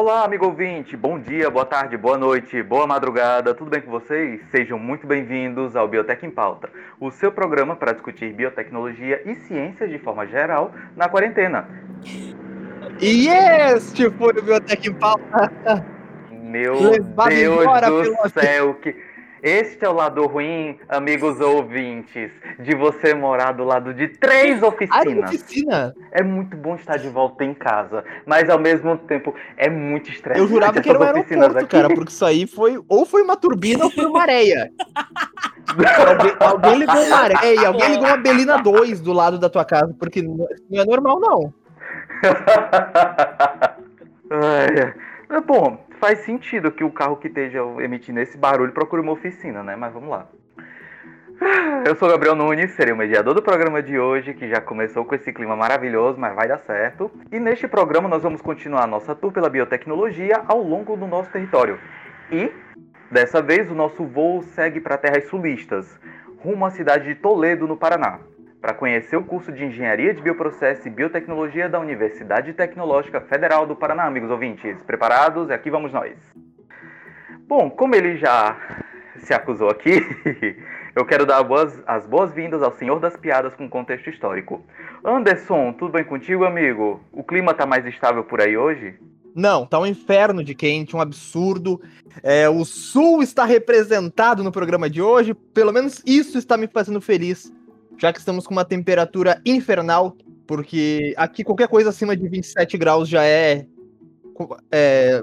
Olá, 0.00 0.22
amigo 0.22 0.46
ouvinte, 0.46 0.96
bom 0.96 1.18
dia, 1.18 1.50
boa 1.50 1.64
tarde, 1.64 1.96
boa 1.96 2.16
noite, 2.16 2.62
boa 2.62 2.86
madrugada, 2.86 3.52
tudo 3.52 3.68
bem 3.68 3.80
com 3.80 3.90
vocês? 3.90 4.40
Sejam 4.48 4.78
muito 4.78 5.08
bem-vindos 5.08 5.74
ao 5.74 5.88
Biotech 5.88 6.24
em 6.24 6.30
Pauta, 6.30 6.70
o 7.00 7.10
seu 7.10 7.32
programa 7.32 7.74
para 7.74 7.90
discutir 7.90 8.32
biotecnologia 8.32 9.20
e 9.28 9.34
ciências 9.34 9.90
de 9.90 9.98
forma 9.98 10.24
geral 10.24 10.70
na 10.96 11.08
quarentena. 11.08 11.68
E 13.00 13.26
este 13.26 14.08
foi 14.12 14.34
o 14.34 14.42
Biotech 14.44 14.88
em 14.88 14.94
Pauta. 14.94 15.84
Meu 16.30 16.74
Levado 16.80 17.30
Deus 17.30 17.66
do 17.66 18.14
pelo- 18.14 18.28
céu, 18.30 18.74
que... 18.74 18.94
Este 19.42 19.84
é 19.84 19.88
o 19.88 19.92
lado 19.92 20.26
ruim, 20.26 20.78
amigos 20.88 21.40
ouvintes, 21.40 22.30
de 22.58 22.74
você 22.74 23.14
morar 23.14 23.52
do 23.52 23.64
lado 23.64 23.94
de 23.94 24.08
três 24.08 24.62
oficinas. 24.62 25.30
oficina? 25.30 25.94
É 26.10 26.22
muito 26.22 26.56
bom 26.56 26.74
estar 26.74 26.96
de 26.96 27.08
volta 27.08 27.44
em 27.44 27.54
casa, 27.54 28.04
mas 28.26 28.50
ao 28.50 28.58
mesmo 28.58 28.96
tempo 28.96 29.34
é 29.56 29.70
muito 29.70 30.10
estressante. 30.10 30.40
Eu 30.40 30.48
jurava 30.48 30.80
que 30.80 30.88
era 30.88 30.98
um 30.98 31.02
aeroporto, 31.02 31.58
aqui. 31.58 31.66
cara, 31.68 31.88
porque 31.88 32.10
isso 32.10 32.24
aí 32.24 32.46
foi 32.46 32.82
ou 32.88 33.06
foi 33.06 33.22
uma 33.22 33.36
turbina 33.36 33.84
ou 33.84 33.90
foi 33.90 34.06
uma 34.06 34.22
areia. 34.22 34.72
alguém, 35.68 36.32
alguém 36.40 36.74
ligou 36.78 37.02
uma 37.04 37.18
areia, 37.18 37.68
alguém 37.68 37.90
ligou 37.90 38.06
uma 38.06 38.16
Belina 38.16 38.58
2 38.58 39.00
do 39.00 39.12
lado 39.12 39.38
da 39.38 39.48
tua 39.48 39.64
casa, 39.64 39.94
porque 39.98 40.20
não 40.22 40.48
é 40.72 40.84
normal, 40.84 41.20
não. 41.20 41.54
Ai. 44.30 44.94
É 45.30 45.40
bom, 45.42 45.78
faz 45.98 46.20
sentido 46.20 46.70
que 46.70 46.84
o 46.84 46.90
carro 46.90 47.16
que 47.16 47.28
esteja 47.28 47.60
emitindo 47.80 48.20
esse 48.20 48.38
barulho 48.38 48.72
procure 48.72 49.02
uma 49.02 49.12
oficina, 49.12 49.62
né? 49.62 49.76
Mas 49.76 49.92
vamos 49.92 50.08
lá. 50.08 50.26
Eu 51.84 51.94
sou 51.94 52.08
Gabriel 52.08 52.34
Nunes, 52.34 52.72
serei 52.72 52.92
o 52.92 52.96
mediador 52.96 53.32
do 53.32 53.42
programa 53.42 53.80
de 53.80 53.98
hoje, 53.98 54.34
que 54.34 54.48
já 54.48 54.60
começou 54.60 55.04
com 55.04 55.14
esse 55.14 55.32
clima 55.32 55.54
maravilhoso, 55.54 56.18
mas 56.18 56.34
vai 56.34 56.48
dar 56.48 56.58
certo. 56.58 57.10
E 57.30 57.38
neste 57.38 57.68
programa 57.68 58.08
nós 58.08 58.22
vamos 58.22 58.42
continuar 58.42 58.88
nossa 58.88 59.14
tour 59.14 59.32
pela 59.32 59.48
biotecnologia 59.48 60.42
ao 60.48 60.60
longo 60.60 60.96
do 60.96 61.06
nosso 61.06 61.30
território. 61.30 61.78
E, 62.32 62.50
dessa 63.10 63.40
vez, 63.40 63.70
o 63.70 63.74
nosso 63.74 64.04
voo 64.04 64.42
segue 64.42 64.80
para 64.80 64.98
terras 64.98 65.28
sulistas, 65.28 65.98
rumo 66.38 66.66
à 66.66 66.70
cidade 66.70 67.04
de 67.04 67.14
Toledo, 67.14 67.68
no 67.68 67.76
Paraná, 67.76 68.18
para 68.60 68.74
conhecer 68.74 69.16
o 69.16 69.24
curso 69.24 69.52
de 69.52 69.64
Engenharia 69.64 70.12
de 70.12 70.20
Bioprocesso 70.20 70.86
e 70.88 70.90
Biotecnologia 70.90 71.68
da 71.68 71.78
Universidade 71.78 72.52
Tecnológica 72.52 73.20
Federal 73.20 73.66
do 73.66 73.76
Paraná, 73.76 74.04
amigos 74.04 74.30
ouvintes. 74.30 74.82
Preparados? 74.82 75.50
Aqui 75.50 75.70
vamos 75.70 75.92
nós. 75.92 76.16
Bom, 77.46 77.70
como 77.70 77.94
ele 77.94 78.16
já 78.16 78.56
se 79.18 79.32
acusou 79.32 79.70
aqui, 79.70 80.00
eu 80.94 81.04
quero 81.06 81.24
dar 81.24 81.42
boas- 81.42 81.82
as 81.86 82.06
boas-vindas 82.06 82.62
ao 82.62 82.72
Senhor 82.72 82.98
das 82.98 83.16
Piadas 83.16 83.54
com 83.54 83.68
contexto 83.68 84.10
histórico. 84.10 84.64
Anderson, 85.04 85.72
tudo 85.72 85.92
bem 85.92 86.04
contigo, 86.04 86.44
amigo? 86.44 87.00
O 87.12 87.22
clima 87.22 87.54
tá 87.54 87.64
mais 87.64 87.86
estável 87.86 88.24
por 88.24 88.40
aí 88.40 88.56
hoje? 88.56 88.96
Não, 89.34 89.64
tá 89.64 89.78
um 89.78 89.86
inferno 89.86 90.42
de 90.42 90.52
quente, 90.54 90.96
um 90.96 91.00
absurdo. 91.00 91.80
É, 92.24 92.48
o 92.48 92.64
Sul 92.64 93.22
está 93.22 93.44
representado 93.44 94.42
no 94.42 94.50
programa 94.50 94.90
de 94.90 95.00
hoje, 95.00 95.32
pelo 95.32 95.72
menos 95.72 96.02
isso 96.04 96.36
está 96.36 96.56
me 96.56 96.66
fazendo 96.66 97.00
feliz, 97.00 97.52
já 97.98 98.12
que 98.12 98.18
estamos 98.18 98.46
com 98.46 98.54
uma 98.54 98.64
temperatura 98.64 99.40
infernal, 99.44 100.16
porque 100.46 101.12
aqui 101.16 101.44
qualquer 101.44 101.68
coisa 101.68 101.90
acima 101.90 102.16
de 102.16 102.26
27 102.28 102.78
graus 102.78 103.08
já 103.08 103.24
é, 103.24 103.66
é 104.72 105.22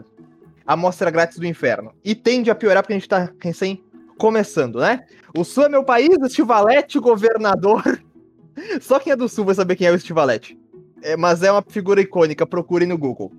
amostra 0.67 1.09
grátis 1.09 1.39
do 1.39 1.45
inferno. 1.45 1.93
E 2.03 2.13
tende 2.13 2.51
a 2.51 2.55
piorar 2.55 2.83
porque 2.83 2.93
a 2.93 2.97
gente 2.97 3.09
tá 3.09 3.31
recém 3.39 3.83
começando, 4.17 4.79
né? 4.79 5.05
O 5.35 5.43
Sul 5.43 5.65
é 5.65 5.69
meu 5.69 5.83
país, 5.83 6.09
Estivalete, 6.23 6.99
governador. 6.99 7.83
Só 8.81 8.99
quem 8.99 9.13
é 9.13 9.15
do 9.15 9.27
Sul 9.27 9.45
vai 9.45 9.55
saber 9.55 9.75
quem 9.75 9.87
é 9.87 9.91
o 9.91 9.95
Estivalete. 9.95 10.59
É, 11.01 11.15
mas 11.17 11.43
é 11.43 11.51
uma 11.51 11.63
figura 11.67 12.01
icônica, 12.01 12.45
procure 12.45 12.85
no 12.85 12.97
Google. 12.97 13.31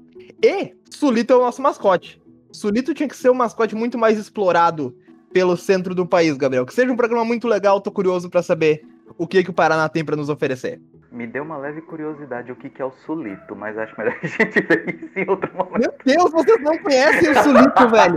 E 0.43 0.75
Sulito 0.91 1.33
é 1.33 1.37
o 1.37 1.41
nosso 1.41 1.63
mascote. 1.63 2.21
Sulito 2.53 2.95
tinha 2.95 3.09
que 3.09 3.17
ser 3.17 3.31
um 3.31 3.35
mascote 3.35 3.75
muito 3.75 3.99
mais 3.99 4.19
explorado 4.19 4.97
pelo 5.33 5.57
centro 5.57 5.95
do 5.95 6.07
país, 6.07 6.37
Gabriel. 6.37 6.65
Que 6.65 6.75
seja 6.75 6.93
um 6.93 6.97
programa 6.97 7.25
muito 7.25 7.47
legal, 7.47 7.81
tô 7.81 7.91
curioso 7.91 8.31
pra 8.31 8.43
saber 8.43 8.85
o 9.19 9.27
que, 9.27 9.43
que 9.43 9.51
o 9.51 9.55
Paraná 9.55 9.89
tem 9.89 10.05
pra 10.05 10.17
nos 10.17 10.29
oferecer. 10.29 10.81
Me 11.11 11.27
deu 11.27 11.43
uma 11.43 11.57
leve 11.57 11.81
curiosidade 11.81 12.53
o 12.53 12.57
que, 12.57 12.69
que 12.69 12.83
é 12.83 12.85
o 12.85 12.93
sulito, 13.07 13.55
mas 13.57 13.77
acho 13.79 13.95
melhor 13.99 14.17
a 14.23 14.27
gente 14.27 14.61
ver 14.61 14.95
isso 14.95 15.19
em 15.19 15.29
outro 15.29 15.51
momento. 15.57 15.79
Meu 15.79 15.95
Deus, 16.05 16.31
vocês 16.33 16.63
não 16.63 16.79
conhecem 16.79 17.31
o 17.31 17.43
Sulito, 17.43 17.89
velho. 17.89 18.17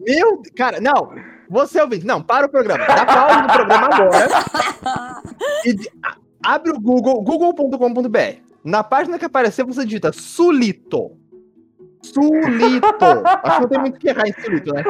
Meu, 0.00 0.42
cara, 0.56 0.80
não. 0.80 1.14
Você 1.48 1.80
ouvinte, 1.80 2.06
não, 2.06 2.22
para 2.22 2.46
o 2.46 2.48
programa. 2.48 2.84
Dá 2.86 3.06
pausa 3.06 3.42
no 3.42 3.52
programa 3.52 3.86
agora. 3.86 4.28
E 5.64 5.76
abre 6.44 6.72
o 6.72 6.80
Google, 6.80 7.22
google.com.br. 7.22 8.40
Na 8.64 8.82
página 8.82 9.18
que 9.18 9.24
aparecer, 9.24 9.64
você 9.64 9.84
digita 9.84 10.12
Sulito. 10.12 11.16
Sulito. 12.02 13.04
Acho 13.42 13.56
que 13.56 13.62
não 13.62 13.68
tem 13.68 13.80
muito 13.80 13.96
o 13.96 13.98
que 13.98 14.08
errar 14.08 14.28
em 14.28 14.32
Sulito, 14.32 14.74
né? 14.74 14.82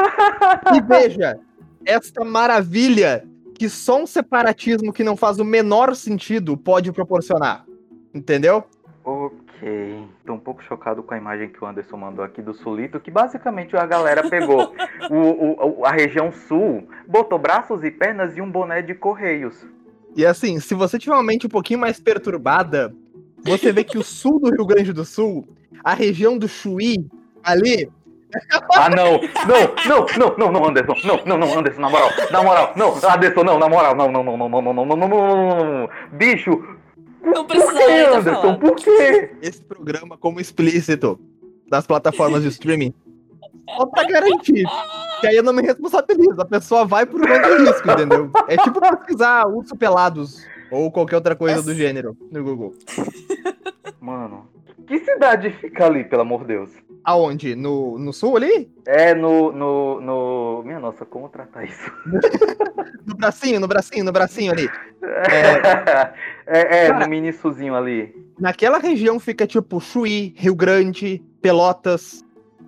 E 0.75 0.81
veja, 0.81 1.39
esta 1.85 2.25
maravilha 2.25 3.23
que 3.59 3.69
só 3.69 4.03
um 4.03 4.07
separatismo 4.07 4.93
que 4.93 5.03
não 5.05 5.17
faz 5.17 5.39
o 5.39 5.45
menor 5.45 5.95
sentido 5.97 6.57
pode 6.57 6.93
proporcionar. 6.93 7.65
Entendeu? 8.15 8.65
Ok. 9.05 10.05
Tô 10.27 10.35
um 10.35 10.39
pouco 10.39 10.63
chocado 10.63 11.03
com 11.03 11.15
a 11.15 11.17
imagem 11.17 11.49
que 11.49 11.63
o 11.63 11.67
Anderson 11.67 11.97
mandou 11.97 12.25
aqui 12.25 12.43
do 12.43 12.53
Sulito, 12.53 13.01
que 13.01 13.11
basicamente 13.11 13.77
a 13.77 13.87
galera 13.87 14.29
pegou 14.29 14.75
o, 15.11 15.81
o- 15.81 15.85
a 15.85 15.93
região 15.93 16.31
sul, 16.33 16.87
botou 17.09 17.39
braços 17.39 17.83
e 17.85 17.91
pernas 17.91 18.37
e 18.37 18.41
um 18.41 18.51
boné 18.51 18.83
de 18.83 18.95
correios. 18.95 19.65
E 20.15 20.25
assim, 20.27 20.61
se 20.61 20.75
você 20.75 20.99
tiver 20.99 21.15
uma 21.15 21.23
mente 21.23 21.47
um 21.47 21.51
pouquinho 21.51 21.81
mais 21.81 22.01
perturbada, 22.01 22.95
você 23.43 23.73
vê 23.73 23.85
que 23.85 23.99
o 23.99 24.03
sul 24.03 24.41
do 24.41 24.51
Rio 24.51 24.67
Grande 24.67 24.93
do 24.93 25.05
Sul, 25.05 25.47
a 25.85 25.95
região 25.95 26.37
do 26.37 26.49
Chuí, 26.49 27.07
ali, 27.45 27.89
Ah, 28.75 28.89
não! 28.89 29.21
Não, 29.47 29.75
não, 29.89 30.07
não, 30.19 30.37
não, 30.37 30.53
não, 30.53 30.69
Anderson! 30.69 30.95
Não, 31.05 31.21
não, 31.25 31.39
não, 31.39 31.59
Anderson, 31.59 31.81
na 31.81 31.91
moral, 31.91 32.11
na 32.31 32.43
moral, 32.43 32.73
não, 32.77 32.95
Anderson, 32.95 33.45
não, 33.45 33.59
na 33.59 33.69
moral, 33.69 33.95
não, 33.95 34.13
não, 34.13 34.23
não, 34.23 34.37
não, 34.37 34.49
não, 34.49 34.61
não, 34.61 34.73
não, 34.73 34.87
não, 34.87 34.97
não, 34.97 35.09
não, 35.09 35.65
não, 35.65 35.91
Bicho, 36.13 36.63
Não 37.23 37.45
por 37.45 37.57
que, 37.57 37.63
precisava 37.63 37.87
ter 37.87 38.15
Anderson? 38.15 38.55
Por 38.57 38.77
quê? 38.77 39.31
esse 39.43 39.63
programa 39.63 40.17
como 40.17 40.41
explícito 40.41 41.19
das 41.69 41.87
plataformas 41.87 42.43
de 42.43 42.49
streaming, 42.49 42.95
só 43.77 43.87
pra 43.87 44.05
garantir. 44.05 44.65
Que 45.21 45.27
aí 45.27 45.37
eu 45.37 45.43
não 45.43 45.53
me 45.53 45.63
responsabilizo, 45.63 46.41
a 46.41 46.45
pessoa 46.45 46.85
vai 46.85 47.07
por 47.07 47.21
do 47.21 47.27
risco, 47.27 47.91
entendeu? 47.91 48.31
É 48.49 48.57
tipo 48.57 48.81
pesquisar 48.81 49.47
urso 49.47 49.75
pelados 49.75 50.45
ou 50.71 50.91
qualquer 50.91 51.17
outra 51.17 51.35
coisa 51.35 51.63
do 51.63 51.75
gênero 51.75 52.17
no 52.31 52.43
Google. 52.45 52.75
Mano, 54.01 54.49
que 54.87 54.99
cidade 55.01 55.51
fica 55.51 55.87
ali, 55.87 56.05
pelo 56.05 56.23
amor 56.23 56.43
de 56.43 56.49
Deus? 56.49 56.71
Aonde? 57.07 57.55
No, 57.55 57.97
no 57.99 58.13
sul 58.13 58.37
ali? 58.37 58.69
É 58.85 59.15
no, 59.15 59.53
no, 59.53 60.01
no... 60.01 60.63
Minha 60.65 60.81
nossa, 60.81 61.07
como 61.07 61.29
tratar 61.29 61.65
isso? 61.65 61.91
No 63.07 63.15
bracinho, 63.15 63.61
no 63.61 63.69
bracinho, 63.69 64.05
no 64.05 64.11
bracinho 64.13 64.53
ali. 64.53 64.69
É, 66.49 66.85
é, 66.85 66.89
Cara- 66.89 67.01
no 67.05 67.09
mini 67.09 67.33
suzinho 67.33 67.75
ali. 67.75 68.13
Naquela 68.39 68.79
região 68.79 69.19
fica 69.21 69.47
tipo 69.47 69.81
Chuí, 69.81 70.35
Rio 70.37 70.55
Grande, 70.55 71.23
Pelotas, 71.41 72.25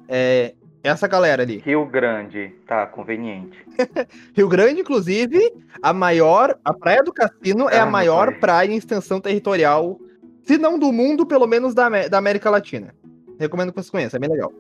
é, 0.09 0.55
essa 0.83 1.07
galera 1.09 1.43
ali. 1.43 1.59
Rio 1.59 1.85
Grande, 1.87 2.55
tá, 2.67 2.87
conveniente. 2.87 3.57
Rio 4.35 4.49
Grande, 4.49 4.81
inclusive, 4.81 5.53
a 5.83 5.93
maior, 5.93 6.57
a 6.65 6.73
Praia 6.73 7.03
do 7.03 7.13
Cassino 7.13 7.69
é 7.69 7.79
Ah, 7.79 7.83
a 7.83 7.85
meu 7.85 7.93
maior 7.93 8.39
praia 8.39 8.69
em 8.71 8.77
extensão 8.77 9.21
territorial, 9.21 9.99
se 10.43 10.57
não 10.59 10.79
do 10.79 10.93
mundo, 10.93 11.27
pelo 11.27 11.47
menos 11.47 11.75
da, 11.75 11.89
da 12.09 12.19
América 12.19 12.51
Latina. 12.51 12.95
Recomendo 13.39 13.73
que 13.73 13.83
você 13.83 13.91
conheça, 13.91 14.17
é 14.17 14.21
bem 14.21 14.31
legal. 14.31 14.53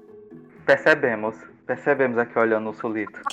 Percebemos, 0.64 1.36
percebemos 1.66 2.18
aqui 2.18 2.38
olhando 2.38 2.70
o 2.70 2.74
Solito. 2.74 3.20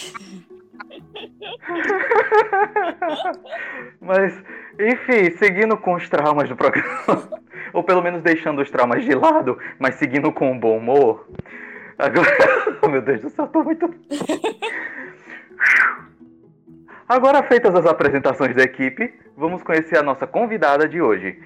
Mas, 4.02 4.44
enfim, 4.80 5.30
seguindo 5.38 5.78
com 5.78 5.94
os 5.94 6.10
traumas 6.10 6.50
do 6.50 6.56
programa, 6.56 7.30
ou 7.74 7.84
pelo 7.84 8.02
menos 8.02 8.24
deixando 8.24 8.62
os 8.62 8.72
traumas 8.72 9.04
de 9.04 9.14
lado, 9.14 9.60
mas 9.80 9.96
seguindo 9.96 10.32
com 10.32 10.52
um 10.52 10.60
bom 10.60 10.78
humor. 10.78 11.28
Agora, 11.98 12.30
oh, 12.82 12.88
meu 12.90 13.02
Deus 13.02 13.22
do 13.22 13.30
céu, 13.30 13.48
tô 13.48 13.64
muito. 13.64 13.88
Agora 17.08 17.44
feitas 17.44 17.76
as 17.76 17.86
apresentações 17.86 18.56
da 18.56 18.64
equipe, 18.64 19.14
vamos 19.38 19.62
conhecer 19.62 19.98
a 19.98 20.04
nossa 20.04 20.26
convidada 20.26 20.88
de 20.88 21.02
hoje. 21.02 21.40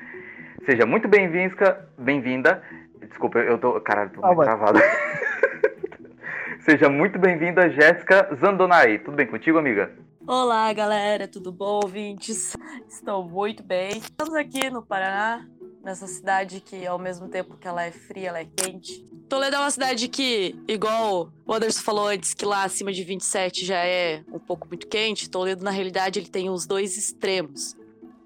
Seja 0.66 0.86
muito 0.86 1.08
bem-vinda, 1.08 1.90
bem-vinda. 1.98 2.64
Desculpa, 3.10 3.40
eu 3.40 3.58
tô, 3.58 3.80
caralho, 3.82 4.12
tô 4.12 4.24
Ah, 4.24 4.28
muito 4.34 4.44
travado. 4.44 4.80
Seja 6.66 6.90
muito 6.90 7.18
bem-vinda, 7.18 7.70
Jéssica 7.70 8.30
Zandonai. 8.40 9.00
Tudo 9.00 9.16
bem 9.16 9.28
contigo, 9.28 9.58
amiga? 9.58 9.92
Olá, 10.28 10.72
galera, 10.74 11.28
tudo 11.28 11.52
bom, 11.52 11.80
ouvintes? 11.84 12.56
Estou 12.88 13.24
muito 13.28 13.64
bem. 13.64 13.98
Estamos 13.98 14.36
aqui 14.36 14.70
no 14.70 14.84
Paraná, 14.84 15.46
nessa 15.84 16.06
cidade 16.06 16.62
que, 16.62 16.86
ao 16.86 17.00
mesmo 17.00 17.28
tempo 17.28 17.58
que 17.58 17.68
ela 17.68 17.84
é 17.84 17.92
fria, 17.92 18.30
ela 18.30 18.40
é 18.40 18.46
quente. 18.46 19.04
Toledo 19.28 19.56
é 19.56 19.60
uma 19.60 19.72
cidade 19.72 20.08
que, 20.08 20.56
igual 20.68 21.30
o 21.46 21.54
Anderson 21.54 21.82
falou 21.82 22.08
antes, 22.08 22.34
que 22.34 22.46
lá 22.46 22.64
acima 22.64 22.92
de 22.92 23.04
27 23.04 23.66
já 23.66 23.78
é 23.84 24.22
um 24.32 24.40
pouco 24.40 24.68
muito 24.68 24.88
quente. 24.88 25.30
Toledo, 25.30 25.64
na 25.64 25.72
realidade, 25.72 26.20
ele 26.20 26.30
tem 26.30 26.50
os 26.50 26.66
dois 26.68 26.98
extremos. 26.98 27.76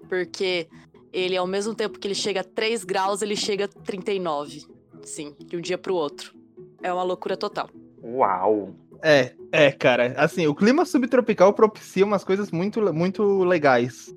Porque 0.08 0.68
ele, 1.12 1.36
ao 1.36 1.46
mesmo 1.46 1.74
tempo 1.74 1.98
que 1.98 2.06
ele 2.06 2.14
chega 2.14 2.40
a 2.40 2.44
3 2.44 2.84
graus, 2.84 3.22
ele 3.22 3.36
chega 3.36 3.64
a 3.64 3.68
39. 3.68 4.66
Sim, 5.04 5.34
de 5.38 5.56
um 5.56 5.60
dia 5.60 5.78
pro 5.78 5.94
outro. 5.94 6.34
é 6.82 6.92
uma 6.92 7.02
loucura 7.02 7.36
total. 7.36 7.68
Uau! 8.02 8.74
É, 9.02 9.32
é, 9.52 9.70
cara. 9.70 10.14
Assim, 10.16 10.46
o 10.46 10.54
clima 10.54 10.84
subtropical 10.84 11.52
propicia 11.52 12.04
umas 12.04 12.24
coisas 12.24 12.50
muito, 12.50 12.92
muito 12.92 13.44
legais. 13.44 14.14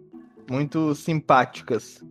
Muito 0.49 0.95
simpáticas. 0.95 2.01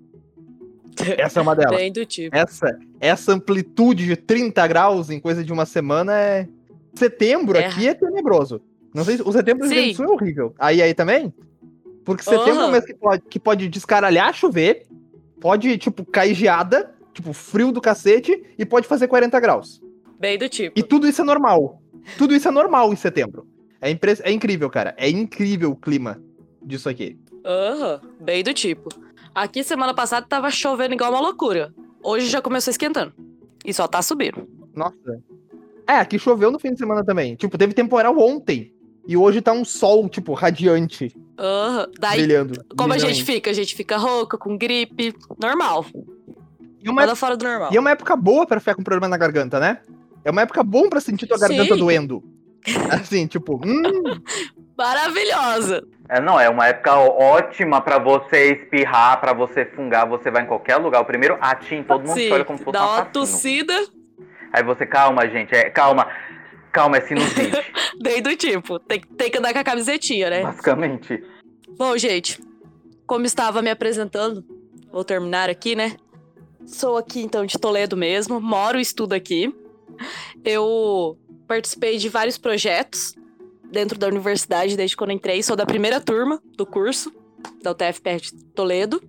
Essa 1.18 1.40
é 1.40 1.42
uma 1.42 1.54
delas. 1.56 1.76
Bem 1.76 1.92
do 1.92 2.04
tipo. 2.04 2.34
Essa, 2.36 2.78
essa 3.00 3.32
amplitude 3.32 4.04
de 4.06 4.16
30 4.16 4.66
graus 4.66 5.10
em 5.10 5.18
coisa 5.20 5.42
de 5.44 5.52
uma 5.52 5.64
semana 5.66 6.18
é. 6.18 6.48
Setembro 6.94 7.58
É. 7.58 7.66
aqui 7.66 7.86
é 7.88 7.94
tenebroso. 7.94 8.60
Não 8.94 9.04
sei 9.04 9.16
se 9.16 9.22
o 9.22 9.30
setembro 9.30 9.68
do 9.68 9.74
Rio. 9.74 9.94
Sul 9.94 10.06
é 10.06 10.08
horrível. 10.08 10.54
Aí 10.58 10.80
aí 10.80 10.94
também? 10.94 11.32
Porque 12.04 12.22
setembro 12.22 12.60
é 12.62 12.66
um 12.66 12.70
mês 12.70 12.86
que 12.86 12.94
pode, 12.94 13.22
que 13.28 13.38
pode 13.38 13.68
descaralhar, 13.68 14.32
chover, 14.32 14.86
pode, 15.40 15.76
tipo, 15.76 16.04
cair 16.06 16.34
geada, 16.34 16.94
tipo, 17.16 17.32
frio 17.32 17.72
do 17.72 17.80
cacete, 17.80 18.44
e 18.58 18.64
pode 18.64 18.86
fazer 18.86 19.08
40 19.08 19.40
graus. 19.40 19.80
Bem 20.20 20.38
do 20.38 20.48
tipo. 20.48 20.78
E 20.78 20.82
tudo 20.82 21.08
isso 21.08 21.22
é 21.22 21.24
normal. 21.24 21.82
Tudo 22.18 22.34
isso 22.34 22.46
é 22.46 22.50
normal 22.50 22.92
em 22.92 22.96
setembro. 22.96 23.46
É, 23.80 23.90
impre- 23.90 24.20
é 24.22 24.30
incrível, 24.30 24.68
cara. 24.70 24.94
É 24.96 25.08
incrível 25.08 25.70
o 25.72 25.76
clima 25.76 26.22
disso 26.62 26.88
aqui. 26.88 27.18
Aham, 27.44 28.00
bem 28.20 28.42
do 28.44 28.52
tipo. 28.54 28.88
Aqui 29.34 29.64
semana 29.64 29.92
passada 29.94 30.26
tava 30.28 30.50
chovendo 30.50 30.94
igual 30.94 31.10
uma 31.12 31.20
loucura. 31.20 31.74
Hoje 32.02 32.26
já 32.28 32.40
começou 32.40 32.70
esquentando. 32.70 33.12
E 33.64 33.72
só 33.74 33.86
tá 33.88 34.00
subindo. 34.02 34.46
Nossa. 34.74 34.94
É, 35.88 35.94
aqui 35.94 36.18
choveu 36.18 36.50
no 36.50 36.58
fim 36.58 36.72
de 36.72 36.78
semana 36.78 37.04
também. 37.04 37.34
Tipo, 37.36 37.56
teve 37.58 37.72
temporal 37.74 38.18
ontem. 38.18 38.72
E 39.08 39.16
hoje 39.16 39.40
tá 39.40 39.52
um 39.52 39.64
sol, 39.64 40.08
tipo, 40.08 40.32
radiante, 40.32 41.14
Aham. 41.38 41.86
Daí, 42.00 42.18
brilhando. 42.18 42.64
como 42.76 42.92
a 42.92 42.98
gente 42.98 43.08
brilhante. 43.10 43.24
fica? 43.24 43.50
A 43.50 43.52
gente 43.52 43.74
fica 43.76 43.96
rouca, 43.96 44.36
com 44.38 44.56
gripe. 44.56 45.14
Normal. 45.40 45.84
E 46.86 46.88
uma, 46.88 47.02
Nada 47.02 47.16
fora 47.16 47.36
do 47.36 47.44
normal. 47.44 47.70
e 47.72 47.76
é 47.76 47.80
uma 47.80 47.90
época 47.90 48.14
boa 48.14 48.46
pra 48.46 48.60
ficar 48.60 48.76
com 48.76 48.82
problema 48.84 49.08
na 49.08 49.16
garganta, 49.16 49.58
né? 49.58 49.80
É 50.24 50.30
uma 50.30 50.42
época 50.42 50.62
boa 50.62 50.88
pra 50.88 51.00
sentir 51.00 51.26
tua 51.26 51.36
garganta 51.36 51.74
Sim. 51.74 51.80
doendo. 51.80 52.22
Assim, 52.90 53.26
tipo, 53.26 53.60
hum, 53.64 54.20
Maravilhosa. 54.78 55.82
É, 56.08 56.20
não, 56.20 56.38
é 56.38 56.48
uma 56.48 56.68
época 56.68 56.94
ótima 56.96 57.80
pra 57.80 57.98
você 57.98 58.52
espirrar, 58.52 59.20
pra 59.20 59.32
você 59.32 59.64
fungar, 59.64 60.06
você 60.06 60.30
vai 60.30 60.44
em 60.44 60.46
qualquer 60.46 60.76
lugar. 60.76 61.00
O 61.00 61.04
primeiro 61.04 61.36
atim, 61.40 61.82
todo 61.82 62.06
mundo 62.06 62.14
Sim, 62.14 62.28
te 62.28 62.32
olha 62.32 62.44
como 62.44 62.58
se 62.58 62.64
fosse 62.64 62.78
dá 62.78 62.86
um 62.86 62.94
uma 62.94 63.04
tossida, 63.06 63.74
Aí 64.52 64.62
você, 64.62 64.86
calma, 64.86 65.28
gente, 65.28 65.52
é, 65.54 65.68
calma, 65.68 66.06
calma, 66.72 66.98
é 66.98 67.00
sinusite, 67.00 67.50
bem 68.00 68.22
do 68.22 68.34
tipo. 68.36 68.78
Tem, 68.78 69.00
tem 69.00 69.30
que 69.30 69.38
andar 69.38 69.52
com 69.52 69.58
a 69.58 69.64
camisetinha, 69.64 70.30
né? 70.30 70.42
basicamente. 70.42 71.22
Bom, 71.76 71.96
gente, 71.98 72.40
como 73.06 73.26
estava 73.26 73.60
me 73.60 73.70
apresentando, 73.70 74.44
vou 74.92 75.04
terminar 75.04 75.50
aqui, 75.50 75.74
né? 75.74 75.96
Sou 76.66 76.96
aqui 76.96 77.20
então 77.20 77.44
de 77.46 77.58
Toledo 77.58 77.96
mesmo, 77.96 78.40
moro 78.40 78.78
e 78.78 78.82
estudo 78.82 79.12
aqui. 79.12 79.54
Eu 80.44 81.16
participei 81.46 81.96
de 81.98 82.08
vários 82.08 82.36
projetos 82.36 83.14
dentro 83.70 83.98
da 83.98 84.06
universidade 84.08 84.76
desde 84.76 84.96
quando 84.96 85.12
entrei, 85.12 85.42
sou 85.42 85.56
da 85.56 85.64
primeira 85.66 86.00
turma 86.00 86.40
do 86.56 86.66
curso 86.66 87.12
da 87.62 87.70
UTFPR 87.72 88.20
de 88.20 88.32
Toledo. 88.46 89.00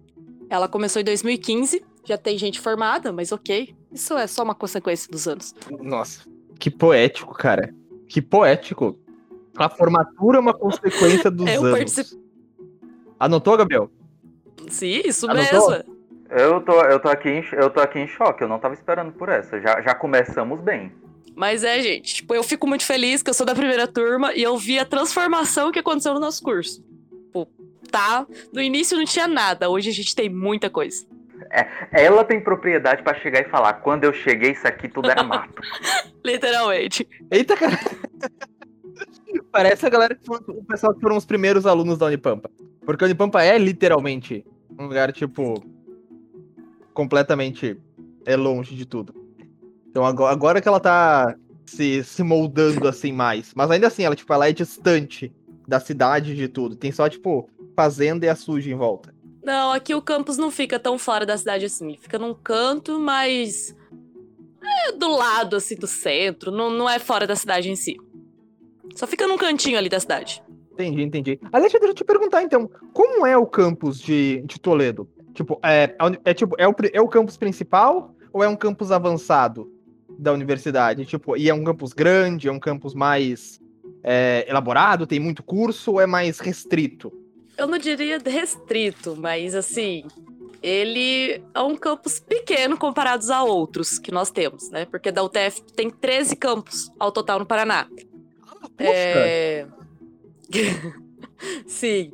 Ela 0.50 0.68
começou 0.68 1.02
em 1.02 1.06
2015, 1.06 1.84
já 2.06 2.18
tem 2.18 2.38
gente 2.38 2.60
formada, 2.60 3.12
mas 3.12 3.32
ok. 3.32 3.76
Isso 3.92 4.16
é 4.18 4.28
só 4.28 4.44
uma 4.44 4.56
consequência 4.56 5.10
dos 5.12 5.28
anos. 5.28 5.54
nossa, 5.82 6.22
que 6.60 6.70
poético, 6.70 7.34
cara. 7.34 7.74
Que 8.08 8.22
poético. 8.22 8.98
A 9.58 9.68
formatura 9.70 10.38
é 10.38 10.40
uma 10.40 10.54
consequência 10.54 11.30
dos 11.32 11.48
Eu 11.50 11.66
anos. 11.66 11.78
participei. 11.78 12.20
Anotou, 13.20 13.58
Gabriel? 13.58 13.90
Sim, 14.70 15.02
isso 15.04 15.30
Anotou? 15.30 15.70
mesmo. 15.72 15.97
Eu 16.30 16.62
tô, 16.62 16.82
eu, 16.84 17.00
tô 17.00 17.10
aqui 17.10 17.30
em, 17.30 17.44
eu 17.54 17.70
tô 17.70 17.80
aqui 17.80 18.00
em 18.00 18.08
choque, 18.08 18.44
eu 18.44 18.48
não 18.48 18.60
tava 18.60 18.74
esperando 18.74 19.12
por 19.14 19.30
essa. 19.30 19.60
Já, 19.62 19.82
já 19.82 19.96
começamos 19.96 20.60
bem. 20.62 20.92
Mas 21.36 21.64
é, 21.64 21.80
gente, 21.82 22.16
tipo, 22.16 22.34
eu 22.34 22.44
fico 22.44 22.68
muito 22.68 22.84
feliz 22.84 23.22
que 23.22 23.30
eu 23.30 23.34
sou 23.34 23.46
da 23.46 23.54
primeira 23.54 23.88
turma 23.88 24.34
e 24.34 24.42
eu 24.42 24.58
vi 24.58 24.80
a 24.80 24.86
transformação 24.86 25.72
que 25.72 25.80
aconteceu 25.80 26.14
no 26.14 26.20
nosso 26.20 26.44
curso. 26.44 26.84
Tipo, 27.28 27.48
tá? 27.92 28.26
No 28.52 28.62
início 28.62 28.98
não 28.98 29.06
tinha 29.06 29.28
nada, 29.28 29.70
hoje 29.70 29.90
a 29.90 29.94
gente 29.94 30.16
tem 30.16 30.30
muita 30.30 30.70
coisa. 30.70 31.06
Ela 31.92 32.24
tem 32.24 32.42
propriedade 32.42 33.04
pra 33.04 33.14
chegar 33.16 33.42
e 33.42 33.50
falar: 33.50 33.74
quando 33.76 34.04
eu 34.04 34.14
cheguei, 34.14 34.52
isso 34.52 34.68
aqui 34.68 34.90
tudo 34.90 35.10
era 35.10 35.24
mato. 35.24 35.62
Literalmente. 36.26 37.08
Eita, 37.32 37.56
cara. 37.56 37.78
Parece 39.52 39.86
a 39.86 39.90
galera 39.90 40.16
que 40.16 40.26
foram, 40.26 40.44
o 40.50 40.66
pessoal 40.66 40.94
que 40.94 41.00
foram 41.00 41.16
os 41.16 41.26
primeiros 41.26 41.66
alunos 41.66 41.98
da 41.98 42.08
Unipampa. 42.08 42.50
Porque 42.86 43.04
a 43.04 43.06
Unipampa 43.06 43.44
é 43.44 43.58
literalmente 43.58 44.46
um 44.78 44.88
lugar, 44.88 45.12
tipo, 45.12 45.64
completamente 46.98 47.78
é 48.26 48.36
longe 48.36 48.76
de 48.76 48.84
tudo. 48.84 49.14
Então 49.88 50.04
agora, 50.04 50.34
agora 50.34 50.60
que 50.60 50.68
ela 50.68 50.80
tá 50.80 51.36
se, 51.64 52.04
se 52.04 52.24
moldando 52.24 52.88
assim 52.88 53.12
mais. 53.12 53.54
Mas 53.56 53.70
ainda 53.70 53.86
assim, 53.86 54.04
ela, 54.04 54.16
tipo, 54.16 54.34
ela 54.34 54.50
é 54.50 54.52
distante 54.52 55.32
da 55.68 55.80
cidade 55.80 56.36
de 56.36 56.48
tudo. 56.48 56.76
Tem 56.76 56.92
só, 56.92 57.08
tipo, 57.08 57.48
fazenda 57.76 58.26
e 58.26 58.30
a 58.30 58.36
suja 58.36 58.72
em 58.72 58.76
volta. 58.76 59.14
Não, 59.44 59.72
aqui 59.72 59.94
o 59.94 60.02
campus 60.02 60.40
não 60.40 60.50
fica 60.50 60.80
tão 60.80 60.98
fora 60.98 61.24
da 61.24 61.38
cidade 61.38 61.66
assim. 61.66 61.90
Ele 61.90 61.98
fica 61.98 62.18
num 62.18 62.34
canto, 62.34 63.00
mas. 63.00 63.76
É 64.88 64.92
do 64.92 65.16
lado, 65.16 65.56
assim, 65.56 65.76
do 65.76 65.86
centro. 65.86 66.50
Não, 66.50 66.72
não 66.72 66.90
é 66.90 66.98
fora 66.98 67.28
da 67.28 67.36
cidade 67.36 67.70
em 67.70 67.76
si. 67.76 67.96
Só 68.96 69.06
fica 69.06 69.28
num 69.28 69.38
cantinho 69.38 69.78
ali 69.78 69.88
da 69.88 70.00
cidade. 70.00 70.44
Entendi, 70.74 71.04
entendi. 71.04 71.40
Aliás, 71.54 71.72
deixa 71.72 71.86
eu 71.86 71.94
te 71.94 72.04
perguntar 72.04 72.42
então, 72.42 72.68
como 72.92 73.26
é 73.26 73.38
o 73.38 73.46
campus 73.46 74.00
de, 74.00 74.42
de 74.48 74.60
Toledo? 74.60 75.08
Tipo, 75.38 75.60
é, 75.62 75.96
é, 76.26 76.34
tipo, 76.34 76.56
é 76.58 76.68
o, 76.68 76.74
é 76.92 77.00
o 77.00 77.08
campus 77.08 77.38
principal 77.38 78.16
ou 78.34 78.44
é 78.44 78.48
um 78.48 78.56
campus 78.56 78.92
avançado 78.92 79.72
da 80.18 80.34
universidade? 80.34 81.06
Tipo, 81.06 81.38
e 81.38 81.48
é 81.48 81.54
um 81.54 81.64
campus 81.64 81.94
grande, 81.94 82.48
é 82.48 82.52
um 82.52 82.60
campus 82.60 82.96
mais 82.96 83.62
é, 84.04 84.48
elaborado, 84.50 85.06
tem 85.06 85.20
muito 85.20 85.44
curso 85.44 85.92
ou 85.92 86.02
é 86.02 86.08
mais 86.08 86.40
restrito? 86.40 87.14
Eu 87.56 87.68
não 87.68 87.78
diria 87.78 88.18
restrito, 88.18 89.16
mas 89.16 89.54
assim, 89.54 90.06
ele 90.64 91.40
é 91.54 91.62
um 91.62 91.76
campus 91.76 92.20
pequeno 92.20 92.76
comparados 92.76 93.30
a 93.30 93.44
outros 93.44 94.00
que 94.00 94.12
nós 94.12 94.32
temos, 94.32 94.72
né? 94.72 94.86
Porque 94.86 95.12
da 95.12 95.22
UTF 95.22 95.62
tem 95.76 95.92
13 95.92 96.36
campos 96.36 96.92
ao 96.98 97.12
total 97.12 97.38
no 97.38 97.46
Paraná. 97.46 97.88
Poxa, 98.76 98.92
É... 98.92 99.68
Sim. 101.68 102.12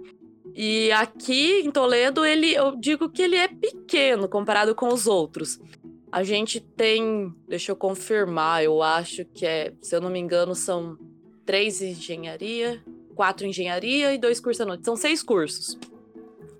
E 0.55 0.91
aqui 0.91 1.61
em 1.61 1.71
Toledo, 1.71 2.23
ele, 2.23 2.53
eu 2.53 2.75
digo 2.75 3.09
que 3.09 3.21
ele 3.21 3.35
é 3.35 3.47
pequeno 3.47 4.27
comparado 4.27 4.75
com 4.75 4.87
os 4.87 5.07
outros. 5.07 5.59
A 6.11 6.23
gente 6.23 6.59
tem, 6.59 7.33
deixa 7.47 7.71
eu 7.71 7.75
confirmar, 7.75 8.63
eu 8.63 8.83
acho 8.83 9.25
que 9.25 9.45
é, 9.45 9.73
se 9.81 9.95
eu 9.95 10.01
não 10.01 10.11
me 10.11 10.19
engano, 10.19 10.53
são 10.53 10.95
três 11.43 11.81
engenharia, 11.81 12.83
quatro 13.15 13.47
engenharia 13.47 14.13
e 14.13 14.17
dois 14.19 14.39
cursos 14.39 14.61
à 14.61 14.65
noite. 14.65 14.85
São 14.85 14.95
seis 14.95 15.23
cursos 15.23 15.77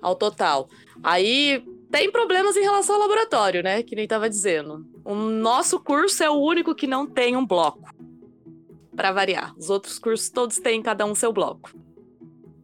ao 0.02 0.16
total. 0.16 0.68
Aí 1.04 1.64
tem 1.92 2.12
problemas 2.12 2.58
em 2.58 2.64
relação 2.64 2.96
ao 2.96 3.02
laboratório, 3.02 3.62
né? 3.62 3.84
Que 3.84 3.96
nem 3.96 4.08
tava 4.08 4.28
dizendo. 4.28 4.86
O 5.06 5.14
nosso 5.14 5.80
curso 5.80 6.24
é 6.24 6.30
o 6.30 6.42
único 6.42 6.74
que 6.74 6.88
não 6.88 7.06
tem 7.06 7.38
um 7.38 7.46
bloco. 7.46 7.94
Pra 8.96 9.12
variar. 9.12 9.54
Os 9.56 9.70
outros 9.70 10.00
cursos 10.00 10.30
todos 10.30 10.58
têm 10.58 10.82
cada 10.82 11.06
um 11.06 11.14
seu 11.14 11.32
bloco. 11.32 11.83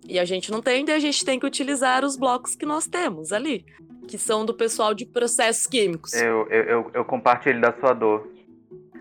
E 0.09 0.17
a 0.17 0.25
gente 0.25 0.51
não 0.51 0.59
tem, 0.59 0.83
daí 0.83 0.95
a 0.95 0.99
gente 0.99 1.23
tem 1.23 1.39
que 1.39 1.45
utilizar 1.45 2.03
os 2.03 2.17
blocos 2.17 2.55
que 2.55 2.65
nós 2.65 2.87
temos 2.87 3.31
ali. 3.31 3.63
Que 4.07 4.17
são 4.17 4.43
do 4.43 4.55
pessoal 4.55 4.91
de 4.91 5.05
processos 5.05 5.67
químicos. 5.67 6.13
Eu, 6.13 6.47
eu, 6.49 6.63
eu, 6.63 6.91
eu 6.95 7.05
compartilho 7.05 7.61
da 7.61 7.71
sua 7.79 7.93
dor. 7.93 8.27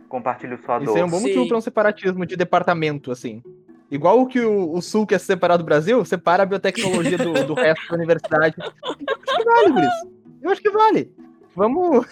Compartilho 0.06 0.60
sua 0.66 0.76
Isso 0.76 0.84
dor. 0.84 0.98
é 0.98 1.04
um 1.04 1.08
bom 1.08 1.18
motivo 1.18 1.42
Sim. 1.44 1.48
para 1.48 1.56
um 1.56 1.62
separatismo 1.62 2.26
de 2.26 2.36
departamento, 2.36 3.10
assim. 3.10 3.42
Igual 3.90 4.20
o 4.20 4.26
que 4.26 4.40
o, 4.40 4.74
o 4.74 4.82
Sul 4.82 5.06
quer 5.06 5.18
se 5.18 5.24
separar 5.24 5.56
do 5.56 5.64
Brasil, 5.64 6.04
separa 6.04 6.42
a 6.42 6.46
biotecnologia 6.46 7.16
do, 7.16 7.32
do 7.42 7.54
resto 7.54 7.88
da 7.88 7.96
universidade. 7.96 8.54
Eu 8.58 8.66
acho 8.68 9.38
que 9.38 9.44
vale, 9.44 9.72
Guris. 9.72 9.88
Eu 10.42 10.50
acho 10.50 10.60
que 10.60 10.70
vale. 10.70 11.12
Vamos, 11.56 12.06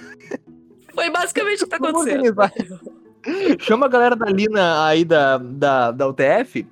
Foi 0.95 1.11
basicamente 1.11 1.65
o 1.65 1.67
que 1.67 1.71
tá 1.71 1.79
Vamos 1.79 2.07
acontecendo. 2.07 3.61
Chama 3.61 3.85
a 3.85 3.89
galera 3.91 4.17
da 4.17 4.27
Lina 4.27 4.87
aí 4.87 5.05
da, 5.05 5.37
da, 5.37 5.91
da 5.91 6.09
UTF 6.09 6.67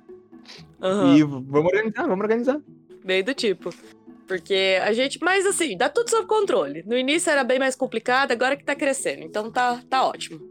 Aham. 0.81 1.15
e 1.17 1.23
vamos 1.23 1.55
organizar, 1.55 2.03
vamos 2.07 2.21
organizar. 2.21 2.61
Bem 3.03 3.23
do 3.23 3.33
tipo. 3.33 3.69
Porque 4.27 4.79
a 4.83 4.91
gente. 4.93 5.19
Mas 5.21 5.45
assim, 5.45 5.77
dá 5.77 5.87
tudo 5.89 6.09
sob 6.09 6.27
controle. 6.27 6.83
No 6.85 6.97
início 6.97 7.29
era 7.29 7.43
bem 7.43 7.59
mais 7.59 7.75
complicado, 7.75 8.31
agora 8.31 8.55
que 8.57 8.63
tá 8.63 8.75
crescendo. 8.75 9.23
Então 9.23 9.51
tá, 9.51 9.81
tá 9.89 10.03
ótimo. 10.05 10.41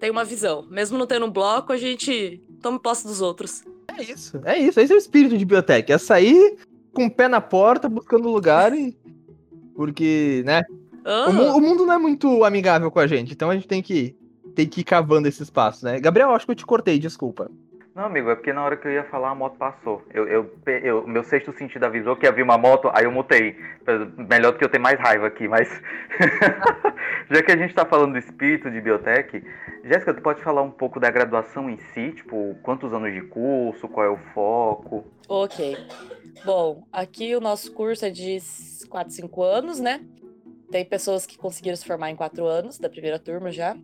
Tem 0.00 0.10
uma 0.10 0.24
visão. 0.24 0.66
Mesmo 0.68 0.98
não 0.98 1.06
tendo 1.06 1.26
um 1.26 1.30
bloco, 1.30 1.72
a 1.72 1.76
gente 1.76 2.42
toma 2.60 2.78
posse 2.80 3.06
dos 3.06 3.20
outros. 3.20 3.62
É 3.96 4.02
isso, 4.02 4.40
é 4.44 4.58
isso. 4.58 4.80
Esse 4.80 4.92
é 4.92 4.96
o 4.96 4.98
espírito 4.98 5.38
de 5.38 5.44
biotech. 5.44 5.92
É 5.92 5.98
sair 5.98 6.56
com 6.92 7.06
o 7.06 7.10
pé 7.10 7.28
na 7.28 7.40
porta, 7.40 7.88
buscando 7.88 8.28
lugar 8.28 8.76
e. 8.76 8.96
Porque, 9.74 10.42
né? 10.44 10.62
O, 11.28 11.32
mu- 11.32 11.56
o 11.56 11.60
mundo 11.60 11.86
não 11.86 11.94
é 11.94 11.98
muito 11.98 12.44
amigável 12.44 12.90
com 12.90 12.98
a 13.00 13.06
gente, 13.06 13.32
então 13.32 13.50
a 13.50 13.54
gente 13.54 13.66
tem 13.66 13.82
que, 13.82 14.14
tem 14.54 14.68
que 14.68 14.82
ir 14.82 14.84
cavando 14.84 15.26
esse 15.26 15.42
espaço, 15.42 15.84
né? 15.84 15.98
Gabriel, 15.98 16.30
acho 16.30 16.44
que 16.46 16.52
eu 16.52 16.56
te 16.56 16.66
cortei, 16.66 16.98
desculpa. 16.98 17.50
Não, 17.94 18.04
amigo, 18.04 18.30
é 18.30 18.34
porque 18.34 18.54
na 18.54 18.64
hora 18.64 18.74
que 18.74 18.88
eu 18.88 18.92
ia 18.92 19.04
falar 19.04 19.30
a 19.30 19.34
moto 19.34 19.58
passou. 19.58 20.02
Eu, 20.14 20.26
eu, 20.26 20.50
eu, 20.66 21.06
meu 21.06 21.22
sexto 21.22 21.52
sentido 21.52 21.84
avisou 21.84 22.16
que 22.16 22.26
havia 22.26 22.42
uma 22.42 22.56
moto, 22.56 22.90
aí 22.94 23.04
eu 23.04 23.12
mutei. 23.12 23.54
Melhor 24.16 24.52
do 24.52 24.58
que 24.58 24.64
eu 24.64 24.70
ter 24.70 24.78
mais 24.78 24.98
raiva 24.98 25.26
aqui, 25.26 25.46
mas. 25.46 25.68
Já 27.30 27.42
que 27.42 27.52
a 27.52 27.56
gente 27.56 27.74
tá 27.74 27.84
falando 27.84 28.12
do 28.12 28.18
espírito 28.18 28.70
de 28.70 28.80
biotech, 28.80 29.44
Jéssica, 29.84 30.14
tu 30.14 30.22
pode 30.22 30.42
falar 30.42 30.62
um 30.62 30.70
pouco 30.70 30.98
da 30.98 31.10
graduação 31.10 31.68
em 31.68 31.76
si? 31.92 32.12
Tipo, 32.12 32.56
quantos 32.62 32.94
anos 32.94 33.12
de 33.12 33.20
curso, 33.22 33.86
qual 33.88 34.06
é 34.06 34.10
o 34.10 34.18
foco? 34.32 35.04
Ok. 35.28 35.76
Bom, 36.46 36.86
aqui 36.90 37.36
o 37.36 37.40
nosso 37.40 37.72
curso 37.72 38.06
é 38.06 38.10
de 38.10 38.38
4, 38.88 39.12
5 39.12 39.42
anos, 39.42 39.78
né? 39.78 40.00
Tem 40.70 40.82
pessoas 40.82 41.26
que 41.26 41.36
conseguiram 41.36 41.76
se 41.76 41.84
formar 41.84 42.10
em 42.10 42.16
4 42.16 42.46
anos, 42.46 42.78
da 42.78 42.88
primeira 42.88 43.18
turma 43.18 43.50
já. 43.50 43.76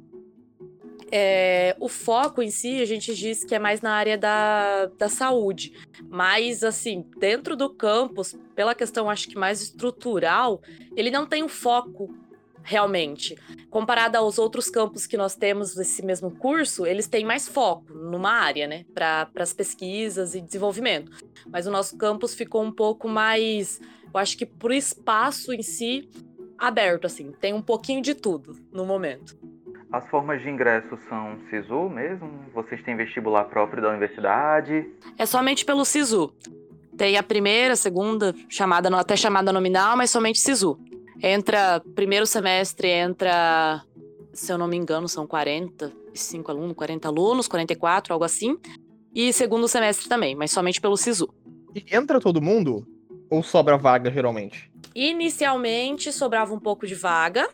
É, 1.10 1.74
o 1.80 1.88
foco 1.88 2.42
em 2.42 2.50
si, 2.50 2.82
a 2.82 2.84
gente 2.84 3.14
diz 3.14 3.44
que 3.44 3.54
é 3.54 3.58
mais 3.58 3.80
na 3.80 3.92
área 3.92 4.18
da, 4.18 4.86
da 4.98 5.08
saúde. 5.08 5.72
Mas, 6.08 6.62
assim, 6.62 7.04
dentro 7.18 7.56
do 7.56 7.70
campus, 7.70 8.36
pela 8.54 8.74
questão, 8.74 9.08
acho 9.08 9.28
que 9.28 9.36
mais 9.36 9.60
estrutural, 9.62 10.60
ele 10.96 11.10
não 11.10 11.26
tem 11.26 11.42
um 11.42 11.48
foco 11.48 12.14
realmente. 12.62 13.34
Comparado 13.70 14.18
aos 14.18 14.38
outros 14.38 14.68
campos 14.68 15.06
que 15.06 15.16
nós 15.16 15.34
temos 15.34 15.74
nesse 15.74 16.04
mesmo 16.04 16.30
curso, 16.30 16.84
eles 16.84 17.06
têm 17.06 17.24
mais 17.24 17.48
foco 17.48 17.94
numa 17.94 18.30
área, 18.30 18.66
né? 18.66 18.84
Para 18.94 19.30
as 19.36 19.54
pesquisas 19.54 20.34
e 20.34 20.40
desenvolvimento. 20.40 21.10
Mas 21.46 21.66
o 21.66 21.70
nosso 21.70 21.96
campus 21.96 22.34
ficou 22.34 22.62
um 22.62 22.70
pouco 22.70 23.08
mais, 23.08 23.80
eu 24.12 24.20
acho 24.20 24.36
que 24.36 24.44
por 24.44 24.70
espaço 24.70 25.52
em 25.52 25.62
si, 25.62 26.10
aberto, 26.58 27.06
assim. 27.06 27.32
Tem 27.40 27.54
um 27.54 27.62
pouquinho 27.62 28.02
de 28.02 28.14
tudo 28.14 28.56
no 28.70 28.84
momento. 28.84 29.38
As 29.90 30.06
formas 30.08 30.42
de 30.42 30.50
ingresso 30.50 30.98
são 31.08 31.38
SISU 31.48 31.88
mesmo? 31.88 32.30
Vocês 32.54 32.82
têm 32.82 32.94
vestibular 32.94 33.44
próprio 33.44 33.82
da 33.82 33.88
universidade? 33.88 34.86
É 35.16 35.24
somente 35.24 35.64
pelo 35.64 35.84
SISU. 35.84 36.32
Tem 36.96 37.16
a 37.16 37.22
primeira, 37.22 37.74
segunda, 37.74 38.34
chamada 38.50 38.94
até 38.98 39.16
chamada 39.16 39.50
nominal, 39.50 39.96
mas 39.96 40.10
somente 40.10 40.40
SISU. 40.40 40.78
Entra 41.22 41.80
primeiro 41.94 42.26
semestre, 42.26 42.88
entra, 42.88 43.82
se 44.32 44.52
eu 44.52 44.58
não 44.58 44.68
me 44.68 44.76
engano, 44.76 45.08
são 45.08 45.26
45 45.26 46.50
alunos, 46.50 46.76
40 46.76 47.08
alunos, 47.08 47.48
44, 47.48 48.12
algo 48.12 48.24
assim. 48.24 48.58
E 49.14 49.32
segundo 49.32 49.66
semestre 49.66 50.06
também, 50.06 50.34
mas 50.34 50.50
somente 50.50 50.82
pelo 50.82 50.98
SISU. 50.98 51.32
E 51.74 51.84
entra 51.96 52.20
todo 52.20 52.42
mundo? 52.42 52.86
Ou 53.30 53.42
sobra 53.42 53.78
vaga 53.78 54.10
geralmente? 54.10 54.70
Inicialmente 54.94 56.12
sobrava 56.12 56.52
um 56.52 56.60
pouco 56.60 56.86
de 56.86 56.94
vaga, 56.94 57.48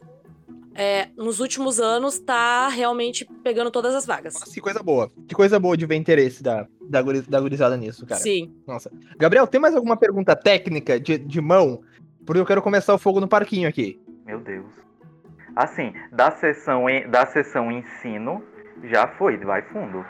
é, 0.74 1.08
nos 1.16 1.40
últimos 1.40 1.78
anos 1.80 2.18
tá 2.18 2.68
realmente 2.68 3.24
pegando 3.42 3.70
todas 3.70 3.94
as 3.94 4.04
vagas. 4.04 4.34
Nossa, 4.34 4.52
que 4.52 4.60
coisa 4.60 4.82
boa. 4.82 5.10
Que 5.28 5.34
coisa 5.34 5.58
boa 5.58 5.76
de 5.76 5.86
ver 5.86 5.94
interesse 5.94 6.42
da, 6.42 6.66
da, 6.82 7.02
da 7.28 7.40
gurizada 7.40 7.76
nisso, 7.76 8.04
cara. 8.04 8.20
Sim. 8.20 8.52
Nossa. 8.66 8.90
Gabriel, 9.16 9.46
tem 9.46 9.60
mais 9.60 9.74
alguma 9.74 9.96
pergunta 9.96 10.34
técnica 10.34 10.98
de, 10.98 11.16
de 11.16 11.40
mão? 11.40 11.80
Porque 12.26 12.40
eu 12.40 12.46
quero 12.46 12.62
começar 12.62 12.94
o 12.94 12.98
fogo 12.98 13.20
no 13.20 13.28
parquinho 13.28 13.68
aqui. 13.68 14.00
Meu 14.26 14.40
Deus. 14.40 14.66
Assim, 15.54 15.92
da 16.10 16.32
sessão, 16.32 16.86
da 17.08 17.26
sessão 17.26 17.70
ensino, 17.70 18.42
já 18.82 19.06
foi, 19.06 19.36
vai 19.38 19.62
fundo. 19.62 20.04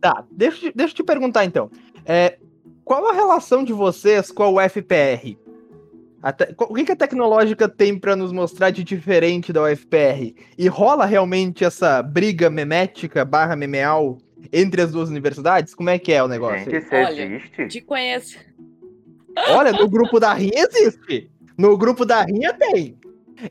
Tá, 0.00 0.24
deixa, 0.30 0.72
deixa 0.74 0.92
eu 0.92 0.96
te 0.96 1.04
perguntar 1.04 1.44
então. 1.44 1.70
É, 2.04 2.38
qual 2.84 3.08
a 3.08 3.12
relação 3.12 3.62
de 3.62 3.72
vocês 3.72 4.32
com 4.32 4.42
a 4.42 4.50
UFPR? 4.50 5.38
Te... 6.32 6.54
O 6.58 6.74
que, 6.74 6.92
a 6.92 6.96
tecnológica 6.96 7.68
tem 7.68 7.98
para 7.98 8.16
nos 8.16 8.32
mostrar 8.32 8.70
de 8.70 8.82
diferente 8.82 9.52
da 9.52 9.62
UFPR? 9.62 10.34
E 10.56 10.68
rola 10.68 11.04
realmente 11.04 11.64
essa 11.64 12.02
briga 12.02 12.48
memética 12.48 13.24
barra 13.24 13.54
memeal 13.54 14.18
entre 14.52 14.82
as 14.82 14.92
duas 14.92 15.08
universidades? 15.08 15.74
Como 15.74 15.90
é 15.90 15.98
que 15.98 16.12
é 16.12 16.22
o 16.22 16.28
negócio? 16.28 16.70
Gente, 16.70 16.76
isso 16.76 16.94
Olha, 16.94 17.22
existe? 17.22 17.68
Te 17.68 17.80
conheço. 17.80 18.38
Olha, 19.48 19.72
no 19.72 19.88
grupo 19.88 20.20
da 20.20 20.32
Rinha 20.32 20.66
existe. 20.68 21.30
No 21.58 21.76
grupo 21.76 22.04
da 22.04 22.22
Rinha 22.22 22.52
tem. 22.54 22.96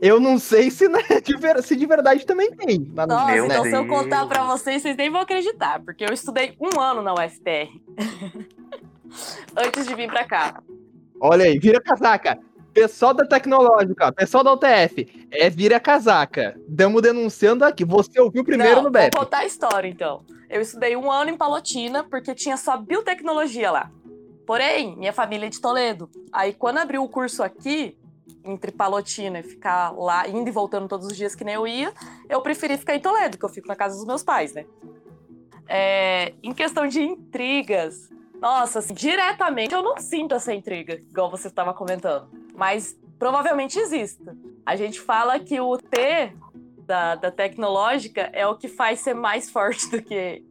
Eu 0.02 0.20
não 0.20 0.40
sei 0.40 0.72
se, 0.72 0.88
né, 0.88 1.02
de, 1.24 1.38
ver... 1.38 1.62
se 1.62 1.76
de 1.76 1.86
verdade 1.86 2.26
também 2.26 2.52
tem. 2.52 2.80
Nossa, 2.80 3.32
Meu 3.32 3.46
então 3.46 3.64
Deus. 3.64 3.68
se 3.68 3.76
eu 3.76 3.88
contar 3.88 4.26
pra 4.26 4.44
vocês, 4.46 4.82
vocês 4.82 4.96
nem 4.96 5.10
vão 5.10 5.22
acreditar, 5.22 5.82
porque 5.84 6.04
eu 6.04 6.14
estudei 6.14 6.56
um 6.60 6.80
ano 6.80 7.02
na 7.02 7.14
UFPR. 7.14 7.70
Antes 9.56 9.86
de 9.86 9.94
vir 9.94 10.10
pra 10.10 10.26
cá. 10.26 10.64
Olha 11.20 11.46
aí, 11.46 11.60
vira 11.60 11.80
casaca. 11.80 12.40
Pessoal 12.74 13.14
da 13.14 13.26
tecnológica, 13.26 14.12
pessoal 14.12 14.44
da 14.44 14.54
UTF, 14.54 15.28
é 15.32 15.50
vira 15.50 15.80
casaca. 15.80 16.60
Damos 16.68 17.02
denunciando 17.04 17.64
aqui. 17.64 17.86
Você 17.86 18.20
ouviu 18.20 18.44
primeiro 18.44 18.78
Não, 18.78 18.84
no 18.84 18.90
BEP. 18.90 19.16
Vou 19.16 19.26
contar 19.26 19.40
a 19.40 19.46
história, 19.46 19.88
então. 19.88 20.26
Eu 20.50 20.60
estudei 20.60 20.96
um 20.96 21.12
ano 21.12 21.30
em 21.30 21.38
Palotina, 21.38 22.04
porque 22.04 22.34
tinha 22.34 22.58
só 22.58 22.76
biotecnologia 22.76 23.70
lá. 23.70 23.92
Porém, 24.46 24.96
minha 24.98 25.14
família 25.14 25.46
é 25.46 25.50
de 25.50 25.62
Toledo. 25.62 26.10
Aí, 26.32 26.54
quando 26.54 26.80
abriu 26.80 27.04
o 27.04 27.10
curso 27.10 27.44
aqui, 27.44 27.96
entre 28.44 28.72
Palotina 28.72 29.40
e 29.40 29.44
ficar 29.44 29.92
lá, 29.92 30.28
indo 30.28 30.48
e 30.48 30.52
voltando 30.52 30.88
todos 30.88 31.08
os 31.08 31.16
dias 31.16 31.36
que 31.36 31.44
nem 31.44 31.56
eu 31.56 31.68
ia, 31.68 31.94
eu 32.28 32.42
preferi 32.42 32.78
ficar 32.78 32.96
em 32.96 33.00
Toledo, 33.00 33.38
que 33.38 33.46
eu 33.46 33.50
fico 33.50 33.68
na 33.68 33.76
casa 33.76 33.96
dos 33.96 34.06
meus 34.06 34.24
pais, 34.24 34.54
né? 34.54 34.66
É, 35.68 36.34
em 36.42 36.54
questão 36.54 36.88
de 36.88 37.02
intrigas, 37.02 38.10
nossa, 38.42 38.80
assim, 38.80 38.94
diretamente 38.94 39.74
eu 39.74 39.82
não 39.82 39.98
sinto 39.98 40.36
essa 40.36 40.54
intriga, 40.54 40.96
igual 40.96 41.32
você 41.32 41.48
estava 41.48 41.74
comentando. 41.74 42.43
Mas 42.54 42.98
provavelmente 43.18 43.78
exista. 43.80 44.36
A 44.66 44.76
gente 44.76 45.00
fala 45.00 45.40
que 45.40 45.60
o 45.60 45.78
T 45.78 46.34
da, 46.86 47.16
da 47.16 47.32
tecnológica 47.32 48.30
é 48.34 48.46
o 48.46 48.56
que 48.56 48.68
faz 48.68 49.00
ser 49.00 49.14
mais 49.14 49.50
forte 49.50 49.90
do 49.90 50.02
que 50.02 50.44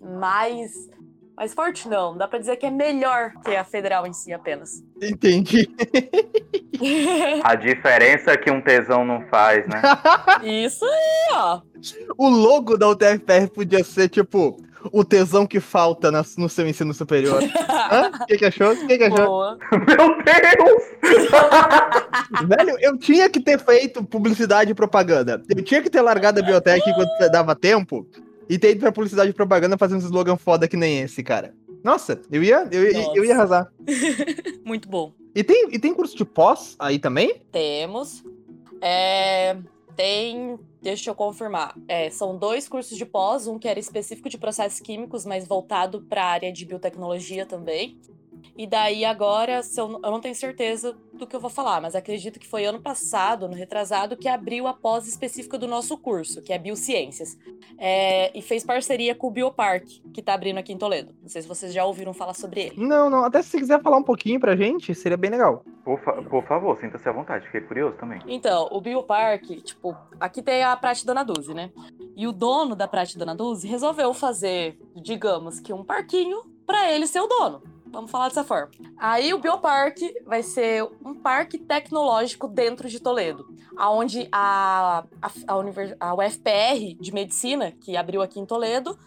mais 0.00 0.88
mais 1.36 1.52
forte 1.52 1.88
não, 1.88 2.16
dá 2.16 2.28
para 2.28 2.38
dizer 2.38 2.56
que 2.56 2.66
é 2.66 2.70
melhor 2.70 3.32
que 3.44 3.56
a 3.56 3.64
federal 3.64 4.06
em 4.06 4.12
si 4.12 4.32
apenas. 4.32 4.84
Entendi. 5.02 5.68
a 7.42 7.56
diferença 7.56 8.30
é 8.30 8.36
que 8.36 8.50
um 8.50 8.60
tesão 8.60 9.04
não 9.04 9.26
faz, 9.26 9.66
né? 9.66 9.82
Isso 10.44 10.84
aí, 10.84 11.28
ó. 11.32 11.60
O 12.16 12.28
logo 12.28 12.76
da 12.76 12.88
UTFPR 12.88 13.48
podia 13.52 13.82
ser 13.82 14.08
tipo 14.08 14.62
o 14.92 15.04
tesão 15.04 15.46
que 15.46 15.60
falta 15.60 16.10
no 16.36 16.48
seu 16.48 16.66
ensino 16.66 16.92
superior. 16.94 17.42
O 17.84 18.26
que, 18.26 18.38
que 18.38 18.44
achou? 18.46 18.72
O 18.72 18.86
que, 18.86 18.96
que 18.96 19.04
achou? 19.04 19.26
Boa. 19.26 19.58
Meu 19.70 20.16
Deus! 20.22 20.82
Velho, 22.48 22.76
eu 22.80 22.96
tinha 22.96 23.28
que 23.28 23.38
ter 23.40 23.58
feito 23.60 24.02
publicidade 24.02 24.70
e 24.70 24.74
propaganda. 24.74 25.42
Eu 25.54 25.62
tinha 25.62 25.82
que 25.82 25.90
ter 25.90 26.00
largado 26.00 26.38
a 26.38 26.42
biblioteca 26.42 26.88
enquanto 26.88 27.30
dava 27.30 27.54
tempo 27.54 28.06
e 28.48 28.58
ter 28.58 28.70
ido 28.70 28.80
pra 28.80 28.92
publicidade 28.92 29.30
e 29.30 29.34
propaganda 29.34 29.76
fazendo 29.76 29.98
um 30.02 30.04
slogan 30.04 30.36
foda 30.36 30.66
que 30.66 30.76
nem 30.76 31.00
esse, 31.00 31.22
cara. 31.22 31.54
Nossa, 31.82 32.20
eu 32.32 32.42
ia, 32.42 32.66
eu, 32.70 32.92
Nossa. 32.94 33.12
eu 33.14 33.24
ia 33.24 33.34
arrasar. 33.34 33.70
Muito 34.64 34.88
bom. 34.88 35.12
E 35.34 35.44
tem, 35.44 35.68
e 35.70 35.78
tem 35.78 35.92
curso 35.92 36.16
de 36.16 36.24
pós 36.24 36.76
aí 36.78 36.98
também? 36.98 37.42
Temos. 37.52 38.24
É, 38.80 39.56
tem 39.96 40.58
Deixa 40.84 41.08
eu 41.08 41.14
confirmar. 41.14 41.74
É, 41.88 42.10
são 42.10 42.36
dois 42.36 42.68
cursos 42.68 42.98
de 42.98 43.06
pós, 43.06 43.46
um 43.46 43.58
que 43.58 43.66
era 43.66 43.80
específico 43.80 44.28
de 44.28 44.36
processos 44.36 44.80
químicos, 44.80 45.24
mas 45.24 45.48
voltado 45.48 46.02
para 46.02 46.22
a 46.22 46.26
área 46.26 46.52
de 46.52 46.66
biotecnologia 46.66 47.46
também. 47.46 47.98
E 48.56 48.66
daí 48.66 49.04
agora, 49.04 49.60
eu, 49.76 50.00
eu, 50.02 50.10
não 50.10 50.20
tenho 50.20 50.34
certeza 50.34 50.96
do 51.12 51.26
que 51.26 51.34
eu 51.34 51.40
vou 51.40 51.50
falar, 51.50 51.80
mas 51.80 51.94
acredito 51.94 52.38
que 52.38 52.46
foi 52.46 52.64
ano 52.64 52.80
passado, 52.80 53.48
no 53.48 53.54
retrasado, 53.54 54.16
que 54.16 54.28
abriu 54.28 54.66
a 54.66 54.72
pós 54.72 55.08
específica 55.08 55.58
do 55.58 55.66
nosso 55.66 55.98
curso, 55.98 56.40
que 56.40 56.52
é 56.52 56.58
Biociências. 56.58 57.36
É, 57.76 58.36
e 58.36 58.40
fez 58.40 58.64
parceria 58.64 59.14
com 59.14 59.26
o 59.26 59.30
Biopark, 59.30 59.86
que 60.12 60.20
está 60.20 60.34
abrindo 60.34 60.58
aqui 60.58 60.72
em 60.72 60.78
Toledo. 60.78 61.14
Não 61.20 61.28
sei 61.28 61.42
se 61.42 61.48
vocês 61.48 61.72
já 61.72 61.84
ouviram 61.84 62.14
falar 62.14 62.34
sobre 62.34 62.60
ele. 62.60 62.74
Não, 62.76 63.10
não. 63.10 63.24
Até 63.24 63.42
se 63.42 63.50
você 63.50 63.58
quiser 63.58 63.82
falar 63.82 63.96
um 63.96 64.02
pouquinho 64.02 64.38
pra 64.38 64.54
gente, 64.54 64.94
seria 64.94 65.16
bem 65.16 65.30
legal. 65.30 65.64
Por, 65.84 65.98
fa 66.00 66.12
por 66.22 66.44
favor, 66.44 66.78
sinta-se 66.80 67.08
à 67.08 67.12
vontade, 67.12 67.44
fiquei 67.46 67.60
curioso 67.60 67.96
também. 67.96 68.20
Então, 68.26 68.68
o 68.70 68.80
Biopark, 68.80 69.44
tipo, 69.62 69.96
aqui 70.20 70.42
tem 70.42 70.62
a 70.62 70.76
Prate 70.76 71.04
Dona 71.04 71.24
Duzi, 71.24 71.52
né? 71.52 71.70
E 72.16 72.26
o 72.26 72.32
dono 72.32 72.76
da 72.76 72.86
Prate 72.86 73.18
Dona 73.18 73.34
Duzi 73.34 73.66
resolveu 73.66 74.14
fazer, 74.14 74.78
digamos 74.94 75.60
que 75.60 75.72
um 75.72 75.84
parquinho 75.84 76.42
para 76.66 76.90
ele 76.90 77.06
ser 77.06 77.20
o 77.20 77.26
dono. 77.26 77.73
Vamos 77.94 78.10
falar 78.10 78.26
dessa 78.26 78.42
forma. 78.42 78.72
Aí 78.98 79.32
o 79.32 79.38
Bioparque 79.38 80.20
vai 80.26 80.42
ser 80.42 80.82
um 81.04 81.14
parque 81.14 81.56
tecnológico 81.58 82.48
dentro 82.48 82.88
de 82.88 82.98
Toledo, 82.98 83.46
aonde 83.76 84.28
a, 84.32 85.04
a, 85.22 85.30
a, 85.46 85.56
Univers, 85.56 85.94
a 86.00 86.12
UFPR 86.12 87.00
de 87.00 87.14
Medicina, 87.14 87.70
que 87.70 87.96
abriu 87.96 88.20
aqui 88.20 88.40
em 88.40 88.44
Toledo, 88.44 88.98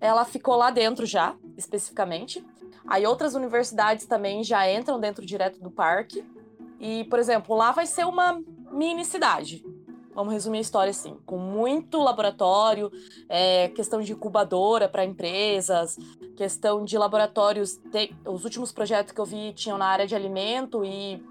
ela 0.00 0.24
ficou 0.24 0.56
lá 0.56 0.70
dentro 0.70 1.04
já, 1.04 1.36
especificamente. 1.54 2.42
Aí 2.86 3.06
outras 3.06 3.34
universidades 3.34 4.06
também 4.06 4.42
já 4.42 4.68
entram 4.72 4.98
dentro 4.98 5.24
direto 5.26 5.60
do 5.60 5.70
parque. 5.70 6.24
E, 6.80 7.04
por 7.04 7.18
exemplo, 7.18 7.54
lá 7.54 7.72
vai 7.72 7.84
ser 7.84 8.06
uma 8.06 8.42
mini 8.72 9.04
cidade. 9.04 9.62
Vamos 10.14 10.32
resumir 10.32 10.58
a 10.58 10.62
história 10.62 10.90
assim, 10.90 11.16
com 11.24 11.38
muito 11.38 11.98
laboratório, 11.98 12.90
é, 13.28 13.68
questão 13.68 14.00
de 14.00 14.12
incubadora 14.12 14.88
para 14.88 15.04
empresas, 15.04 15.98
questão 16.36 16.84
de 16.84 16.98
laboratórios. 16.98 17.80
os 18.26 18.44
últimos 18.44 18.72
projetos 18.72 19.12
que 19.12 19.20
eu 19.20 19.24
vi 19.24 19.52
tinham 19.52 19.78
na 19.78 19.86
área 19.86 20.06
de 20.06 20.14
alimento 20.14 20.84
e 20.84 21.22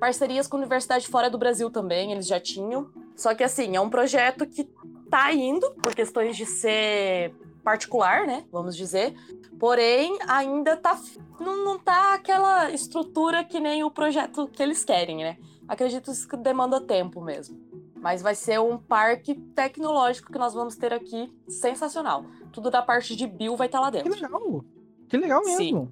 parcerias 0.00 0.46
com 0.46 0.56
universidade 0.56 1.06
fora 1.06 1.30
do 1.30 1.38
Brasil 1.38 1.70
também, 1.70 2.12
eles 2.12 2.26
já 2.26 2.40
tinham. 2.40 2.90
Só 3.16 3.34
que 3.34 3.44
assim, 3.44 3.76
é 3.76 3.80
um 3.80 3.90
projeto 3.90 4.46
que 4.46 4.68
está 5.04 5.32
indo 5.32 5.70
por 5.82 5.94
questões 5.94 6.36
de 6.36 6.46
ser 6.46 7.34
particular, 7.62 8.26
né? 8.26 8.44
Vamos 8.50 8.76
dizer. 8.76 9.14
Porém, 9.58 10.16
ainda 10.26 10.76
tá, 10.76 10.98
não, 11.38 11.64
não 11.64 11.78
tá 11.78 12.14
aquela 12.14 12.70
estrutura 12.70 13.44
que 13.44 13.60
nem 13.60 13.84
o 13.84 13.90
projeto 13.90 14.48
que 14.48 14.62
eles 14.62 14.84
querem, 14.84 15.18
né? 15.18 15.36
Acredito 15.66 16.10
que 16.28 16.36
demanda 16.36 16.80
tempo 16.80 17.20
mesmo. 17.20 17.67
Mas 18.00 18.22
vai 18.22 18.34
ser 18.34 18.60
um 18.60 18.78
parque 18.78 19.34
tecnológico 19.34 20.32
que 20.32 20.38
nós 20.38 20.54
vamos 20.54 20.76
ter 20.76 20.92
aqui 20.92 21.32
sensacional. 21.48 22.24
Tudo 22.52 22.70
da 22.70 22.82
parte 22.82 23.16
de 23.16 23.26
Bill 23.26 23.56
vai 23.56 23.66
estar 23.66 23.78
tá 23.78 23.84
lá 23.84 23.90
dentro. 23.90 24.12
Que 24.12 24.20
legal! 24.20 24.64
Que 25.08 25.16
legal 25.16 25.44
mesmo. 25.44 25.58
Sim. 25.58 25.90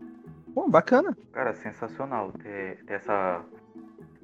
Pô, 0.55 0.69
bacana. 0.69 1.17
Cara, 1.33 1.55
sensacional 1.55 2.33
ter, 2.33 2.85
ter 2.85 2.95
essa, 2.95 3.45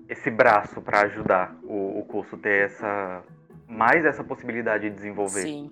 esse 0.09 0.31
braço 0.31 0.81
para 0.81 1.03
ajudar 1.03 1.57
o, 1.63 1.99
o 1.99 2.05
curso 2.05 2.37
ter 2.37 2.67
essa 2.67 3.23
mais 3.69 4.05
essa 4.05 4.23
possibilidade 4.23 4.89
de 4.89 4.95
desenvolver. 4.95 5.43
Sim. 5.43 5.71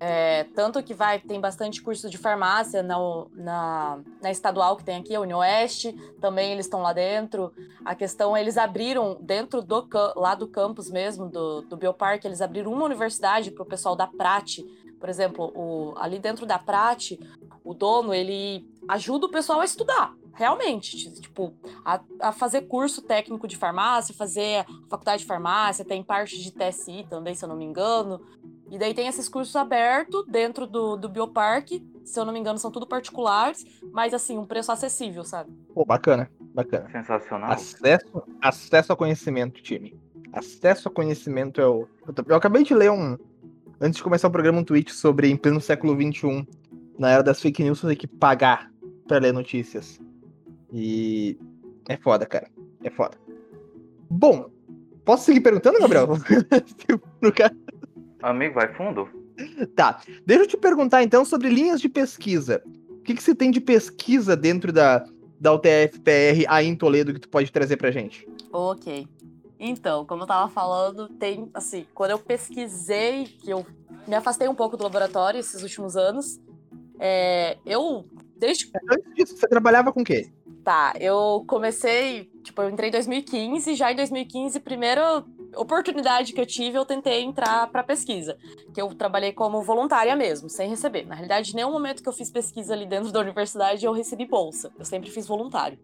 É, 0.00 0.44
tanto 0.54 0.82
que 0.82 0.94
vai, 0.94 1.18
tem 1.18 1.40
bastante 1.40 1.82
curso 1.82 2.08
de 2.08 2.16
farmácia 2.16 2.82
na, 2.82 2.96
na, 3.34 3.98
na 4.22 4.30
estadual 4.30 4.76
que 4.76 4.84
tem 4.84 4.96
aqui, 4.96 5.14
a 5.14 5.20
Unioeste, 5.20 5.92
também 6.20 6.52
eles 6.52 6.66
estão 6.66 6.82
lá 6.82 6.92
dentro. 6.92 7.52
A 7.84 7.94
questão, 7.94 8.36
eles 8.36 8.56
abriram 8.56 9.18
dentro 9.20 9.60
do 9.60 9.88
lá 10.14 10.34
do 10.34 10.46
campus 10.46 10.90
mesmo, 10.90 11.28
do, 11.28 11.62
do 11.62 11.76
Bioparque, 11.76 12.26
eles 12.26 12.40
abriram 12.40 12.72
uma 12.72 12.84
universidade 12.84 13.50
para 13.50 13.62
o 13.62 13.66
pessoal 13.66 13.96
da 13.96 14.06
Prate. 14.06 14.64
Por 15.00 15.08
exemplo, 15.08 15.52
o, 15.54 15.94
ali 15.96 16.18
dentro 16.18 16.46
da 16.46 16.58
Prate, 16.58 17.18
o 17.64 17.74
dono, 17.74 18.14
ele 18.14 18.68
ajuda 18.86 19.26
o 19.26 19.30
pessoal 19.30 19.60
a 19.60 19.64
estudar 19.64 20.14
realmente, 20.38 21.10
tipo, 21.20 21.52
a, 21.84 22.00
a, 22.20 22.32
fazer 22.32 22.62
curso 22.62 23.02
técnico 23.02 23.48
de 23.48 23.56
farmácia, 23.56 24.14
fazer 24.14 24.64
faculdade 24.88 25.22
de 25.22 25.26
farmácia, 25.26 25.84
tem 25.84 26.02
parte 26.02 26.40
de 26.40 26.52
TSI 26.52 27.04
também, 27.10 27.34
se 27.34 27.44
eu 27.44 27.48
não 27.48 27.56
me 27.56 27.64
engano. 27.64 28.20
E 28.70 28.78
daí 28.78 28.94
tem 28.94 29.08
esses 29.08 29.28
cursos 29.28 29.56
abertos 29.56 30.24
dentro 30.28 30.64
do, 30.64 30.96
do 30.96 31.08
Bioparque, 31.08 31.84
se 32.04 32.20
eu 32.20 32.24
não 32.24 32.32
me 32.32 32.38
engano, 32.38 32.58
são 32.58 32.70
tudo 32.70 32.86
particulares, 32.86 33.66
mas 33.92 34.14
assim, 34.14 34.38
um 34.38 34.46
preço 34.46 34.70
acessível, 34.70 35.24
sabe? 35.24 35.50
Pô, 35.74 35.84
bacana, 35.84 36.30
bacana. 36.54 36.88
Sensacional. 36.90 37.50
Acesso, 37.50 38.22
acesso 38.40 38.92
ao 38.92 38.96
conhecimento, 38.96 39.60
time. 39.60 39.98
Acesso 40.32 40.88
ao 40.88 40.94
conhecimento 40.94 41.60
é 41.60 41.66
o. 41.66 41.88
Eu, 42.06 42.14
eu 42.28 42.36
acabei 42.36 42.62
de 42.62 42.74
ler 42.74 42.92
um. 42.92 43.18
Antes 43.80 43.96
de 43.96 44.02
começar 44.04 44.28
o 44.28 44.30
programa, 44.30 44.60
um 44.60 44.64
tweet 44.64 44.92
sobre 44.92 45.28
em 45.28 45.36
pleno 45.36 45.60
século 45.60 45.94
XXI, 45.94 46.46
na 46.98 47.10
era 47.10 47.22
das 47.22 47.40
fake 47.40 47.62
news, 47.62 47.80
você 47.80 47.88
tem 47.88 47.96
que 47.96 48.06
pagar 48.06 48.70
para 49.06 49.18
ler 49.18 49.32
notícias. 49.32 49.98
E 50.72 51.38
é 51.88 51.96
foda, 51.96 52.26
cara. 52.26 52.48
É 52.82 52.90
foda. 52.90 53.16
Bom, 54.10 54.50
posso 55.04 55.24
seguir 55.24 55.40
perguntando, 55.40 55.78
Gabriel? 55.78 56.08
Amigo, 58.22 58.54
vai 58.54 58.72
fundo. 58.74 59.08
Tá. 59.74 60.00
Deixa 60.26 60.44
eu 60.44 60.48
te 60.48 60.56
perguntar 60.56 61.02
então 61.02 61.24
sobre 61.24 61.48
linhas 61.48 61.80
de 61.80 61.88
pesquisa. 61.88 62.62
O 62.90 63.02
que, 63.02 63.14
que 63.14 63.22
você 63.22 63.34
tem 63.34 63.50
de 63.50 63.60
pesquisa 63.60 64.36
dentro 64.36 64.72
da, 64.72 65.04
da 65.40 65.54
UTF-PR 65.54 66.44
aí 66.48 66.66
em 66.66 66.76
Toledo 66.76 67.14
que 67.14 67.20
tu 67.20 67.28
pode 67.28 67.50
trazer 67.50 67.76
pra 67.76 67.90
gente? 67.90 68.28
Ok. 68.52 69.06
Então, 69.58 70.04
como 70.04 70.22
eu 70.22 70.26
tava 70.26 70.50
falando, 70.50 71.08
tem, 71.08 71.50
assim, 71.52 71.86
quando 71.94 72.12
eu 72.12 72.18
pesquisei, 72.18 73.24
que 73.24 73.50
eu 73.50 73.66
me 74.06 74.14
afastei 74.14 74.48
um 74.48 74.54
pouco 74.54 74.76
do 74.76 74.84
laboratório 74.84 75.40
esses 75.40 75.62
últimos 75.62 75.96
anos, 75.96 76.40
é, 76.98 77.56
eu, 77.66 78.04
desde... 78.36 78.70
Antes 78.90 79.14
disso, 79.14 79.36
você 79.36 79.48
trabalhava 79.48 79.92
com 79.92 80.02
o 80.02 80.04
quê? 80.04 80.30
Tá, 80.68 80.92
eu 81.00 81.46
comecei, 81.48 82.30
tipo, 82.44 82.60
eu 82.60 82.68
entrei 82.68 82.90
em 82.90 82.92
2015, 82.92 83.74
já 83.74 83.90
em 83.90 83.96
2015, 83.96 84.60
primeira 84.60 85.24
oportunidade 85.56 86.34
que 86.34 86.40
eu 86.42 86.44
tive, 86.44 86.76
eu 86.76 86.84
tentei 86.84 87.22
entrar 87.22 87.68
para 87.68 87.82
pesquisa, 87.82 88.36
que 88.74 88.78
eu 88.78 88.94
trabalhei 88.94 89.32
como 89.32 89.62
voluntária 89.62 90.14
mesmo, 90.14 90.50
sem 90.50 90.68
receber. 90.68 91.06
Na 91.06 91.14
realidade, 91.14 91.54
nenhum 91.56 91.72
momento 91.72 92.02
que 92.02 92.08
eu 92.10 92.12
fiz 92.12 92.30
pesquisa 92.30 92.74
ali 92.74 92.84
dentro 92.84 93.08
da 93.12 93.18
universidade 93.18 93.86
eu 93.86 93.92
recebi 93.92 94.26
bolsa. 94.26 94.70
Eu 94.78 94.84
sempre 94.84 95.08
fiz 95.08 95.26
voluntário. 95.26 95.78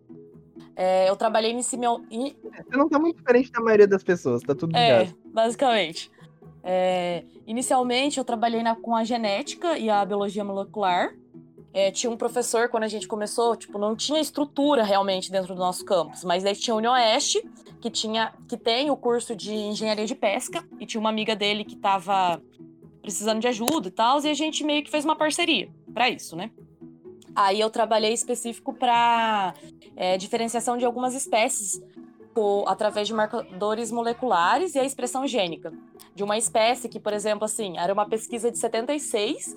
É, 0.77 1.09
eu 1.09 1.17
trabalhei 1.17 1.63
cima. 1.63 2.05
Em... 2.11 2.37
Você 2.43 2.77
não 2.77 2.87
tá 2.87 2.99
muito 2.99 3.17
diferente 3.17 3.51
da 3.53 3.63
maioria 3.63 3.89
das 3.89 4.03
pessoas, 4.03 4.43
tá 4.43 4.55
tudo 4.55 4.77
ligado. 4.77 5.09
É, 5.09 5.15
basicamente. 5.33 6.11
É, 6.63 7.25
inicialmente, 7.47 8.19
eu 8.19 8.25
trabalhei 8.25 8.63
na, 8.63 8.77
com 8.77 8.95
a 8.95 9.03
genética 9.03 9.79
e 9.79 9.89
a 9.89 10.05
biologia 10.05 10.45
molecular. 10.45 11.15
É, 11.75 11.91
tinha 11.91 12.09
um 12.09 12.17
professor, 12.17 12.69
quando 12.69 12.85
a 12.85 12.89
gente 12.89 13.09
começou, 13.09 13.57
tipo, 13.57 13.77
não 13.79 13.97
tinha 13.97 14.21
estrutura 14.21 14.85
realmente 14.85 15.29
dentro 15.29 15.57
do 15.57 15.59
nosso 15.59 15.85
campus, 15.85 16.23
mas 16.23 16.45
daí 16.45 16.55
tinha 16.55 16.73
o 16.73 16.79
Unioeste, 16.79 17.45
que 17.81 17.91
tinha, 17.91 18.33
que 18.49 18.57
tem 18.57 18.93
o 18.93 18.97
curso 18.97 19.35
de 19.35 19.53
engenharia 19.53 20.07
de 20.07 20.15
pesca, 20.15 20.65
e 20.79 20.87
tinha 20.87 21.01
uma 21.01 21.11
amiga 21.11 21.35
dele 21.35 21.65
que 21.65 21.75
estava 21.75 22.41
precisando 23.03 23.41
de 23.41 23.49
ajuda 23.49 23.89
e 23.89 23.91
tal, 23.91 24.25
e 24.25 24.31
a 24.31 24.35
gente 24.35 24.63
meio 24.63 24.85
que 24.85 24.91
fez 24.91 25.05
uma 25.05 25.17
parceria 25.17 25.69
para 25.93 26.09
isso, 26.09 26.37
né? 26.37 26.53
Aí 27.35 27.59
eu 27.59 27.69
trabalhei 27.69 28.13
específico 28.13 28.73
para 28.73 29.53
é, 29.97 30.17
diferenciação 30.17 30.79
de 30.79 30.85
algumas 30.85 31.13
espécies 31.13 31.83
por, 32.33 32.65
através 32.69 33.09
de 33.09 33.15
marcadores 33.15 33.91
moleculares 33.91 34.77
e 34.77 34.79
a 34.79 34.85
expressão 34.85 35.27
gênica. 35.27 35.73
De 36.15 36.23
uma 36.23 36.39
espécie 36.39 36.89
que, 36.89 37.01
por 37.01 37.13
exemplo, 37.13 37.45
assim, 37.45 37.77
era 37.77 37.93
uma 37.93 38.09
pesquisa 38.09 38.49
de 38.49 38.59
76 38.59 39.57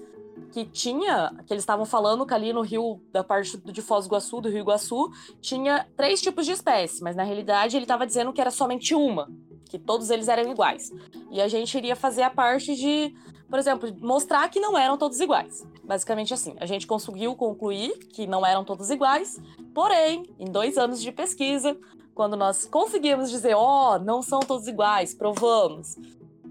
que 0.52 0.66
tinha, 0.66 1.34
que 1.46 1.54
eles 1.54 1.64
estavam 1.64 1.86
falando 1.86 2.26
que 2.26 2.34
ali 2.34 2.54
no 2.54 2.62
rio, 2.62 3.02
da 3.12 3.24
parte 3.24 3.58
de 3.58 3.82
Foz 3.82 4.06
do 4.06 4.10
Iguaçu, 4.10 4.42
do 4.42 4.50
Rio 4.50 4.60
Iguaçu, 4.60 5.12
tinha 5.42 5.88
três 5.96 6.22
tipos 6.22 6.46
de 6.46 6.52
espécie, 6.52 7.04
mas 7.04 7.16
na 7.16 7.24
realidade 7.24 7.76
ele 7.76 7.84
estava 7.84 8.06
dizendo 8.06 8.34
que 8.34 8.42
era 8.42 8.52
somente 8.52 8.96
uma, 8.96 9.30
que 9.70 9.78
todos 9.78 10.10
eles 10.10 10.28
eram 10.28 10.50
iguais. 10.52 10.92
E 11.32 11.42
a 11.42 11.48
gente 11.48 11.78
iria 11.78 11.96
fazer 11.96 12.24
a 12.24 12.30
parte 12.30 12.76
de, 12.76 13.14
por 13.50 13.60
exemplo, 13.60 13.94
mostrar 14.00 14.50
que 14.50 14.60
não 14.60 14.78
eram 14.78 14.98
todos 14.98 15.20
iguais. 15.20 15.66
Basicamente 15.84 16.34
assim, 16.34 16.56
a 16.60 16.66
gente 16.66 16.88
conseguiu 16.88 17.36
concluir 17.36 17.98
que 18.10 18.26
não 18.26 18.46
eram 18.46 18.64
todos 18.64 18.90
iguais, 18.90 19.40
porém, 19.74 20.24
em 20.40 20.46
dois 20.46 20.78
anos 20.78 21.02
de 21.02 21.12
pesquisa, 21.12 21.78
quando 22.16 22.36
nós 22.36 22.66
conseguimos 22.66 23.30
dizer, 23.30 23.56
ó, 23.56 23.96
oh, 23.96 24.00
não 24.00 24.24
são 24.24 24.40
todos 24.40 24.68
iguais, 24.68 25.14
provamos, 25.14 25.96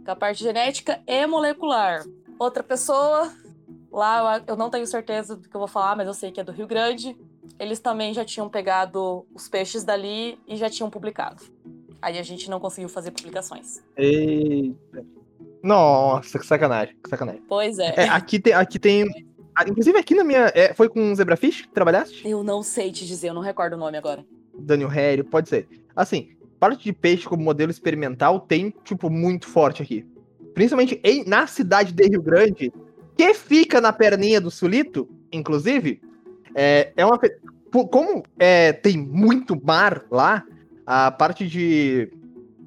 com 0.05 0.11
a 0.12 0.14
parte 0.14 0.44
genética 0.44 1.03
e 1.07 1.27
molecular. 1.27 2.05
Outra 2.38 2.62
pessoa 2.62 3.33
Lá 3.97 4.43
eu 4.47 4.57
não 4.57 4.69
tenho 4.69 4.87
certeza 4.87 5.35
do 5.35 5.49
que 5.49 5.57
eu 5.57 5.59
vou 5.59 5.67
falar, 5.67 5.97
mas 5.97 6.07
eu 6.07 6.13
sei 6.13 6.31
que 6.31 6.39
é 6.39 6.45
do 6.45 6.53
Rio 6.53 6.67
Grande. 6.67 7.17
Eles 7.59 7.81
também 7.81 8.13
já 8.13 8.27
tinham 8.27 8.47
pegado 8.47 9.27
os 9.35 9.49
peixes 9.49 9.85
dali 9.85 10.39
e 10.47 10.55
já 10.55 10.69
tinham 10.69 10.91
publicado. 10.91 11.43
Aí 12.03 12.19
a 12.19 12.23
gente 12.23 12.51
não 12.51 12.61
conseguiu 12.61 12.91
fazer 12.91 13.11
publicações. 13.11 13.83
Eita. 13.97 15.03
Nossa, 15.63 16.39
que 16.39 16.45
sacanagem, 16.45 16.95
que 17.03 17.09
sacanagem. 17.09 17.43
Pois 17.49 17.79
é. 17.79 17.95
é 17.97 18.09
aqui, 18.11 18.39
tem, 18.39 18.53
aqui 18.53 18.79
tem. 18.79 19.07
Inclusive, 19.67 19.97
aqui 19.97 20.15
na 20.15 20.25
minha. 20.25 20.53
É, 20.55 20.75
foi 20.75 20.91
com 20.91 21.15
Zebrafish 21.15 21.63
que 21.63 21.73
trabalhaste? 21.73 22.29
Eu 22.29 22.45
não 22.45 22.63
sei 22.63 22.93
te 22.93 23.07
dizer, 23.07 23.31
eu 23.31 23.35
não 23.35 23.41
recordo 23.41 23.73
o 23.73 23.79
nome 23.79 23.97
agora. 23.97 24.23
Daniel 24.59 24.91
Harry, 24.91 25.23
pode 25.23 25.49
ser. 25.49 25.67
Assim, 25.97 26.37
parte 26.61 26.85
de 26.85 26.93
peixe 26.93 27.27
como 27.27 27.43
modelo 27.43 27.71
experimental 27.71 28.41
tem, 28.41 28.75
tipo, 28.85 29.09
muito 29.09 29.49
forte 29.49 29.83
aqui. 29.83 30.07
Principalmente 30.53 31.01
em, 31.03 31.25
na 31.25 31.47
cidade 31.47 31.95
de 31.95 32.07
Rio 32.09 32.21
Grande, 32.21 32.71
que 33.16 33.35
fica 33.35 33.81
na 33.81 33.92
perninha 33.92 34.40
do 34.40 34.50
Sulito, 34.50 35.09
inclusive, 35.33 36.00
é, 36.55 36.92
é 36.96 37.05
uma. 37.05 37.18
Como 37.90 38.22
é, 38.38 38.72
tem 38.72 38.96
muito 38.96 39.61
mar 39.62 40.05
lá, 40.11 40.44
a 40.87 41.11
parte 41.11 41.46
de 41.46 42.11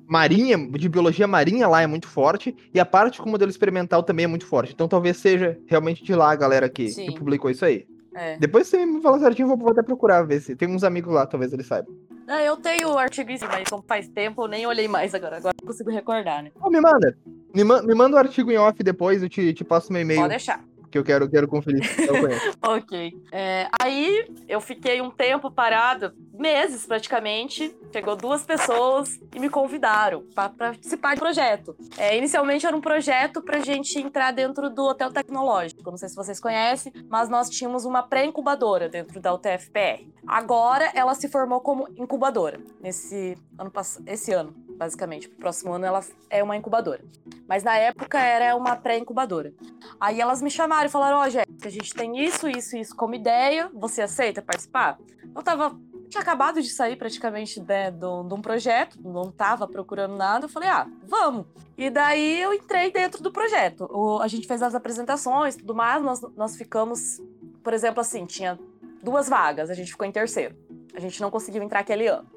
marinha, 0.07 0.57
de 0.57 0.89
biologia 0.89 1.27
marinha 1.27 1.67
lá 1.67 1.81
é 1.81 1.87
muito 1.87 2.07
forte, 2.07 2.55
e 2.73 2.79
a 2.79 2.85
parte 2.85 3.21
com 3.21 3.29
modelo 3.29 3.49
experimental 3.49 4.03
também 4.03 4.25
é 4.25 4.27
muito 4.27 4.45
forte. 4.45 4.73
Então 4.73 4.87
talvez 4.87 5.17
seja 5.17 5.57
realmente 5.67 6.03
de 6.03 6.13
lá 6.13 6.31
a 6.31 6.35
galera 6.35 6.67
que, 6.67 6.93
que 6.93 7.15
publicou 7.15 7.49
isso 7.49 7.63
aí. 7.63 7.87
É. 8.15 8.37
Depois 8.37 8.67
você 8.67 8.85
me 8.85 9.01
fala 9.01 9.19
certinho, 9.19 9.55
vou 9.55 9.69
até 9.69 9.83
procurar 9.83 10.23
ver 10.23 10.41
se 10.41 10.55
tem 10.55 10.67
uns 10.67 10.83
amigos 10.83 11.13
lá, 11.13 11.25
talvez 11.25 11.53
eles 11.53 11.67
saibam. 11.67 11.95
É, 12.29 12.47
eu 12.47 12.55
tenho 12.57 12.89
o 12.89 12.97
artigo 12.97 13.31
em 13.31 13.39
mas 13.47 13.67
como 13.67 13.83
faz 13.87 14.07
tempo, 14.07 14.43
eu 14.43 14.47
nem 14.47 14.67
olhei 14.67 14.87
mais 14.87 15.15
agora. 15.15 15.37
Agora 15.37 15.55
não 15.59 15.67
consigo 15.67 15.89
recordar, 15.89 16.43
né? 16.43 16.51
Oh, 16.61 16.69
me 16.69 16.79
manda. 16.79 17.17
Me, 17.55 17.63
ma 17.63 17.81
me 17.81 17.95
manda 17.95 18.15
o 18.15 18.19
artigo 18.19 18.51
em 18.51 18.57
off 18.57 18.83
depois, 18.83 19.23
eu 19.23 19.29
te, 19.29 19.51
te 19.51 19.63
passo 19.63 19.91
meu 19.91 20.03
e-mail. 20.03 20.19
Pode 20.19 20.29
deixar 20.29 20.63
que 20.89 20.97
eu 20.97 21.03
quero, 21.03 21.29
quero 21.29 21.47
conferir. 21.47 21.83
ok. 22.61 23.13
É, 23.31 23.67
aí 23.79 24.27
eu 24.47 24.59
fiquei 24.59 25.01
um 25.01 25.09
tempo 25.09 25.51
parado, 25.51 26.13
meses 26.33 26.85
praticamente. 26.85 27.75
Chegou 27.91 28.15
duas 28.15 28.43
pessoas 28.43 29.19
e 29.35 29.39
me 29.39 29.49
convidaram 29.49 30.23
para 30.33 30.49
participar 30.49 31.15
do 31.15 31.19
projeto. 31.19 31.75
É, 31.97 32.17
inicialmente 32.17 32.65
era 32.65 32.75
um 32.75 32.81
projeto 32.81 33.41
para 33.41 33.59
gente 33.59 33.99
entrar 33.99 34.31
dentro 34.31 34.69
do 34.69 34.83
Hotel 34.85 35.11
Tecnológico. 35.11 35.89
Não 35.89 35.97
sei 35.97 36.09
se 36.09 36.15
vocês 36.15 36.39
conhecem, 36.39 36.91
mas 37.09 37.29
nós 37.29 37.49
tínhamos 37.49 37.85
uma 37.85 38.03
pré-incubadora 38.03 38.89
dentro 38.89 39.19
da 39.19 39.33
UTFPR. 39.33 40.07
Agora 40.27 40.91
ela 40.93 41.15
se 41.15 41.27
formou 41.27 41.61
como 41.61 41.87
incubadora 41.97 42.59
nesse 42.81 43.37
ano 43.57 43.71
esse 44.05 44.31
ano 44.33 44.68
basicamente. 44.79 45.27
Pro 45.27 45.37
próximo 45.37 45.73
ano 45.73 45.85
ela 45.85 46.03
é 46.29 46.41
uma 46.41 46.55
incubadora. 46.55 47.03
Mas 47.47 47.63
na 47.63 47.75
época 47.75 48.17
era 48.19 48.55
uma 48.55 48.75
pré-incubadora. 48.75 49.53
Aí 49.99 50.19
elas 50.19 50.41
me 50.41 50.49
chamaram 50.49 50.87
e 50.87 50.91
falaram: 50.91 51.17
Ó, 51.17 51.25
oh, 51.25 51.29
Jéssica, 51.29 51.67
a 51.67 51.69
gente 51.69 51.93
tem 51.93 52.23
isso, 52.23 52.47
isso, 52.47 52.77
isso 52.77 52.95
como 52.95 53.13
ideia, 53.13 53.69
você 53.73 54.01
aceita 54.01 54.41
participar? 54.41 54.97
Eu 55.35 55.43
tava. 55.43 55.77
Tinha 56.07 56.23
acabado 56.23 56.59
de 56.59 56.69
sair 56.69 56.95
praticamente 56.95 57.61
né, 57.61 57.91
de 57.91 58.03
um 58.03 58.41
projeto, 58.41 58.99
não 58.99 59.31
tava 59.31 59.67
procurando 59.67 60.17
nada. 60.17 60.45
Eu 60.45 60.49
falei, 60.49 60.67
ah, 60.67 60.87
vamos. 61.03 61.45
E 61.77 61.87
daí 61.91 62.41
eu 62.41 62.51
entrei 62.51 62.91
dentro 62.91 63.21
do 63.21 63.31
projeto. 63.31 63.87
O, 63.91 64.19
a 64.19 64.27
gente 64.27 64.47
fez 64.47 64.63
as 64.63 64.73
apresentações 64.73 65.55
tudo 65.55 65.75
mais, 65.75 66.01
nós, 66.01 66.19
nós 66.35 66.55
ficamos 66.55 67.21
por 67.63 67.73
exemplo, 67.73 68.01
assim, 68.01 68.25
tinha 68.25 68.57
duas 69.03 69.29
vagas, 69.29 69.69
a 69.69 69.73
gente 69.73 69.91
ficou 69.91 70.05
em 70.05 70.11
terceiro. 70.11 70.55
A 70.93 70.99
gente 70.99 71.21
não 71.21 71.29
conseguiu 71.29 71.61
entrar 71.61 71.79
aquele 71.79 72.07
ano. 72.07 72.27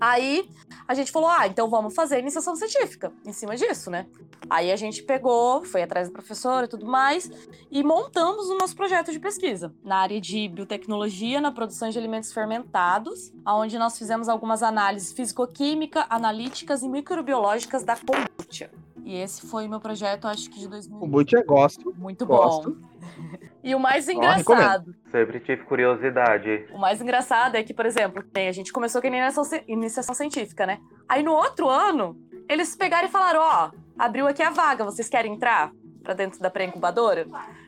Aí 0.00 0.48
a 0.86 0.94
gente 0.94 1.10
falou: 1.10 1.28
ah, 1.28 1.46
então 1.46 1.68
vamos 1.68 1.94
fazer 1.94 2.18
iniciação 2.18 2.54
científica 2.56 3.12
em 3.24 3.32
cima 3.32 3.56
disso, 3.56 3.90
né? 3.90 4.06
Aí 4.48 4.70
a 4.70 4.76
gente 4.76 5.02
pegou, 5.02 5.64
foi 5.64 5.82
atrás 5.82 6.08
do 6.08 6.12
professor 6.12 6.64
e 6.64 6.68
tudo 6.68 6.86
mais, 6.86 7.30
e 7.70 7.82
montamos 7.82 8.48
o 8.48 8.56
nosso 8.56 8.76
projeto 8.76 9.10
de 9.10 9.18
pesquisa 9.18 9.74
na 9.82 9.96
área 9.96 10.20
de 10.20 10.48
biotecnologia, 10.48 11.40
na 11.40 11.50
produção 11.50 11.88
de 11.88 11.98
alimentos 11.98 12.32
fermentados, 12.32 13.32
onde 13.46 13.78
nós 13.78 13.98
fizemos 13.98 14.28
algumas 14.28 14.62
análises 14.62 15.12
físico-química, 15.12 16.06
analíticas 16.08 16.82
e 16.82 16.88
microbiológicas 16.88 17.82
da 17.82 17.96
kombucha. 17.96 18.70
E 19.06 19.14
esse 19.16 19.46
foi 19.46 19.68
meu 19.68 19.78
projeto, 19.78 20.26
acho 20.26 20.50
que 20.50 20.58
de 20.58 20.68
2000. 20.68 20.98
Kombucha 20.98 21.44
gosto. 21.46 21.94
Muito 21.96 22.26
gosto. 22.26 22.72
bom. 22.72 22.86
E 23.62 23.74
o 23.74 23.80
mais 23.80 24.08
engraçado, 24.08 24.94
Sempre 25.10 25.40
tive 25.40 25.64
curiosidade. 25.64 26.66
o 26.72 26.78
mais 26.78 27.00
engraçado 27.00 27.56
é 27.56 27.64
que, 27.64 27.74
por 27.74 27.84
exemplo, 27.84 28.22
a 28.34 28.52
gente 28.52 28.72
começou 28.72 29.00
com 29.00 29.08
a 29.08 29.10
iniciação, 29.10 29.42
ci- 29.42 29.64
iniciação 29.66 30.14
científica, 30.14 30.64
né? 30.66 30.78
Aí 31.08 31.20
no 31.24 31.32
outro 31.32 31.68
ano, 31.68 32.16
eles 32.48 32.76
pegaram 32.76 33.08
e 33.08 33.10
falaram: 33.10 33.40
ó, 33.40 33.70
abriu 33.98 34.28
aqui 34.28 34.40
a 34.40 34.50
vaga, 34.50 34.84
vocês 34.84 35.08
querem 35.08 35.34
entrar 35.34 35.72
pra 36.04 36.14
dentro 36.14 36.38
da 36.38 36.48
pré-incubadora? 36.48 37.26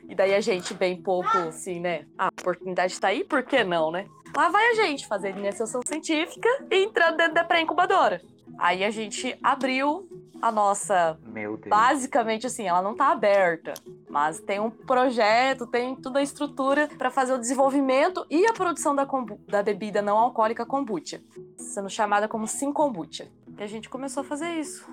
E 0.09 0.15
daí 0.15 0.35
a 0.37 0.41
gente, 0.41 0.73
bem 0.73 1.01
pouco, 1.03 1.37
assim, 1.37 1.81
né? 1.81 2.05
A 2.17 2.29
oportunidade 2.29 3.01
tá 3.01 3.09
aí, 3.09 3.25
por 3.25 3.43
que 3.43 3.65
não, 3.65 3.91
né? 3.91 4.07
Lá 4.37 4.51
vai 4.51 4.71
a 4.71 4.75
gente 4.75 5.05
fazer 5.09 5.31
iniciação 5.37 5.81
científica 5.85 6.49
e 6.71 6.85
entrando 6.85 7.17
dentro 7.17 7.35
da 7.35 7.45
pré-incubadora. 7.45 8.21
Aí 8.57 8.85
a 8.85 8.91
gente 8.91 9.37
abriu 9.43 10.07
a 10.41 10.53
nossa 10.53 11.19
Meu 11.27 11.57
Deus. 11.57 11.69
basicamente 11.69 12.47
assim, 12.47 12.67
ela 12.67 12.83
não 12.83 12.95
tá 12.95 13.11
aberta, 13.11 13.75
mas 14.09 14.41
tem 14.41 14.61
um 14.61 14.71
projeto, 14.71 15.67
tem 15.67 15.95
toda 15.97 16.19
a 16.19 16.23
estrutura 16.23 16.89
para 16.99 17.11
fazer 17.11 17.33
o 17.35 17.39
desenvolvimento 17.39 18.25
e 18.31 18.47
a 18.47 18.53
produção 18.53 18.95
da, 18.95 19.07
da 19.49 19.63
bebida 19.63 20.01
não 20.03 20.17
alcoólica 20.19 20.65
kombucha, 20.65 21.21
sendo 21.57 21.89
chamada 21.91 22.29
como 22.29 22.47
Sim 22.47 22.73
Kombucha. 22.73 23.29
E 23.59 23.63
a 23.63 23.67
gente 23.67 23.89
começou 23.89 24.21
a 24.23 24.25
fazer 24.25 24.51
isso. 24.55 24.87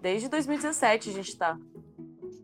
Desde 0.00 0.28
2017 0.28 1.10
a 1.10 1.12
gente 1.12 1.36
tá. 1.36 1.58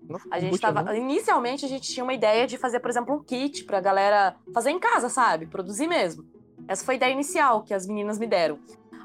Nossa, 0.09 0.27
A 0.31 0.39
gente 0.39 0.59
tava, 0.59 0.83
não. 0.83 0.95
inicialmente 0.95 1.65
a 1.65 1.69
gente 1.69 1.91
tinha 1.91 2.05
uma 2.05 2.13
ideia 2.13 2.47
de 2.47 2.59
fazer, 2.59 2.81
por 2.81 2.91
exemplo, 2.91 3.15
um 3.15 3.23
kit 3.23 3.65
pra 3.65 3.81
galera 3.81 4.37
fazer 4.53 4.71
em 4.71 4.79
casa, 4.79 5.09
sabe? 5.09 5.47
Produzir 5.47 5.87
mesmo. 5.87 6.25
Essa 6.69 6.85
foi 6.85 6.95
a 6.95 6.97
ideia 6.97 7.13
inicial 7.13 7.63
que 7.63 7.73
as 7.75 7.87
meninas 7.87 8.19
me 8.19 8.27
deram. 8.27 8.59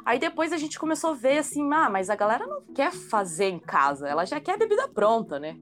Aí 0.05 0.17
depois 0.19 0.51
a 0.53 0.57
gente 0.57 0.79
começou 0.79 1.11
a 1.11 1.13
ver 1.13 1.39
assim, 1.39 1.67
ah, 1.73 1.89
mas 1.89 2.09
a 2.09 2.15
galera 2.15 2.45
não 2.47 2.61
quer 2.73 2.91
fazer 2.91 3.49
em 3.49 3.59
casa, 3.59 4.07
ela 4.07 4.25
já 4.25 4.39
quer 4.39 4.53
a 4.53 4.57
bebida 4.57 4.87
pronta, 4.87 5.39
né? 5.39 5.57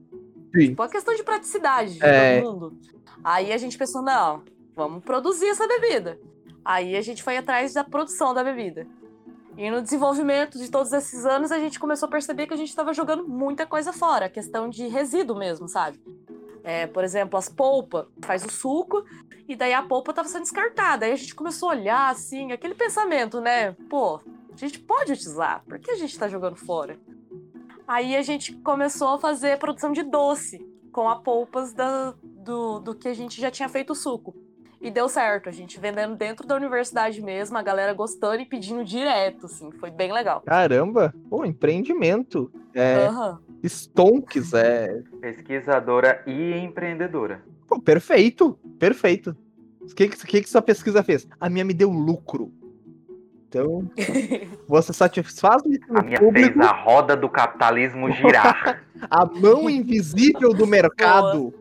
Sim. 0.54 0.68
Tipo, 0.70 0.88
questão 0.88 1.14
de 1.14 1.22
praticidade 1.22 1.94
de 1.94 2.04
É. 2.04 2.40
todo 2.40 2.52
mundo. 2.52 2.78
Aí 3.22 3.52
a 3.52 3.58
gente 3.58 3.76
pensou, 3.76 4.00
não, 4.02 4.42
vamos 4.74 5.02
produzir 5.04 5.48
essa 5.48 5.66
bebida. 5.66 6.18
Aí 6.64 6.96
a 6.96 7.00
gente 7.00 7.22
foi 7.22 7.36
atrás 7.36 7.74
da 7.74 7.84
produção 7.84 8.32
da 8.32 8.42
bebida. 8.44 8.86
E 9.56 9.70
no 9.70 9.82
desenvolvimento 9.82 10.56
de 10.56 10.70
todos 10.70 10.92
esses 10.92 11.26
anos, 11.26 11.50
a 11.50 11.58
gente 11.58 11.80
começou 11.80 12.06
a 12.06 12.10
perceber 12.10 12.46
que 12.46 12.54
a 12.54 12.56
gente 12.56 12.68
estava 12.68 12.94
jogando 12.94 13.26
muita 13.26 13.66
coisa 13.66 13.92
fora, 13.92 14.28
questão 14.28 14.68
de 14.68 14.86
resíduo 14.86 15.36
mesmo, 15.36 15.68
sabe? 15.68 16.00
É, 16.62 16.86
por 16.86 17.02
exemplo, 17.02 17.36
as 17.38 17.48
polpas, 17.48 18.06
faz 18.22 18.44
o 18.44 18.50
suco, 18.50 19.02
e 19.48 19.56
daí 19.56 19.72
a 19.72 19.82
polpa 19.82 20.10
estava 20.12 20.28
sendo 20.28 20.42
descartada. 20.42 21.06
Aí 21.06 21.12
a 21.12 21.16
gente 21.16 21.34
começou 21.34 21.70
a 21.70 21.72
olhar, 21.72 22.10
assim, 22.10 22.52
aquele 22.52 22.74
pensamento, 22.74 23.40
né? 23.40 23.72
Pô, 23.88 24.20
a 24.52 24.56
gente 24.56 24.78
pode 24.78 25.12
utilizar, 25.12 25.64
por 25.66 25.78
que 25.78 25.90
a 25.90 25.96
gente 25.96 26.10
está 26.12 26.28
jogando 26.28 26.56
fora? 26.56 26.98
Aí 27.86 28.14
a 28.14 28.22
gente 28.22 28.52
começou 28.58 29.08
a 29.14 29.18
fazer 29.18 29.58
produção 29.58 29.92
de 29.92 30.02
doce 30.02 30.58
com 30.92 31.08
a 31.08 31.16
polpas 31.16 31.72
da- 31.72 32.14
do, 32.22 32.78
do 32.80 32.94
que 32.94 33.08
a 33.08 33.14
gente 33.14 33.40
já 33.40 33.50
tinha 33.50 33.68
feito 33.68 33.90
o 33.94 33.96
suco. 33.96 34.34
E 34.80 34.90
deu 34.90 35.08
certo, 35.08 35.48
a 35.48 35.52
gente 35.52 35.80
vendendo 35.80 36.14
dentro 36.14 36.46
da 36.46 36.54
universidade 36.54 37.20
mesmo, 37.22 37.56
a 37.58 37.62
galera 37.62 37.92
gostando 37.94 38.40
e 38.42 38.46
pedindo 38.46 38.84
direto, 38.84 39.46
assim, 39.46 39.72
foi 39.72 39.90
bem 39.90 40.12
legal. 40.12 40.42
Caramba, 40.42 41.12
pô, 41.28 41.44
empreendimento. 41.44 42.52
É, 42.74 43.06
Aham. 43.06 43.40
Stonks, 43.64 44.52
é. 44.54 45.02
Pesquisadora 45.20 46.22
e 46.26 46.52
empreendedora. 46.58 47.42
Pô, 47.68 47.78
perfeito, 47.78 48.58
perfeito. 48.78 49.36
O 49.82 49.94
que, 49.94 50.08
que, 50.08 50.42
que 50.42 50.50
sua 50.50 50.62
pesquisa 50.62 51.02
fez? 51.02 51.28
A 51.38 51.48
minha 51.50 51.64
me 51.64 51.74
deu 51.74 51.90
lucro. 51.90 52.50
Então, 53.48 53.90
você 54.66 54.92
satisfaz 54.92 55.62
o 55.62 55.96
A 55.96 56.02
minha 56.02 56.18
público, 56.18 56.58
fez 56.58 56.66
a 56.66 56.72
roda 56.72 57.16
do 57.16 57.28
capitalismo 57.28 58.10
girar. 58.10 58.82
a 59.10 59.24
mão 59.26 59.68
invisível 59.68 60.52
do 60.52 60.66
mercado 60.66 61.52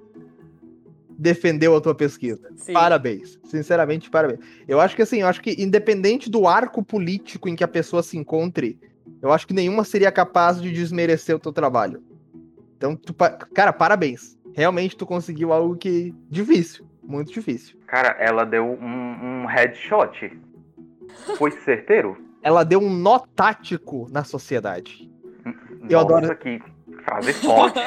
defendeu 1.10 1.76
a 1.76 1.82
tua 1.82 1.96
pesquisa. 1.96 2.50
Sim. 2.56 2.74
Parabéns. 2.74 3.40
Sinceramente, 3.44 4.10
parabéns. 4.10 4.40
Eu 4.68 4.80
acho 4.80 4.96
que 4.96 5.02
assim, 5.02 5.22
eu 5.22 5.28
acho 5.28 5.42
que 5.42 5.56
independente 5.62 6.30
do 6.30 6.48
arco 6.48 6.84
político 6.84 7.50
em 7.50 7.56
que 7.56 7.64
a 7.64 7.68
pessoa 7.68 8.04
se 8.04 8.18
encontre, 8.18 8.80
eu 9.22 9.32
acho 9.32 9.48
que 9.48 9.54
nenhuma 9.54 9.84
seria 9.84 10.12
capaz 10.12 10.62
de 10.62 10.72
desmerecer 10.72 11.36
o 11.36 11.40
teu 11.40 11.52
trabalho. 11.52 12.04
Então, 12.78 12.96
tu 12.96 13.14
cara, 13.54 13.74
parabéns. 13.74 14.37
Realmente 14.58 14.98
tu 14.98 15.06
conseguiu 15.06 15.54
algo 15.54 15.78
que 15.78 16.16
difícil, 16.32 16.84
muito 17.04 17.32
difícil. 17.32 17.78
Cara, 17.86 18.16
ela 18.20 18.44
deu 18.44 18.66
um, 18.66 19.44
um 19.44 19.46
headshot. 19.46 20.36
Foi 21.38 21.52
certeiro? 21.52 22.18
Ela 22.42 22.64
deu 22.64 22.80
um 22.80 22.90
nó 22.90 23.20
tático 23.36 24.08
na 24.10 24.24
sociedade. 24.24 25.08
Eu 25.88 26.02
Nossa, 26.02 26.18
adoro- 26.18 26.38
que 26.38 26.60
frase 27.04 27.34
forte. 27.34 27.80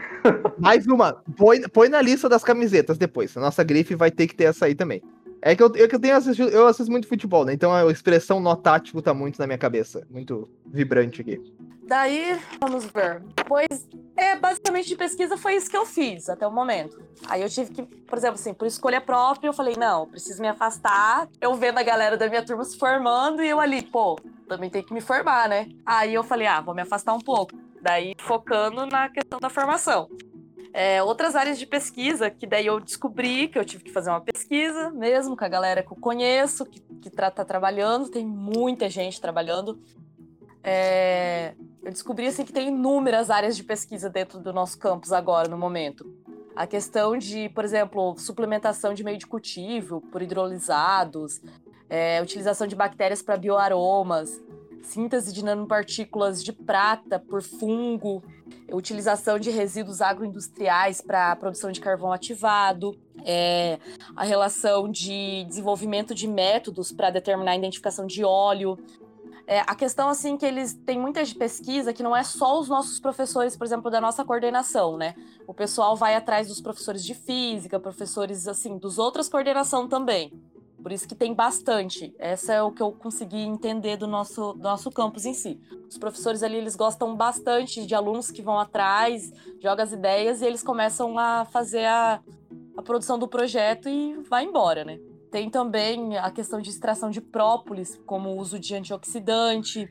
Mais 0.58 0.86
uma. 0.86 1.22
Põe, 1.36 1.68
põe 1.68 1.90
na 1.90 2.00
lista 2.00 2.30
das 2.30 2.42
camisetas 2.42 2.96
depois. 2.96 3.36
A 3.36 3.40
nossa 3.40 3.62
grife 3.62 3.94
vai 3.94 4.10
ter 4.10 4.26
que 4.26 4.34
ter 4.34 4.44
essa 4.44 4.64
aí 4.64 4.74
também. 4.74 5.02
É 5.42 5.54
que 5.54 5.62
eu, 5.62 5.70
que 5.70 5.94
eu 5.94 6.00
tenho 6.00 6.16
assistido, 6.16 6.48
eu 6.48 6.66
assisto 6.66 6.90
muito 6.90 7.06
futebol, 7.06 7.44
né? 7.44 7.52
Então 7.52 7.72
a 7.72 7.90
expressão 7.90 8.40
nó 8.40 8.56
tático 8.56 9.00
tá 9.02 9.14
muito 9.14 9.38
na 9.38 9.46
minha 9.46 9.58
cabeça. 9.58 10.06
Muito 10.10 10.48
vibrante 10.64 11.20
aqui. 11.20 11.40
Daí, 11.86 12.36
vamos 12.60 12.84
ver. 12.86 13.22
Depois, 13.36 13.88
é, 14.16 14.34
basicamente 14.34 14.88
de 14.88 14.96
pesquisa 14.96 15.36
foi 15.36 15.54
isso 15.54 15.70
que 15.70 15.76
eu 15.76 15.86
fiz 15.86 16.28
até 16.28 16.44
o 16.44 16.50
momento. 16.50 17.00
Aí 17.28 17.42
eu 17.42 17.48
tive 17.48 17.72
que, 17.72 17.82
por 17.82 18.18
exemplo, 18.18 18.34
assim, 18.34 18.52
por 18.52 18.66
escolha 18.66 19.00
própria, 19.00 19.48
eu 19.48 19.52
falei, 19.52 19.76
não, 19.78 20.08
preciso 20.08 20.42
me 20.42 20.48
afastar. 20.48 21.28
Eu 21.40 21.54
vendo 21.54 21.78
a 21.78 21.84
galera 21.84 22.16
da 22.16 22.28
minha 22.28 22.44
turma 22.44 22.64
se 22.64 22.76
formando 22.76 23.40
e 23.40 23.48
eu 23.48 23.60
ali, 23.60 23.82
pô, 23.82 24.18
também 24.48 24.68
tem 24.68 24.82
que 24.82 24.92
me 24.92 25.00
formar, 25.00 25.48
né? 25.48 25.68
Aí 25.84 26.12
eu 26.12 26.24
falei, 26.24 26.48
ah, 26.48 26.60
vou 26.60 26.74
me 26.74 26.82
afastar 26.82 27.14
um 27.14 27.20
pouco. 27.20 27.56
Daí, 27.80 28.16
focando 28.18 28.84
na 28.86 29.08
questão 29.08 29.38
da 29.38 29.48
formação. 29.48 30.08
É, 30.78 31.02
outras 31.02 31.34
áreas 31.34 31.58
de 31.58 31.64
pesquisa, 31.66 32.28
que 32.28 32.46
daí 32.46 32.66
eu 32.66 32.78
descobri 32.78 33.48
que 33.48 33.58
eu 33.58 33.64
tive 33.64 33.82
que 33.82 33.90
fazer 33.90 34.10
uma 34.10 34.20
pesquisa 34.20 34.90
mesmo 34.90 35.34
com 35.34 35.42
a 35.42 35.48
galera 35.48 35.82
que 35.82 35.90
eu 35.90 35.96
conheço, 35.96 36.66
que, 36.66 36.80
que 37.00 37.08
tá, 37.08 37.30
tá 37.30 37.46
trabalhando, 37.46 38.10
tem 38.10 38.26
muita 38.26 38.90
gente 38.90 39.18
trabalhando. 39.18 39.80
É, 40.62 41.54
eu 41.82 41.90
descobri 41.90 42.26
assim 42.26 42.44
que 42.44 42.52
tem 42.52 42.68
inúmeras 42.68 43.30
áreas 43.30 43.56
de 43.56 43.64
pesquisa 43.64 44.10
dentro 44.10 44.38
do 44.38 44.52
nosso 44.52 44.78
campus 44.78 45.14
agora, 45.14 45.48
no 45.48 45.56
momento. 45.56 46.14
A 46.54 46.66
questão 46.66 47.16
de, 47.16 47.48
por 47.48 47.64
exemplo, 47.64 48.14
suplementação 48.18 48.92
de 48.92 49.02
meio 49.02 49.16
de 49.16 49.26
cultivo 49.26 50.02
por 50.12 50.20
hidrolisados, 50.20 51.40
é, 51.88 52.20
utilização 52.20 52.66
de 52.66 52.76
bactérias 52.76 53.22
para 53.22 53.38
bioaromas, 53.38 54.42
síntese 54.82 55.32
de 55.32 55.42
nanopartículas 55.42 56.44
de 56.44 56.52
prata 56.52 57.18
por 57.18 57.42
fungo, 57.42 58.22
utilização 58.72 59.38
de 59.38 59.50
resíduos 59.50 60.00
agroindustriais 60.00 61.00
para 61.00 61.32
a 61.32 61.36
produção 61.36 61.70
de 61.70 61.80
carvão 61.80 62.12
ativado, 62.12 62.98
é, 63.24 63.78
a 64.14 64.24
relação 64.24 64.90
de 64.90 65.44
desenvolvimento 65.44 66.14
de 66.14 66.26
métodos 66.26 66.92
para 66.92 67.10
determinar 67.10 67.52
a 67.52 67.56
identificação 67.56 68.06
de 68.06 68.24
óleo, 68.24 68.78
é, 69.46 69.60
a 69.60 69.76
questão, 69.76 70.08
assim, 70.08 70.36
que 70.36 70.44
eles 70.44 70.74
têm 70.74 70.98
muita 70.98 71.22
de 71.22 71.34
pesquisa 71.34 71.92
que 71.92 72.02
não 72.02 72.16
é 72.16 72.24
só 72.24 72.58
os 72.58 72.68
nossos 72.68 72.98
professores, 72.98 73.56
por 73.56 73.64
exemplo, 73.64 73.90
da 73.90 74.00
nossa 74.00 74.24
coordenação, 74.24 74.96
né? 74.96 75.14
O 75.46 75.54
pessoal 75.54 75.94
vai 75.94 76.16
atrás 76.16 76.48
dos 76.48 76.60
professores 76.60 77.04
de 77.04 77.14
física, 77.14 77.78
professores, 77.78 78.48
assim, 78.48 78.76
dos 78.76 78.98
outras 78.98 79.28
coordenação 79.28 79.88
também. 79.88 80.32
Por 80.82 80.92
isso 80.92 81.08
que 81.08 81.14
tem 81.14 81.34
bastante. 81.34 82.14
Essa 82.18 82.52
é 82.54 82.62
o 82.62 82.70
que 82.70 82.82
eu 82.82 82.92
consegui 82.92 83.40
entender 83.40 83.96
do 83.96 84.06
nosso, 84.06 84.52
do 84.52 84.62
nosso 84.62 84.90
campus 84.90 85.24
em 85.24 85.34
si. 85.34 85.60
Os 85.88 85.98
professores 85.98 86.42
ali, 86.42 86.56
eles 86.56 86.76
gostam 86.76 87.16
bastante 87.16 87.84
de 87.86 87.94
alunos 87.94 88.30
que 88.30 88.42
vão 88.42 88.58
atrás, 88.58 89.32
jogam 89.60 89.84
as 89.84 89.92
ideias 89.92 90.42
e 90.42 90.46
eles 90.46 90.62
começam 90.62 91.18
a 91.18 91.44
fazer 91.44 91.86
a, 91.86 92.20
a 92.76 92.82
produção 92.82 93.18
do 93.18 93.26
projeto 93.26 93.88
e 93.88 94.14
vai 94.28 94.44
embora, 94.44 94.84
né? 94.84 95.00
Tem 95.30 95.50
também 95.50 96.16
a 96.18 96.30
questão 96.30 96.60
de 96.60 96.70
extração 96.70 97.10
de 97.10 97.20
própolis, 97.20 98.00
como 98.06 98.36
uso 98.36 98.58
de 98.58 98.74
antioxidante, 98.74 99.88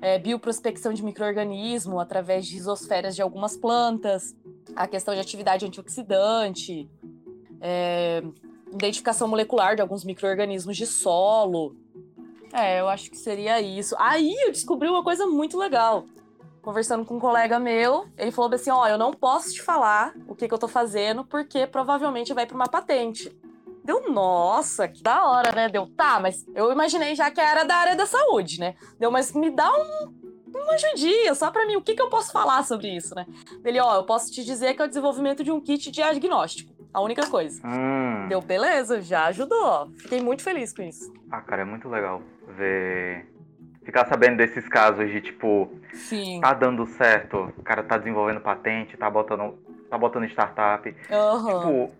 é, 0.00 0.18
bioprospecção 0.18 0.92
de 0.92 1.02
micro-organismo 1.02 1.98
através 1.98 2.46
de 2.46 2.54
risosferas 2.54 3.16
de 3.16 3.22
algumas 3.22 3.56
plantas, 3.56 4.36
a 4.76 4.86
questão 4.86 5.14
de 5.14 5.20
atividade 5.20 5.66
antioxidante, 5.66 6.88
é, 7.60 8.22
identificação 8.72 9.28
molecular 9.28 9.76
de 9.76 9.82
alguns 9.82 10.04
micro-organismos 10.04 10.76
de 10.76 10.86
solo. 10.86 11.76
É, 12.52 12.80
eu 12.80 12.88
acho 12.88 13.10
que 13.10 13.16
seria 13.16 13.60
isso. 13.60 13.94
Aí 13.98 14.34
eu 14.42 14.52
descobri 14.52 14.88
uma 14.88 15.02
coisa 15.02 15.26
muito 15.26 15.58
legal. 15.58 16.06
Conversando 16.62 17.04
com 17.04 17.16
um 17.16 17.20
colega 17.20 17.58
meu, 17.58 18.08
ele 18.16 18.30
falou 18.30 18.52
assim: 18.52 18.70
Ó, 18.70 18.86
eu 18.86 18.98
não 18.98 19.12
posso 19.12 19.52
te 19.52 19.62
falar 19.62 20.14
o 20.26 20.34
que, 20.34 20.48
que 20.48 20.54
eu 20.54 20.58
tô 20.58 20.68
fazendo, 20.68 21.24
porque 21.24 21.66
provavelmente 21.66 22.34
vai 22.34 22.46
para 22.46 22.56
uma 22.56 22.68
patente. 22.68 23.34
Deu, 23.84 24.12
nossa, 24.12 24.86
que 24.86 25.02
da 25.02 25.24
hora, 25.26 25.50
né? 25.52 25.68
Deu, 25.68 25.86
tá, 25.86 26.20
mas 26.20 26.46
eu 26.54 26.70
imaginei 26.70 27.14
já 27.14 27.30
que 27.30 27.40
era 27.40 27.64
da 27.64 27.74
área 27.74 27.96
da 27.96 28.04
saúde, 28.04 28.60
né? 28.60 28.74
Deu, 28.98 29.10
mas 29.10 29.32
me 29.32 29.50
dá 29.50 29.70
um, 29.72 30.12
uma 30.54 30.74
ajudinha, 30.74 31.34
só 31.34 31.50
pra 31.50 31.66
mim, 31.66 31.76
o 31.76 31.80
que, 31.80 31.94
que 31.94 32.02
eu 32.02 32.10
posso 32.10 32.30
falar 32.30 32.62
sobre 32.64 32.94
isso, 32.94 33.14
né? 33.14 33.26
Ele, 33.64 33.80
ó, 33.80 33.96
eu 33.96 34.04
posso 34.04 34.30
te 34.30 34.44
dizer 34.44 34.74
que 34.74 34.82
é 34.82 34.84
o 34.84 34.88
desenvolvimento 34.88 35.42
de 35.42 35.50
um 35.50 35.58
kit 35.58 35.90
diagnóstico. 35.90 36.77
A 36.92 37.00
única 37.00 37.26
coisa. 37.28 37.60
Hum. 37.66 38.28
Deu, 38.28 38.40
beleza, 38.40 39.00
já 39.00 39.26
ajudou. 39.26 39.90
Fiquei 39.98 40.20
muito 40.20 40.42
feliz 40.42 40.72
com 40.72 40.82
isso. 40.82 41.12
Ah, 41.30 41.40
cara, 41.40 41.62
é 41.62 41.64
muito 41.64 41.88
legal 41.88 42.22
ver. 42.56 43.26
Ficar 43.84 44.06
sabendo 44.06 44.36
desses 44.36 44.68
casos 44.68 45.10
de 45.10 45.20
tipo, 45.20 45.70
Sim. 45.94 46.40
tá 46.42 46.52
dando 46.52 46.84
certo, 46.86 47.52
o 47.56 47.62
cara 47.62 47.82
tá 47.82 47.96
desenvolvendo 47.96 48.40
patente, 48.40 48.96
tá 48.98 49.08
botando, 49.08 49.58
tá 49.88 49.96
botando 49.96 50.24
startup. 50.26 50.94
Aham. 51.10 51.60
Tipo, 51.60 51.94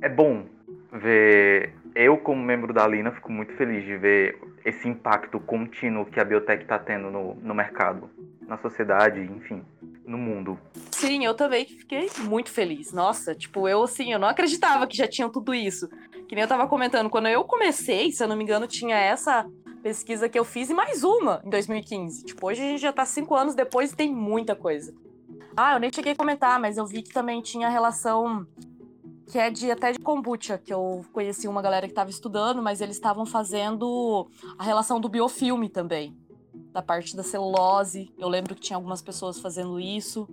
é 0.00 0.08
bom 0.08 0.46
ver. 0.92 1.74
Eu, 1.94 2.16
como 2.18 2.42
membro 2.42 2.72
da 2.72 2.86
Lina, 2.86 3.10
fico 3.10 3.30
muito 3.30 3.52
feliz 3.54 3.84
de 3.84 3.96
ver 3.96 4.38
esse 4.64 4.88
impacto 4.88 5.38
contínuo 5.40 6.06
que 6.06 6.20
a 6.20 6.24
biotech 6.24 6.64
tá 6.64 6.78
tendo 6.78 7.10
no, 7.10 7.34
no 7.34 7.54
mercado, 7.54 8.10
na 8.46 8.58
sociedade, 8.58 9.20
enfim, 9.20 9.62
no 10.06 10.16
mundo. 10.16 10.58
Sim, 10.92 11.24
eu 11.24 11.34
também 11.34 11.66
fiquei 11.66 12.08
muito 12.20 12.50
feliz. 12.50 12.92
Nossa, 12.92 13.34
tipo, 13.34 13.68
eu 13.68 13.82
assim, 13.82 14.12
eu 14.12 14.18
não 14.18 14.28
acreditava 14.28 14.86
que 14.86 14.96
já 14.96 15.06
tinham 15.08 15.30
tudo 15.30 15.54
isso. 15.54 15.88
Que 16.28 16.34
nem 16.34 16.42
eu 16.42 16.48
tava 16.48 16.66
comentando, 16.66 17.10
quando 17.10 17.28
eu 17.28 17.44
comecei, 17.44 18.10
se 18.10 18.22
eu 18.22 18.28
não 18.28 18.36
me 18.36 18.44
engano, 18.44 18.66
tinha 18.66 18.96
essa 18.96 19.46
pesquisa 19.82 20.28
que 20.28 20.38
eu 20.38 20.44
fiz 20.44 20.70
e 20.70 20.74
mais 20.74 21.04
uma 21.04 21.40
em 21.44 21.50
2015. 21.50 22.24
Tipo, 22.24 22.48
hoje 22.48 22.62
a 22.62 22.64
gente 22.64 22.80
já 22.80 22.92
tá 22.92 23.04
cinco 23.04 23.34
anos 23.34 23.54
depois 23.54 23.92
e 23.92 23.96
tem 23.96 24.12
muita 24.12 24.56
coisa. 24.56 24.94
Ah, 25.56 25.74
eu 25.74 25.80
nem 25.80 25.92
cheguei 25.92 26.12
a 26.12 26.16
comentar, 26.16 26.58
mas 26.60 26.76
eu 26.76 26.86
vi 26.86 27.02
que 27.02 27.12
também 27.12 27.40
tinha 27.40 27.68
relação 27.68 28.46
que 29.26 29.38
é 29.38 29.50
de 29.50 29.70
até 29.70 29.92
de 29.92 29.98
kombucha, 29.98 30.58
que 30.58 30.72
eu 30.72 31.04
conheci 31.12 31.48
uma 31.48 31.60
galera 31.60 31.86
que 31.86 31.92
estava 31.92 32.10
estudando, 32.10 32.62
mas 32.62 32.80
eles 32.80 32.96
estavam 32.96 33.26
fazendo 33.26 34.28
a 34.58 34.62
relação 34.62 35.00
do 35.00 35.08
biofilme 35.08 35.68
também, 35.68 36.16
da 36.76 36.82
parte 36.82 37.16
da 37.16 37.22
celulose. 37.22 38.12
Eu 38.18 38.28
lembro 38.28 38.54
que 38.54 38.60
tinha 38.60 38.76
algumas 38.76 39.00
pessoas 39.00 39.40
fazendo 39.40 39.80
isso. 39.80 40.28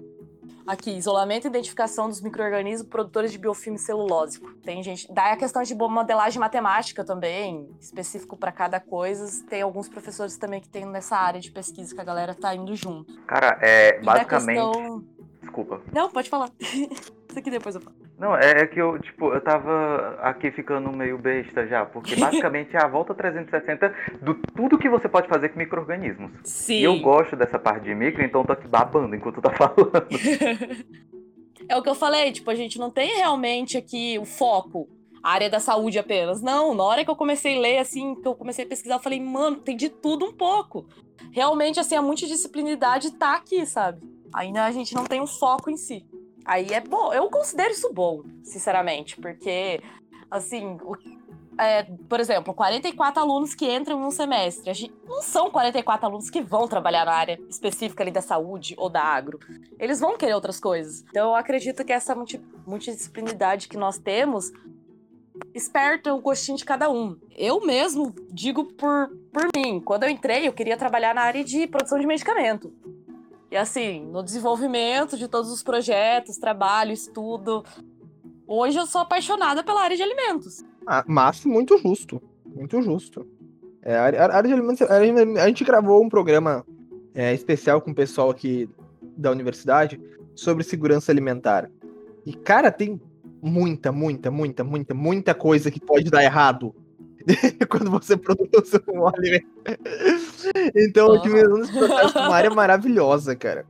Aqui, 0.67 0.91
isolamento 0.91 1.45
e 1.45 1.47
identificação 1.47 2.09
dos 2.09 2.19
micro-organismos 2.21 2.85
produtores 2.87 3.31
de 3.31 3.37
biofilme 3.37 3.79
celulósico. 3.79 4.53
Tem 4.55 4.83
gente. 4.83 5.09
Daí 5.11 5.31
a 5.31 5.37
questão 5.37 5.63
de 5.63 5.73
modelagem 5.73 6.41
matemática 6.41 7.01
também, 7.05 7.69
específico 7.79 8.35
para 8.35 8.51
cada 8.51 8.77
coisa. 8.77 9.45
Tem 9.45 9.61
alguns 9.61 9.87
professores 9.87 10.37
também 10.37 10.59
que 10.59 10.67
tem 10.67 10.85
nessa 10.85 11.15
área 11.15 11.39
de 11.39 11.49
pesquisa 11.49 11.95
que 11.95 12.01
a 12.01 12.03
galera 12.03 12.35
tá 12.35 12.53
indo 12.53 12.75
junto. 12.75 13.13
Cara, 13.21 13.57
é 13.61 13.99
E 14.01 14.03
basicamente. 14.03 14.59
questão- 14.61 15.03
Desculpa. 15.41 15.81
Não, 15.93 16.09
pode 16.09 16.29
falar. 16.29 16.49
Isso 16.59 17.39
aqui 17.39 17.49
depois 17.49 17.75
eu 17.75 17.81
falo. 17.81 17.95
Não, 18.23 18.37
é, 18.37 18.61
é 18.61 18.65
que 18.65 18.79
eu, 18.79 18.97
tipo, 18.99 19.33
eu 19.33 19.41
tava 19.41 20.17
aqui 20.21 20.49
ficando 20.49 20.89
meio 20.93 21.17
besta 21.17 21.67
já, 21.67 21.85
porque 21.85 22.15
basicamente 22.15 22.73
é 22.73 22.81
a 22.81 22.87
volta 22.87 23.13
360 23.13 23.93
do 24.21 24.33
tudo 24.33 24.77
que 24.77 24.87
você 24.87 25.09
pode 25.09 25.27
fazer 25.27 25.49
com 25.49 25.59
micro-organismos. 25.59 26.31
Sim. 26.41 26.79
E 26.79 26.83
eu 26.85 26.97
gosto 27.01 27.35
dessa 27.35 27.59
parte 27.59 27.83
de 27.83 27.93
micro, 27.93 28.23
então 28.23 28.39
eu 28.39 28.47
tô 28.47 28.53
aqui 28.53 28.65
babando 28.65 29.13
enquanto 29.13 29.35
tu 29.35 29.41
tá 29.41 29.51
falando. 29.51 29.91
É 31.69 31.77
o 31.77 31.81
que 31.81 31.87
eu 31.87 31.95
falei, 31.95 32.29
tipo, 32.29 32.51
a 32.51 32.55
gente 32.55 32.77
não 32.77 32.91
tem 32.91 33.15
realmente 33.15 33.77
aqui 33.77 34.19
o 34.19 34.25
foco, 34.25 34.89
a 35.23 35.31
área 35.31 35.49
da 35.49 35.61
saúde 35.61 35.97
apenas. 35.97 36.41
Não, 36.41 36.75
na 36.75 36.83
hora 36.83 37.05
que 37.05 37.09
eu 37.09 37.15
comecei 37.15 37.57
a 37.57 37.61
ler, 37.61 37.77
assim, 37.77 38.15
que 38.15 38.27
eu 38.27 38.35
comecei 38.35 38.65
a 38.65 38.67
pesquisar, 38.67 38.95
eu 38.95 38.99
falei, 38.99 39.21
mano, 39.21 39.55
tem 39.55 39.77
de 39.77 39.87
tudo 39.87 40.25
um 40.25 40.33
pouco. 40.33 40.85
Realmente, 41.31 41.79
assim, 41.79 41.95
a 41.95 42.01
multidisciplinaridade 42.01 43.11
tá 43.11 43.35
aqui, 43.35 43.65
sabe? 43.65 44.01
Ainda 44.33 44.65
a 44.65 44.71
gente 44.71 44.93
não 44.93 45.05
tem 45.05 45.21
um 45.21 45.27
foco 45.27 45.69
em 45.69 45.77
si. 45.77 46.05
Aí 46.45 46.67
é 46.73 46.81
bom, 46.81 47.13
eu 47.13 47.29
considero 47.29 47.71
isso 47.71 47.91
bom, 47.93 48.21
sinceramente, 48.43 49.15
porque, 49.19 49.81
assim, 50.29 50.77
o- 50.83 50.95
é, 51.57 51.83
por 52.09 52.19
exemplo, 52.19 52.53
44 52.53 53.21
alunos 53.21 53.53
que 53.55 53.71
entram 53.71 53.99
num 53.99 54.09
semestre, 54.11 54.69
a 54.69 54.73
gente, 54.73 54.93
não 55.07 55.21
são 55.21 55.49
44 55.51 56.05
alunos 56.07 56.29
que 56.29 56.41
vão 56.41 56.67
trabalhar 56.67 57.05
na 57.05 57.13
área 57.13 57.39
específica 57.49 58.03
ali 58.03 58.11
da 58.11 58.21
saúde 58.21 58.73
ou 58.77 58.89
da 58.89 59.01
agro 59.03 59.39
eles 59.79 59.99
vão 59.99 60.17
querer 60.17 60.33
outras 60.33 60.59
coisas. 60.59 61.03
Então 61.09 61.29
eu 61.29 61.35
acredito 61.35 61.83
que 61.85 61.93
essa 61.93 62.15
multi- 62.15 62.41
multidisciplinaridade 62.65 63.67
que 63.67 63.77
nós 63.77 63.97
temos 63.97 64.51
esperta 65.53 66.13
o 66.13 66.21
gostinho 66.21 66.57
de 66.57 66.65
cada 66.65 66.89
um. 66.89 67.17
Eu 67.35 67.61
mesmo 67.61 68.13
digo 68.31 68.65
por, 68.73 69.09
por 69.31 69.47
mim, 69.55 69.79
quando 69.79 70.03
eu 70.03 70.09
entrei, 70.09 70.47
eu 70.47 70.53
queria 70.53 70.77
trabalhar 70.77 71.13
na 71.13 71.21
área 71.21 71.43
de 71.43 71.67
produção 71.67 71.99
de 71.99 72.05
medicamento. 72.07 72.73
E 73.53 73.55
assim, 73.55 74.03
no 74.07 74.23
desenvolvimento 74.23 75.15
de 75.15 75.27
todos 75.27 75.51
os 75.51 75.61
projetos, 75.61 76.37
trabalho, 76.39 76.91
estudo. 76.91 77.63
Hoje 78.47 78.79
eu 78.79 78.87
sou 78.87 79.01
apaixonada 79.01 79.63
pela 79.63 79.83
área 79.83 79.95
de 79.95 80.01
alimentos. 80.01 80.65
Ah, 80.87 81.03
mas 81.07 81.45
muito 81.45 81.77
justo. 81.77 82.19
Muito 82.43 82.81
justo. 82.81 83.27
É, 83.83 83.95
a, 83.95 84.05
área- 84.05 84.41
de 84.41 84.53
alimentos. 84.53 84.81
A 84.89 85.47
gente 85.47 85.63
gravou 85.63 86.03
um 86.03 86.09
programa 86.09 86.65
é, 87.13 87.31
especial 87.31 87.79
com 87.79 87.91
o 87.91 87.95
pessoal 87.95 88.31
aqui 88.31 88.67
da 89.15 89.29
universidade 89.29 90.01
sobre 90.33 90.63
segurança 90.63 91.11
alimentar. 91.11 91.69
E, 92.25 92.33
cara, 92.33 92.71
tem 92.71 92.99
muita, 93.39 93.91
muita, 93.91 94.31
muita, 94.31 94.63
muita, 94.63 94.93
muita 94.95 95.35
coisa 95.35 95.69
que 95.69 95.79
pode 95.79 96.09
dar 96.09 96.23
errado 96.23 96.73
quando 97.69 97.89
você 97.89 98.17
produz 98.17 98.71
um 98.87 99.07
alimento. 99.07 99.47
Então, 100.75 101.07
Aham. 101.07 101.17
otimizando 101.17 101.63
esse 101.63 101.73
processo 101.73 102.17
é 102.17 102.21
uma 102.21 102.35
área 102.35 102.49
maravilhosa, 102.49 103.35
cara. 103.35 103.65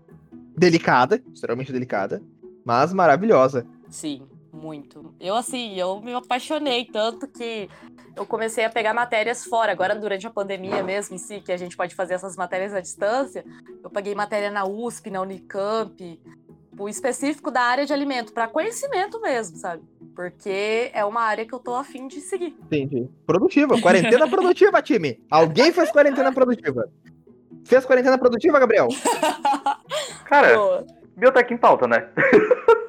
Delicada, 0.56 1.22
extremamente 1.34 1.72
delicada, 1.72 2.22
mas 2.66 2.94
maravilhosa. 2.94 3.66
Sim, 3.89 4.28
muito. 4.52 5.13
Eu, 5.20 5.36
assim, 5.36 5.76
eu 5.76 6.00
me 6.02 6.13
apaixonei 6.13 6.86
tanto 6.86 7.28
que 7.28 7.70
eu 8.16 8.26
comecei 8.26 8.63
a 8.63 8.70
pegar 8.70 8.94
matérias 8.94 9.44
fora. 9.44 9.72
Agora, 9.72 9.96
durante 9.96 10.28
a 10.28 10.30
pandemia 10.30 10.84
mesmo 10.84 11.16
em 11.16 11.18
si, 11.18 11.42
que 11.42 11.52
a 11.52 11.58
gente 11.58 11.76
pode 11.76 11.96
fazer 11.96 12.13
essas 12.13 12.36
matérias 12.36 12.74
à 12.74 12.80
distância, 12.80 13.44
eu 13.84 13.89
paguei 13.89 14.13
matéria 14.13 14.52
na 14.52 14.66
USP, 14.66 15.10
na 15.10 15.22
Unicamp, 15.22 16.20
o 16.78 16.90
específico 16.90 17.52
da 17.52 17.62
área 17.62 17.86
de 17.86 17.94
alimento, 17.94 18.34
para 18.34 18.48
conhecimento 18.48 19.20
mesmo, 19.22 19.58
sabe? 19.58 19.84
Porque 20.16 20.92
é 20.94 21.04
uma 21.06 21.22
área 21.22 21.46
que 21.46 21.54
eu 21.54 21.60
tô 21.60 21.76
afim 21.76 22.08
de 22.08 22.22
seguir. 22.22 22.56
Entendi. 22.66 23.08
Produtiva. 23.26 23.80
Quarentena 23.82 24.28
produtiva, 24.28 24.82
time. 24.82 25.20
Alguém 25.30 25.72
fez 25.72 25.92
quarentena 25.92 26.32
produtiva. 26.32 26.90
Fez 27.66 27.86
quarentena 27.86 28.18
produtiva, 28.18 28.60
Gabriel? 28.60 28.88
Cara, 30.26 30.56
Boa. 30.56 30.88
biotech 31.16 31.54
em 31.54 31.58
pauta, 31.58 31.88
né? 31.88 32.08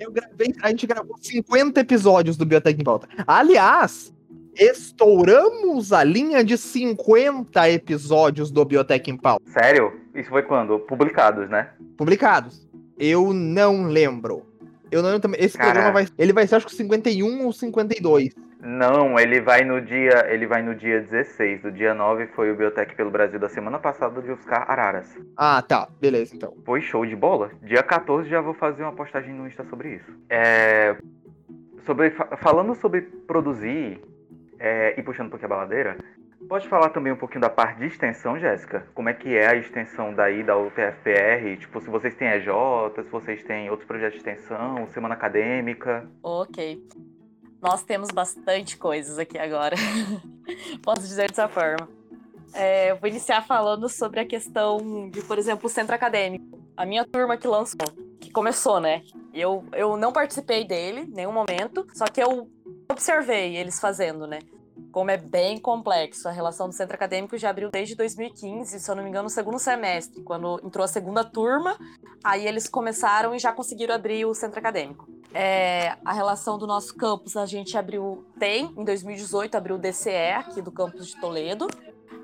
Eu 0.00 0.10
gravei, 0.10 0.52
a 0.60 0.70
gente 0.70 0.86
gravou 0.86 1.16
50 1.20 1.80
episódios 1.80 2.36
do 2.36 2.44
Biotech 2.44 2.80
em 2.80 2.84
Pauta. 2.84 3.08
Aliás, 3.26 4.12
estouramos 4.56 5.92
a 5.92 6.02
linha 6.04 6.44
de 6.44 6.56
50 6.56 7.70
episódios 7.70 8.50
do 8.50 8.64
Biotech 8.64 9.10
em 9.10 9.16
Pauta. 9.16 9.44
Sério? 9.50 10.00
Isso 10.14 10.28
foi 10.30 10.42
quando? 10.42 10.78
Publicados, 10.80 11.48
né? 11.50 11.70
Publicados. 11.96 12.66
Eu 12.98 13.32
não 13.32 13.84
lembro. 13.86 14.46
Eu 14.90 15.02
não 15.02 15.08
lembro 15.08 15.22
também. 15.22 15.40
Esse 15.42 15.58
Caraca. 15.58 15.72
programa 15.74 15.92
vai. 15.92 16.08
Ele 16.18 16.32
vai 16.32 16.46
ser 16.46 16.56
acho 16.56 16.66
que 16.66 16.74
51 16.74 17.44
ou 17.44 17.52
52. 17.52 18.32
Não, 18.66 19.18
ele 19.18 19.40
vai 19.40 19.62
no 19.64 19.80
dia. 19.80 20.26
Ele 20.32 20.46
vai 20.46 20.62
no 20.62 20.74
dia 20.74 21.00
16. 21.00 21.62
Do 21.62 21.72
dia 21.72 21.92
9 21.92 22.28
foi 22.28 22.50
o 22.52 22.56
Biotech 22.56 22.94
pelo 22.94 23.10
Brasil 23.10 23.38
da 23.40 23.48
semana 23.48 23.78
passada 23.78 24.22
de 24.22 24.30
Oscar 24.30 24.70
Araras. 24.70 25.08
Ah, 25.36 25.60
tá. 25.60 25.88
Beleza, 26.00 26.34
então. 26.36 26.54
Foi 26.64 26.80
show 26.80 27.04
de 27.04 27.16
bola. 27.16 27.50
Dia 27.62 27.82
14 27.82 28.28
já 28.28 28.40
vou 28.40 28.54
fazer 28.54 28.82
uma 28.84 28.92
postagem 28.92 29.34
no 29.34 29.46
Insta 29.46 29.64
sobre 29.68 29.96
isso. 29.96 30.10
É, 30.30 30.96
sobre, 31.84 32.10
fa- 32.12 32.36
falando 32.36 32.74
sobre 32.76 33.02
produzir 33.02 34.00
é, 34.64 34.98
e 34.98 35.02
puxando 35.02 35.26
um 35.26 35.30
pouquinho 35.30 35.52
a 35.52 35.56
baladeira, 35.56 35.98
pode 36.48 36.66
falar 36.68 36.88
também 36.88 37.12
um 37.12 37.16
pouquinho 37.16 37.42
da 37.42 37.50
parte 37.50 37.78
de 37.78 37.86
extensão, 37.86 38.38
Jéssica? 38.38 38.86
Como 38.94 39.10
é 39.10 39.12
que 39.12 39.36
é 39.36 39.46
a 39.46 39.54
extensão 39.54 40.14
daí 40.14 40.42
da 40.42 40.56
UTFPR? 40.56 41.58
Tipo, 41.60 41.82
se 41.82 41.90
vocês 41.90 42.14
têm 42.14 42.28
EJ, 42.28 42.48
se 42.96 43.10
vocês 43.10 43.44
têm 43.44 43.68
outros 43.68 43.86
projetos 43.86 44.14
de 44.14 44.18
extensão, 44.26 44.88
semana 44.94 45.12
acadêmica. 45.12 46.08
Ok. 46.22 46.82
Nós 47.60 47.82
temos 47.82 48.08
bastante 48.10 48.78
coisas 48.78 49.18
aqui 49.18 49.36
agora. 49.36 49.76
Posso 50.82 51.02
dizer 51.02 51.28
dessa 51.28 51.46
forma. 51.46 51.86
É, 52.54 52.90
eu 52.90 52.96
vou 52.96 53.08
iniciar 53.08 53.42
falando 53.42 53.86
sobre 53.90 54.20
a 54.20 54.26
questão 54.26 55.10
de, 55.10 55.20
por 55.22 55.38
exemplo, 55.38 55.66
o 55.66 55.70
centro 55.70 55.94
acadêmico. 55.94 56.58
A 56.74 56.86
minha 56.86 57.04
turma 57.04 57.36
que 57.36 57.46
lançou, 57.46 57.86
que 58.18 58.30
começou, 58.30 58.80
né? 58.80 59.02
Eu, 59.32 59.62
eu 59.72 59.96
não 59.98 60.10
participei 60.10 60.66
dele 60.66 61.00
em 61.00 61.14
nenhum 61.14 61.32
momento, 61.32 61.86
só 61.92 62.06
que 62.06 62.22
eu 62.22 62.48
observei 62.88 63.56
eles 63.56 63.80
fazendo, 63.80 64.26
né? 64.26 64.40
Como 64.90 65.10
é 65.10 65.16
bem 65.16 65.58
complexo. 65.58 66.28
A 66.28 66.32
relação 66.32 66.68
do 66.68 66.74
centro 66.74 66.94
acadêmico 66.94 67.36
já 67.38 67.50
abriu 67.50 67.70
desde 67.70 67.94
2015, 67.94 68.78
se 68.78 68.90
eu 68.90 68.94
não 68.94 69.02
me 69.02 69.08
engano, 69.08 69.24
no 69.24 69.30
segundo 69.30 69.58
semestre, 69.58 70.22
quando 70.22 70.60
entrou 70.64 70.84
a 70.84 70.88
segunda 70.88 71.24
turma. 71.24 71.78
Aí 72.22 72.46
eles 72.46 72.68
começaram 72.68 73.34
e 73.34 73.38
já 73.38 73.52
conseguiram 73.52 73.94
abrir 73.94 74.24
o 74.24 74.34
centro 74.34 74.58
acadêmico. 74.58 75.08
É, 75.32 75.96
a 76.04 76.12
relação 76.12 76.58
do 76.58 76.66
nosso 76.66 76.94
campus, 76.94 77.36
a 77.36 77.46
gente 77.46 77.76
abriu, 77.76 78.24
tem, 78.38 78.72
em 78.76 78.84
2018, 78.84 79.56
abriu 79.56 79.76
o 79.76 79.78
DCE 79.78 80.32
aqui 80.36 80.62
do 80.62 80.70
campus 80.70 81.08
de 81.08 81.20
Toledo. 81.20 81.66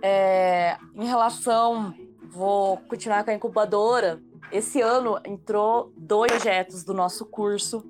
É, 0.03 0.77
em 0.95 1.07
relação, 1.07 1.95
vou 2.29 2.77
continuar 2.89 3.25
com 3.25 3.31
a 3.31 3.35
incubadora. 3.35 4.21
Esse 4.53 4.81
ano 4.81 5.21
entrou 5.25 5.93
dois 5.97 6.31
projetos 6.33 6.83
do 6.85 6.95
nosso 6.95 7.27
curso 7.27 7.85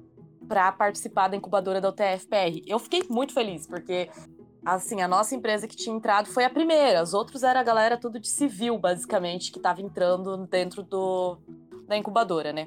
para 0.51 0.73
participar 0.73 1.29
da 1.29 1.37
incubadora 1.37 1.81
da 1.81 1.91
UTFPR. 1.91 2.61
Eu 2.67 2.81
fiquei 2.81 3.05
muito 3.09 3.33
feliz, 3.33 3.69
porque 3.69 4.11
assim, 4.67 5.01
a 5.01 5.07
nossa 5.07 5.33
empresa 5.33 5.69
que 5.69 5.77
tinha 5.77 5.95
entrado 5.95 6.27
foi 6.27 6.45
a 6.45 6.51
primeira. 6.51 7.05
Os 7.05 7.15
outros 7.15 7.45
era 7.45 7.61
a 7.61 7.63
galera 7.63 7.97
tudo 7.97 8.19
de 8.19 8.27
civil, 8.27 8.77
basicamente, 8.77 9.53
que 9.53 9.61
estava 9.61 9.81
entrando 9.81 10.37
dentro 10.49 10.83
do, 10.83 11.39
da 11.87 11.97
incubadora, 11.97 12.53
né? 12.53 12.67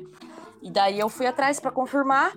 E 0.62 0.72
daí 0.72 0.98
eu 0.98 1.10
fui 1.10 1.28
atrás 1.28 1.60
para 1.60 1.72
confirmar. 1.72 2.32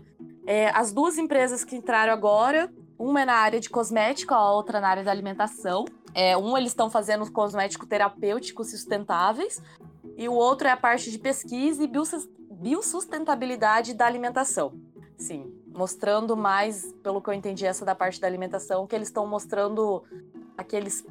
É, 0.48 0.70
as 0.70 0.92
duas 0.92 1.16
empresas 1.16 1.62
que 1.62 1.76
entraram 1.76 2.12
agora, 2.12 2.68
uma 2.98 3.22
é 3.22 3.24
na 3.24 3.35
área 3.35 3.61
de 3.61 3.70
cosmética, 3.70 4.35
a 4.35 4.52
outra 4.52 4.80
na 4.80 4.88
área 4.88 5.04
da 5.04 5.12
alimentação. 5.12 5.85
É, 6.12 6.37
um 6.37 6.59
eles 6.59 6.72
estão 6.72 6.90
fazendo 6.90 7.30
cosmético 7.30 7.87
terapêuticos 7.87 8.72
sustentáveis, 8.72 9.62
e 10.16 10.28
o 10.28 10.32
outro 10.32 10.66
é 10.66 10.72
a 10.72 10.76
parte 10.76 11.09
de 11.09 11.20
pesquisa 11.20 11.85
e 11.85 11.90
biosustentabilidade 12.50 13.94
da 13.94 14.06
alimentação. 14.06 14.86
Sim, 15.18 15.52
mostrando 15.74 16.37
mais, 16.37 16.92
pelo 17.02 17.20
que 17.22 17.29
eu 17.29 17.35
entendi, 17.35 17.64
essa 17.64 17.85
da 17.85 17.94
parte 17.94 18.20
da 18.20 18.26
alimentação, 18.26 18.87
que 18.87 18.94
eles 18.94 19.09
estão 19.09 19.26
mostrando 19.26 20.02
aqueles. 20.57 21.05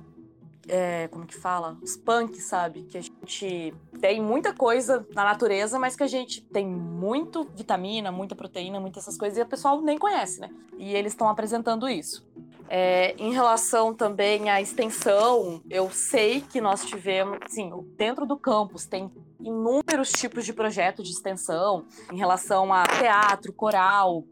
É, 0.68 1.08
como 1.10 1.28
que 1.28 1.36
fala? 1.36 1.78
Os 1.82 1.96
punks, 1.96 2.44
sabe? 2.46 2.84
Que 2.84 2.98
a 2.98 3.02
gente 3.02 3.74
tem 4.02 4.20
muita 4.20 4.52
coisa 4.52 5.06
na 5.14 5.24
natureza, 5.24 5.78
mas 5.78 5.96
que 5.96 6.02
a 6.02 6.08
gente 6.08 6.42
tem 6.42 6.66
muito 6.66 7.44
vitamina, 7.56 8.12
muita 8.12 8.36
proteína, 8.36 8.80
muitas 8.80 9.04
essas 9.04 9.18
coisas, 9.18 9.38
e 9.38 9.42
o 9.42 9.46
pessoal 9.46 9.80
nem 9.82 9.98
conhece, 9.98 10.40
né? 10.40 10.50
E 10.78 10.96
eles 10.96 11.14
estão 11.14 11.30
apresentando 11.30 11.88
isso. 11.88 12.26
É, 12.68 13.16
em 13.18 13.32
relação 13.32 13.94
também 13.94 14.50
à 14.50 14.60
extensão, 14.60 15.62
eu 15.70 15.90
sei 15.92 16.42
que 16.42 16.60
nós 16.60 16.84
tivemos, 16.84 17.38
sim, 17.48 17.72
dentro 17.96 18.26
do 18.26 18.38
campus 18.38 18.86
tem 18.86 19.12
inúmeros 19.40 20.12
tipos 20.12 20.46
de 20.46 20.54
projeto 20.54 21.04
de 21.04 21.12
extensão 21.12 21.86
em 22.12 22.18
relação 22.18 22.74
a 22.74 22.84
teatro, 22.84 23.54
coral, 23.54 24.24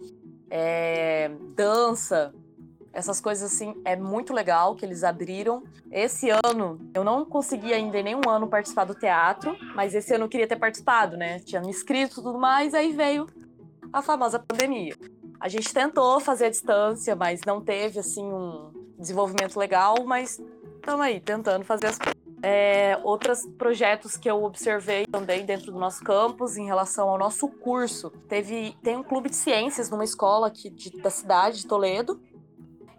é, 0.49 1.31
dança, 1.55 2.33
essas 2.93 3.19
coisas 3.19 3.51
assim, 3.51 3.73
é 3.83 3.95
muito 3.95 4.33
legal 4.33 4.75
que 4.75 4.85
eles 4.85 5.03
abriram. 5.03 5.63
Esse 5.91 6.29
ano, 6.29 6.79
eu 6.93 7.03
não 7.03 7.25
consegui 7.25 7.73
ainda 7.73 7.97
em 7.97 8.03
nenhum 8.03 8.21
ano 8.29 8.47
participar 8.47 8.85
do 8.85 8.93
teatro, 8.93 9.57
mas 9.75 9.95
esse 9.95 10.13
ano 10.13 10.25
eu 10.25 10.29
queria 10.29 10.47
ter 10.47 10.57
participado, 10.57 11.17
né? 11.17 11.39
Tinha 11.39 11.59
me 11.59 11.69
inscrito 11.69 12.19
e 12.19 12.23
tudo 12.23 12.37
mais, 12.37 12.75
aí 12.75 12.93
veio 12.93 13.27
a 13.91 14.01
famosa 14.01 14.37
pandemia. 14.37 14.95
A 15.43 15.49
gente 15.49 15.73
tentou 15.73 16.21
fazer 16.21 16.45
a 16.45 16.49
distância, 16.49 17.17
mas 17.17 17.41
não 17.45 17.59
teve 17.59 17.99
assim 17.99 18.23
um 18.23 18.71
desenvolvimento 18.97 19.59
legal, 19.59 19.97
mas 20.05 20.41
estamos 20.77 21.01
aí 21.01 21.19
tentando 21.19 21.65
fazer 21.65 21.87
as 21.87 21.99
é, 22.41 22.97
outros 23.03 23.45
projetos 23.57 24.15
que 24.15 24.31
eu 24.31 24.41
observei 24.41 25.05
também 25.05 25.45
dentro 25.45 25.69
do 25.69 25.77
nosso 25.77 26.01
campus 26.01 26.55
em 26.55 26.65
relação 26.65 27.09
ao 27.09 27.17
nosso 27.17 27.49
curso. 27.49 28.09
Teve, 28.29 28.77
tem 28.81 28.95
um 28.95 29.03
clube 29.03 29.29
de 29.29 29.35
ciências 29.35 29.89
numa 29.89 30.05
escola 30.05 30.47
aqui 30.47 30.69
de, 30.69 30.91
da 31.01 31.09
cidade 31.09 31.57
de 31.57 31.67
Toledo. 31.67 32.21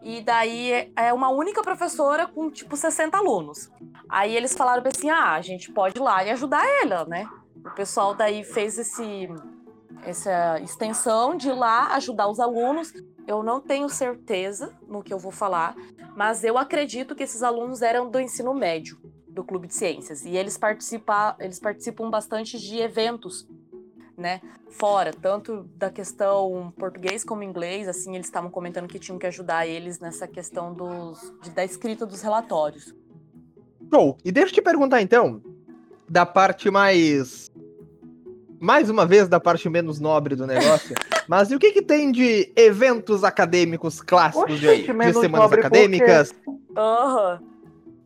E 0.03 0.21
daí 0.21 0.93
é 0.95 1.15
uma 1.15 1.31
única 1.31 1.63
professora 1.63 2.27
com 2.27 2.51
tipo 2.51 2.77
60 2.77 3.17
alunos. 3.17 3.71
Aí 4.07 4.37
eles 4.37 4.55
falaram 4.55 4.83
assim: 4.87 5.09
ah, 5.09 5.33
a 5.33 5.41
gente 5.41 5.73
pode 5.73 5.97
ir 5.97 6.03
lá 6.03 6.23
e 6.23 6.31
ajudar 6.31 6.63
ela, 6.83 7.07
né? 7.07 7.27
O 7.65 7.71
pessoal 7.71 8.15
daí 8.15 8.45
fez 8.45 8.79
esse, 8.79 9.31
essa 10.05 10.61
extensão 10.61 11.37
de 11.37 11.49
ir 11.49 11.55
lá 11.55 11.95
ajudar 11.95 12.29
os 12.29 12.39
alunos. 12.39 12.93
Eu 13.27 13.43
não 13.43 13.61
tenho 13.61 13.89
certeza 13.89 14.73
no 14.87 15.03
que 15.03 15.13
eu 15.13 15.19
vou 15.19 15.33
falar, 15.33 15.75
mas 16.15 16.45
eu 16.45 16.59
acredito 16.59 17.15
que 17.15 17.23
esses 17.23 17.43
alunos 17.43 17.83
eram 17.83 18.11
do 18.11 18.21
ensino 18.21 18.55
médio 18.55 18.99
do 19.27 19.43
Clube 19.43 19.67
de 19.67 19.75
Ciências 19.75 20.25
e 20.25 20.37
eles 20.37 20.57
participam, 20.57 21.35
eles 21.41 21.59
participam 21.59 22.09
bastante 22.09 22.59
de 22.59 22.79
eventos, 22.79 23.49
né? 24.17 24.41
Fora, 24.71 25.13
tanto 25.13 25.65
da 25.77 25.91
questão 25.91 26.73
português 26.77 27.25
como 27.25 27.43
inglês, 27.43 27.89
assim, 27.89 28.15
eles 28.15 28.27
estavam 28.27 28.51
comentando 28.51 28.89
que 28.89 28.99
tinham 28.99 29.19
que 29.19 29.27
ajudar 29.27 29.67
eles 29.67 29.99
nessa 29.99 30.29
questão 30.29 30.73
dos, 30.73 31.33
da 31.55 31.65
escrita 31.65 32.07
dos 32.07 32.23
relatórios. 32.23 32.95
Show! 33.93 34.17
E 34.25 34.31
deixa 34.31 34.51
eu 34.51 34.55
te 34.55 34.63
perguntar 34.63 35.03
então, 35.03 35.43
da 36.09 36.25
parte 36.25 36.71
mais 36.71 37.51
mais 38.61 38.89
uma 38.91 39.07
vez 39.07 39.29
da 39.29 39.39
parte 39.39 39.69
menos 39.69 40.01
nobre 40.01 40.35
do 40.35 40.47
negócio. 40.47 40.95
Mas 41.29 41.51
e 41.51 41.55
o 41.55 41.59
que, 41.59 41.73
que 41.73 41.83
tem 41.83 42.13
de 42.13 42.53
eventos 42.57 43.25
acadêmicos 43.25 44.01
clássicos 44.01 44.55
Oxe, 44.55 44.61
de, 44.61 44.85
de 44.85 45.13
semanas 45.13 45.53
acadêmicas? 45.53 46.35
Aham. 46.77 47.39
Uhum. 47.41 47.55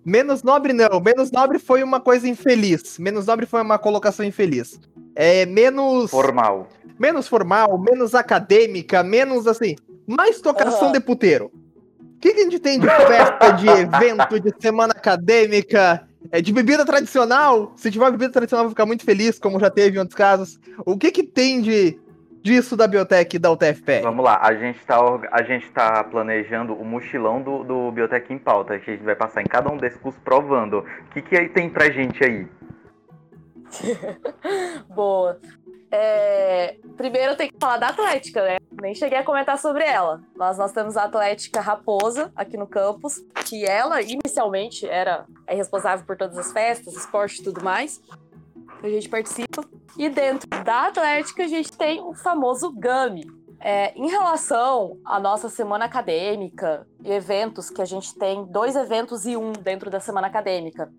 Menos 0.04 0.42
nobre 0.42 0.72
não. 0.72 1.00
Menos 1.00 1.30
nobre 1.30 1.58
foi 1.58 1.82
uma 1.82 2.00
coisa 2.00 2.26
infeliz. 2.26 2.98
Menos 2.98 3.26
nobre 3.26 3.44
foi 3.44 3.61
uma 3.61 3.78
colocação 3.78 4.24
infeliz. 4.24 4.80
É 5.14 5.44
menos. 5.44 6.11
Formal. 6.11 6.68
Menos 6.98 7.28
formal, 7.28 7.78
menos 7.78 8.14
acadêmica, 8.14 9.02
menos 9.02 9.46
assim. 9.46 9.76
Mais 10.06 10.40
tocação 10.40 10.87
uhum. 10.87 10.92
de 10.92 11.00
puteiro. 11.00 11.52
O 12.00 12.20
que, 12.20 12.32
que 12.32 12.40
a 12.40 12.44
gente 12.44 12.58
tem 12.58 12.80
de 12.80 12.87
festa, 12.87 13.50
de 13.50 13.68
evento, 13.68 14.40
de 14.40 14.52
semana 14.58 14.92
acadêmica, 14.92 16.08
é, 16.31 16.41
de 16.41 16.53
bebida 16.53 16.85
tradicional? 16.85 17.73
Se 17.77 17.91
tiver 17.91 18.11
bebida 18.11 18.33
tradicional, 18.33 18.64
eu 18.64 18.69
vou 18.69 18.75
ficar 18.75 18.87
muito 18.87 19.05
feliz, 19.05 19.38
como 19.38 19.61
já 19.61 19.71
teve 19.71 19.97
em 19.97 20.01
outros 20.01 20.17
casos. 20.17 20.59
O 20.85 20.97
que, 20.97 21.11
que 21.11 21.23
tem 21.23 21.61
de 21.61 21.99
disso 22.43 22.77
da 22.77 22.87
Biotech 22.87 23.37
e 23.37 23.38
da 23.38 23.51
UTFPR? 23.51 24.03
Vamos 24.03 24.25
lá, 24.25 24.38
a 24.43 24.55
gente 24.55 24.79
está 24.79 24.99
a 25.33 25.43
gente 25.43 25.71
tá 25.71 26.05
planejando 26.05 26.75
o 26.75 26.85
mochilão 26.85 27.43
do, 27.43 27.64
do 27.64 27.93
Biotech 27.93 28.33
em 28.33 28.38
pauta, 28.38 28.79
que 28.79 28.91
a 28.91 28.95
gente 28.95 29.05
vai 29.05 29.17
passar 29.17 29.43
em 29.43 29.47
cada 29.47 29.71
um 29.71 29.77
desses 29.77 29.99
cursos 30.01 30.21
provando. 30.23 30.79
O 30.79 31.11
que, 31.12 31.23
que 31.23 31.49
tem 31.49 31.69
pra 31.69 31.91
gente 31.91 32.25
aí? 32.25 32.47
Boa. 34.95 35.38
É, 35.90 36.77
primeiro 36.96 37.33
eu 37.33 37.37
tenho 37.37 37.53
que 37.53 37.59
falar 37.59 37.79
da 37.79 37.88
Atlética, 37.88 38.42
né? 38.42 38.57
Nem 38.81 38.94
cheguei 38.94 39.18
a 39.18 39.24
comentar 39.24 39.59
sobre 39.59 39.85
ela. 39.85 40.20
Mas 40.37 40.59
nós 40.59 40.72
temos 40.72 40.96
a 40.96 41.05
Atlética 41.05 41.61
Raposa 41.61 42.31
aqui 42.37 42.57
no 42.57 42.66
campus, 42.66 43.24
que 43.46 43.64
ela 43.64 44.01
inicialmente 44.03 44.87
era 44.87 45.24
é 45.46 45.55
responsável 45.55 46.05
por 46.05 46.16
todas 46.16 46.37
as 46.37 46.53
festas, 46.53 46.94
esporte 46.94 47.40
e 47.40 47.44
tudo 47.44 47.64
mais 47.64 48.01
a 48.83 48.88
gente 48.88 49.09
participa. 49.09 49.64
E 49.96 50.09
dentro 50.09 50.48
da 50.64 50.87
Atlética, 50.87 51.44
a 51.44 51.48
gente 51.48 51.77
tem 51.77 52.01
o 52.01 52.14
famoso 52.14 52.72
GAMI. 52.72 53.27
É, 53.61 53.92
em 53.98 54.09
relação 54.09 54.98
à 55.05 55.18
nossa 55.18 55.48
semana 55.48 55.85
acadêmica 55.85 56.87
e 57.03 57.11
eventos, 57.11 57.70
que 57.70 57.83
a 57.83 57.85
gente 57.85 58.14
tem 58.14 58.44
dois 58.44 58.77
eventos 58.77 59.27
e 59.27 59.37
um 59.37 59.51
dentro 59.51 59.90
da 59.90 59.98
semana 59.98 60.29
acadêmica, 60.29 60.92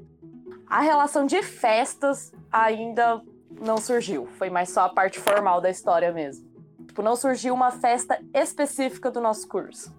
a 0.68 0.82
relação 0.82 1.26
de 1.26 1.42
festas 1.42 2.34
ainda 2.52 3.22
não 3.62 3.78
surgiu. 3.78 4.28
Foi 4.38 4.50
mais 4.50 4.70
só 4.70 4.82
a 4.82 4.90
parte 4.90 5.20
formal 5.20 5.62
da 5.62 5.70
história 5.70 6.12
mesmo. 6.12 6.48
Tipo, 6.88 7.02
não 7.02 7.16
surgiu 7.16 7.54
uma 7.54 7.72
festa 7.72 8.20
específica 8.34 9.12
do 9.12 9.22
nosso 9.22 9.48
curso. 9.48 9.94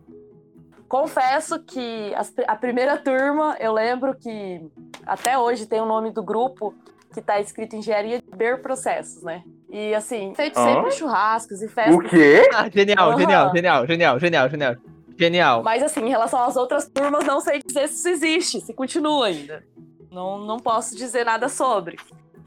Confesso 0.88 1.62
que 1.62 2.12
a, 2.14 2.52
a 2.52 2.56
primeira 2.56 2.96
turma, 2.96 3.56
eu 3.60 3.72
lembro 3.72 4.14
que 4.14 4.60
até 5.06 5.38
hoje 5.38 5.66
tem 5.66 5.80
o 5.80 5.86
nome 5.86 6.10
do 6.10 6.22
grupo, 6.22 6.74
que 7.14 7.20
tá 7.20 7.40
escrito 7.40 7.76
engenharia 7.76 8.20
de 8.20 8.36
Ber 8.36 8.60
processos, 8.60 9.22
né? 9.22 9.42
E 9.70 9.94
assim, 9.94 10.34
feito 10.34 10.58
ah? 10.58 10.64
sempre 10.64 10.90
churrascos 10.92 11.62
e 11.62 11.68
festas. 11.68 11.94
O 11.94 12.00
quê? 12.00 12.48
Ah, 12.52 12.68
genial, 12.68 13.12
uhum. 13.12 13.18
genial, 13.18 13.52
genial, 13.54 13.86
genial, 13.86 14.18
genial, 14.18 14.48
genial. 14.50 14.76
Genial. 15.16 15.62
Mas 15.62 15.82
assim, 15.82 16.00
em 16.00 16.08
relação 16.08 16.42
às 16.42 16.56
outras 16.56 16.88
turmas, 16.88 17.24
não 17.24 17.40
sei 17.40 17.62
dizer 17.64 17.88
se 17.88 17.94
isso 17.94 18.08
existe, 18.08 18.60
se 18.62 18.72
continua 18.72 19.26
ainda. 19.26 19.62
Não, 20.10 20.38
não 20.38 20.58
posso 20.58 20.96
dizer 20.96 21.24
nada 21.24 21.48
sobre. 21.48 21.98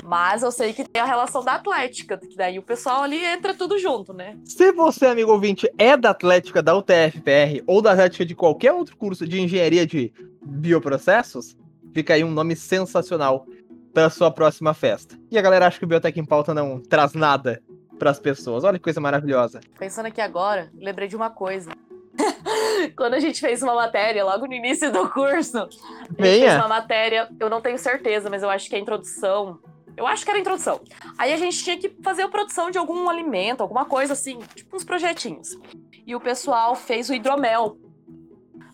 Mas 0.03 0.43
eu 0.43 0.51
sei 0.51 0.73
que 0.73 0.83
tem 0.83 1.01
a 1.01 1.05
relação 1.05 1.43
da 1.43 1.55
Atlética, 1.55 2.17
que 2.17 2.35
daí 2.35 2.59
o 2.59 2.63
pessoal 2.63 3.03
ali 3.03 3.23
entra 3.23 3.53
tudo 3.53 3.79
junto, 3.79 4.13
né? 4.13 4.37
Se 4.43 4.71
você, 4.71 5.07
amigo 5.07 5.31
ouvinte, 5.31 5.69
é 5.77 5.95
da 5.95 6.09
Atlética 6.09 6.61
da 6.61 6.75
UTFPR 6.75 7.63
ou 7.65 7.81
da 7.81 7.91
Atlética 7.93 8.25
de 8.25 8.35
qualquer 8.35 8.73
outro 8.73 8.97
curso 8.97 9.25
de 9.25 9.39
engenharia 9.39 9.87
de 9.87 10.11
bioprocessos, 10.41 11.55
fica 11.93 12.13
aí 12.13 12.23
um 12.23 12.31
nome 12.31 12.55
sensacional 12.55 13.45
para 13.93 14.09
sua 14.09 14.31
próxima 14.31 14.73
festa. 14.73 15.17
E 15.31 15.37
a 15.37 15.41
galera 15.41 15.67
acha 15.67 15.77
que 15.77 15.85
o 15.85 15.87
Biotech 15.87 16.19
em 16.19 16.25
Pauta 16.25 16.53
não 16.53 16.79
traz 16.79 17.13
nada 17.13 17.61
para 17.97 18.09
as 18.09 18.19
pessoas. 18.19 18.63
Olha 18.63 18.77
que 18.77 18.83
coisa 18.83 18.99
maravilhosa. 18.99 19.61
Pensando 19.77 20.07
aqui 20.07 20.19
agora, 20.19 20.69
lembrei 20.75 21.07
de 21.07 21.15
uma 21.15 21.29
coisa. 21.29 21.71
Quando 22.97 23.13
a 23.13 23.19
gente 23.19 23.39
fez 23.39 23.61
uma 23.61 23.75
matéria, 23.75 24.25
logo 24.25 24.45
no 24.47 24.53
início 24.53 24.91
do 24.91 25.09
curso, 25.09 25.57
a 25.57 25.61
gente 25.61 26.15
Venha. 26.17 26.49
fez 26.49 26.55
uma 26.55 26.67
matéria, 26.67 27.29
eu 27.39 27.49
não 27.49 27.61
tenho 27.61 27.77
certeza, 27.77 28.29
mas 28.29 28.43
eu 28.43 28.49
acho 28.49 28.69
que 28.69 28.75
a 28.75 28.79
introdução. 28.79 29.59
Eu 29.95 30.07
acho 30.07 30.23
que 30.23 30.31
era 30.31 30.39
a 30.39 30.41
introdução. 30.41 30.81
Aí 31.17 31.31
a 31.33 31.37
gente 31.37 31.63
tinha 31.63 31.77
que 31.77 31.89
fazer 32.01 32.23
a 32.23 32.27
produção 32.27 32.71
de 32.71 32.77
algum 32.77 33.09
alimento, 33.09 33.61
alguma 33.61 33.85
coisa 33.85 34.13
assim, 34.13 34.39
tipo 34.55 34.75
uns 34.75 34.83
projetinhos. 34.83 35.57
E 36.05 36.15
o 36.15 36.19
pessoal 36.19 36.75
fez 36.75 37.09
o 37.09 37.13
hidromel, 37.13 37.77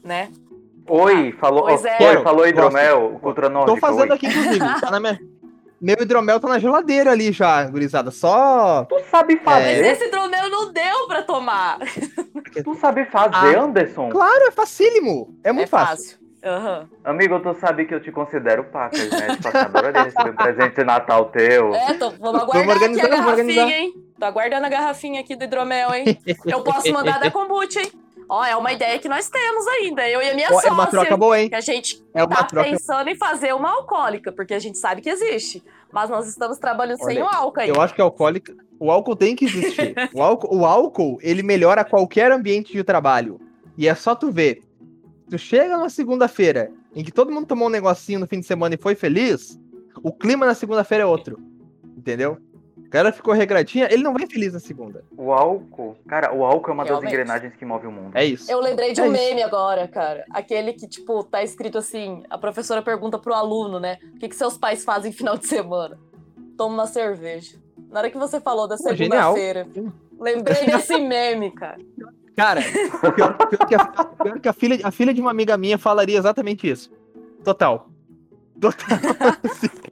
né? 0.03 0.31
Oi, 0.87 1.31
falou, 1.33 1.63
pois 1.63 1.85
é. 1.85 1.97
Oi, 2.01 2.23
falou 2.23 2.47
hidromel, 2.47 3.19
cultura 3.21 3.49
nórdica. 3.49 3.75
Tô 3.75 3.79
fazendo 3.79 4.11
oi. 4.11 4.15
aqui, 4.15 4.27
inclusive. 4.27 4.81
Tá 4.81 4.91
na 4.91 4.99
minha... 4.99 5.19
Meu 5.81 5.95
hidromel 6.01 6.39
tá 6.41 6.47
na 6.49 6.59
geladeira 6.59 7.11
ali 7.11 7.31
já, 7.31 7.63
gurizada. 7.65 8.11
Só. 8.11 8.85
Tu 8.85 8.99
sabe 9.09 9.37
fazer. 9.37 9.81
Mas 9.81 9.93
esse 9.93 10.07
hidromel 10.07 10.49
não 10.49 10.73
deu 10.73 11.07
pra 11.07 11.21
tomar. 11.23 11.79
Tu 12.63 12.75
sabe 12.75 13.05
fazer, 13.05 13.55
ah, 13.55 13.63
Anderson? 13.63 14.09
Claro, 14.09 14.45
é 14.45 14.51
facílimo. 14.51 15.37
É 15.43 15.53
muito 15.53 15.67
é 15.67 15.69
fácil. 15.69 15.95
fácil. 15.95 16.18
Aham. 16.43 16.87
Amigo, 17.03 17.39
tu 17.41 17.53
sabe 17.59 17.85
que 17.85 17.93
eu 17.93 18.01
te 18.01 18.11
considero 18.11 18.63
pacas, 18.65 19.09
né? 19.09 19.35
Tipo, 19.35 19.57
adoraria 19.57 20.03
receber 20.03 20.29
um 20.31 20.35
presente 20.35 20.75
de 20.75 20.83
Natal 20.85 21.25
teu. 21.25 21.73
É, 21.75 21.93
tô, 21.95 22.11
vamos 22.11 22.19
Vamos 22.19 22.41
aguardar 22.43 22.71
aqui 22.71 22.73
a 22.73 22.73
organizar, 22.73 23.09
vamos 23.09 23.25
garrafinha, 23.25 23.29
organizar. 23.63 23.77
hein? 23.77 23.93
Tô 24.17 24.25
aguardando 24.25 24.65
a 24.65 24.69
garrafinha 24.69 25.19
aqui 25.21 25.35
do 25.35 25.43
hidromel, 25.43 25.93
hein? 25.93 26.17
Eu 26.45 26.63
posso 26.63 26.91
mandar 26.93 27.19
da 27.19 27.29
kombucha, 27.29 27.81
hein? 27.81 27.91
Ó, 28.31 28.45
é 28.45 28.55
uma 28.55 28.71
ideia 28.71 28.99
que 28.99 29.09
nós 29.09 29.27
temos 29.27 29.67
ainda, 29.67 30.07
eu 30.07 30.21
e 30.21 30.29
a 30.29 30.35
minha 30.35 30.47
Ó, 30.49 30.51
é 30.51 30.53
sócia. 30.55 30.71
uma 30.71 30.85
troca 30.87 31.17
boa, 31.17 31.39
hein? 31.39 31.49
Que 31.49 31.55
a 31.55 31.61
gente 31.61 31.99
É 32.13 32.23
uma 32.23 32.35
tá 32.35 32.43
troca. 32.43 32.69
pensando 32.69 33.09
em 33.09 33.15
fazer 33.15 33.53
uma 33.55 33.71
alcoólica, 33.71 34.31
porque 34.31 34.53
a 34.53 34.59
gente 34.59 34.77
sabe 34.77 35.01
que 35.01 35.09
existe. 35.09 35.63
Mas 35.91 36.09
nós 36.11 36.27
estamos 36.27 36.59
trabalhando 36.59 36.99
sem 37.03 37.17
Olha, 37.21 37.25
o 37.25 37.27
álcool 37.35 37.59
aí. 37.59 37.69
Eu 37.69 37.81
acho 37.81 37.95
que 37.95 38.01
alcoólica. 38.01 38.53
O 38.79 38.91
álcool 38.91 39.15
tem 39.15 39.35
que 39.35 39.45
existir. 39.45 39.95
O 40.13 40.21
álcool, 40.21 40.55
o 40.59 40.65
álcool, 40.65 41.17
ele 41.21 41.41
melhora 41.41 41.83
qualquer 41.83 42.31
ambiente 42.31 42.71
de 42.71 42.83
trabalho. 42.83 43.41
E 43.75 43.87
é 43.87 43.95
só 43.95 44.13
tu 44.13 44.31
ver. 44.31 44.61
Tu 45.29 45.37
chega 45.37 45.77
numa 45.77 45.89
segunda-feira 45.89 46.71
em 46.95 47.03
que 47.03 47.11
todo 47.11 47.31
mundo 47.31 47.45
tomou 47.45 47.67
um 47.67 47.71
negocinho 47.71 48.19
no 48.19 48.27
fim 48.27 48.39
de 48.39 48.45
semana 48.45 48.75
e 48.75 48.77
foi 48.77 48.95
feliz, 48.95 49.59
o 50.01 50.11
clima 50.11 50.45
na 50.45 50.55
segunda-feira 50.55 51.03
é 51.03 51.07
outro. 51.07 51.39
Entendeu? 51.97 52.37
O 52.77 52.89
cara 52.89 53.11
ficou 53.11 53.33
regradinha, 53.35 53.87
ele 53.91 54.01
não 54.01 54.13
vai 54.13 54.25
feliz 54.25 54.53
na 54.53 54.59
segunda. 54.59 55.03
O 55.15 55.31
álcool, 55.31 55.95
cara, 56.07 56.33
o 56.33 56.43
álcool 56.43 56.71
é 56.71 56.73
uma 56.73 56.83
das 56.83 56.89
Realmente. 56.89 57.09
engrenagens 57.11 57.55
que 57.55 57.63
move 57.63 57.85
o 57.85 57.91
mundo. 57.91 58.15
É 58.15 58.25
isso. 58.25 58.51
Eu 58.51 58.59
lembrei 58.59 58.93
de 58.93 58.99
É 59.01 59.03
um 59.03 59.13
isso. 59.13 59.21
meme 59.21 59.43
agora, 59.43 59.87
cara. 59.87 60.25
Aquele 60.31 60.73
que, 60.73 60.87
tipo, 60.87 61.23
tá 61.23 61.43
escrito 61.43 61.77
assim: 61.77 62.23
a 62.31 62.37
professora 62.37 62.81
pergunta 62.81 63.19
pro 63.19 63.33
aluno, 63.35 63.79
né? 63.79 63.99
O 64.15 64.17
que, 64.17 64.27
que 64.27 64.35
seus 64.35 64.57
pais 64.57 64.83
fazem 64.83 65.11
final 65.11 65.37
de 65.37 65.45
semana? 65.45 65.99
Toma 66.57 66.73
uma 66.73 66.87
cerveja. 66.87 67.57
Na 67.91 67.99
hora 67.99 68.09
que 68.09 68.17
você 68.17 68.39
falou 68.41 68.67
da 68.67 68.75
genial. 68.75 69.35
segunda-feira, 69.35 69.67
lembrei 70.19 70.65
desse 70.65 70.97
meme, 70.99 71.51
cara. 71.51 71.77
Cara, 72.39 72.61
pior, 73.15 73.33
pior 73.37 73.67
que, 73.67 73.75
a, 73.75 73.85
pior 73.85 74.39
que 74.39 74.47
a 74.49 74.53
filha, 74.53 74.79
a 74.83 74.91
filha 74.91 75.13
de 75.13 75.19
uma 75.19 75.31
amiga 75.31 75.57
minha 75.57 75.77
falaria 75.77 76.17
exatamente 76.17 76.69
isso. 76.69 76.89
Total. 77.43 77.89
Total. 78.59 78.97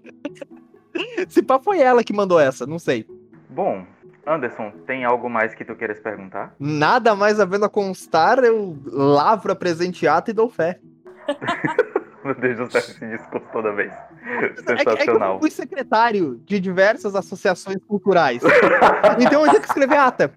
Se 1.30 1.42
pá 1.44 1.60
foi 1.60 1.80
ela 1.80 2.04
que 2.04 2.14
mandou 2.14 2.40
essa, 2.40 2.66
não 2.66 2.80
sei. 2.80 3.06
Bom, 3.50 3.86
Anderson, 4.26 4.72
tem 4.86 5.04
algo 5.06 5.30
mais 5.30 5.54
que 5.54 5.64
tu 5.66 5.76
queiras 5.76 6.00
perguntar? 6.00 6.56
Nada 6.60 7.16
mais 7.16 7.40
havendo 7.40 7.66
a 7.66 7.70
constar, 7.70 8.40
eu 8.44 8.78
lavro 8.86 9.52
a 9.52 9.56
presenteata 9.56 10.32
e 10.32 10.34
dou 10.34 10.50
fé. 10.50 10.80
Meu 12.24 12.34
Deus 12.36 12.58
do 12.58 12.72
céu, 12.72 12.82
esse 12.82 13.06
discurso 13.08 13.46
toda 13.54 13.72
vez. 13.74 13.94
É, 13.94 14.50
que- 14.50 14.72
é 14.72 14.76
que 14.76 14.90
eu 14.90 14.98
Sensacional. 14.98 15.40
fui 15.40 15.50
secretário 15.52 16.42
de 16.46 16.60
diversas 16.60 17.16
associações 17.16 17.78
culturais. 17.88 18.42
então 19.20 19.44
eu 19.46 19.50
tinha 19.50 19.62
que 19.62 19.68
escrever 19.68 19.98
ata. 19.98 20.34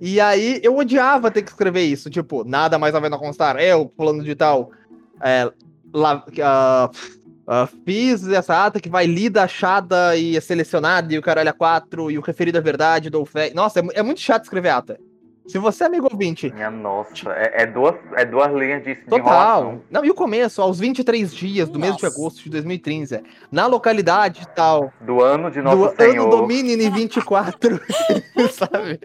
E 0.00 0.20
aí 0.20 0.60
eu 0.62 0.76
odiava 0.76 1.30
ter 1.30 1.42
que 1.42 1.50
escrever 1.50 1.82
isso. 1.82 2.10
Tipo, 2.10 2.44
nada 2.44 2.78
mais 2.78 2.94
a 2.94 3.18
constar. 3.18 3.58
Eu, 3.58 3.90
fulano 3.96 4.22
de 4.22 4.34
tal, 4.34 4.70
é, 5.22 5.50
la- 5.92 6.24
ah, 6.42 6.90
ah, 7.46 7.68
fiz 7.84 8.26
essa 8.28 8.66
ata 8.66 8.80
que 8.80 8.88
vai 8.88 9.06
lida, 9.06 9.42
achada 9.42 10.16
e 10.16 10.36
é 10.36 10.40
selecionada, 10.40 11.14
e 11.14 11.18
o 11.18 11.22
caralho 11.22 11.50
a 11.50 11.52
quatro, 11.52 12.10
e 12.10 12.18
o 12.18 12.20
referido 12.20 12.58
à 12.58 12.60
verdade, 12.60 13.08
dou 13.08 13.24
fé. 13.24 13.52
Nossa, 13.54 13.80
é, 13.80 13.82
é 13.94 14.02
muito 14.02 14.20
chato 14.20 14.44
escrever 14.44 14.70
ata. 14.70 14.98
Se 15.46 15.58
você 15.58 15.84
é 15.84 15.86
amigo 15.86 16.08
ouvinte, 16.10 16.52
Minha 16.52 16.72
nossa, 16.72 17.30
é, 17.30 17.62
é 17.62 17.66
duas, 17.66 17.94
é 18.16 18.24
duas 18.24 18.52
linhas 18.52 18.82
de, 18.82 18.96
Total. 18.96 19.80
Não, 19.88 20.04
e 20.04 20.10
o 20.10 20.14
começo, 20.14 20.60
aos 20.60 20.80
23 20.80 21.32
dias 21.32 21.68
do 21.68 21.78
mês 21.78 21.94
de 21.96 22.02
Nossa. 22.02 22.16
agosto 22.16 22.42
de 22.42 22.50
2013, 22.50 23.22
na 23.50 23.66
localidade 23.68 24.44
tal, 24.56 24.92
Do 25.00 25.22
ano 25.22 25.48
de 25.48 25.62
Nosso 25.62 25.76
do 25.76 25.96
Senhor. 25.96 26.22
ano 26.26 26.30
Domini 26.30 26.74
24, 26.90 27.80
sabe? 28.50 28.98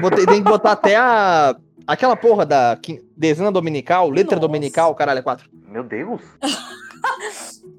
Botei, 0.00 0.26
tem 0.26 0.42
que 0.42 0.48
botar 0.48 0.72
até 0.72 0.96
a. 0.96 1.56
Aquela 1.86 2.16
porra 2.16 2.46
da 2.46 2.78
dezena 3.14 3.52
dominical, 3.52 4.08
letra 4.08 4.36
Nossa. 4.36 4.48
dominical, 4.48 4.94
caralho, 4.94 5.18
é 5.18 5.22
quatro. 5.22 5.50
Meu 5.68 5.84
Deus. 5.84 6.22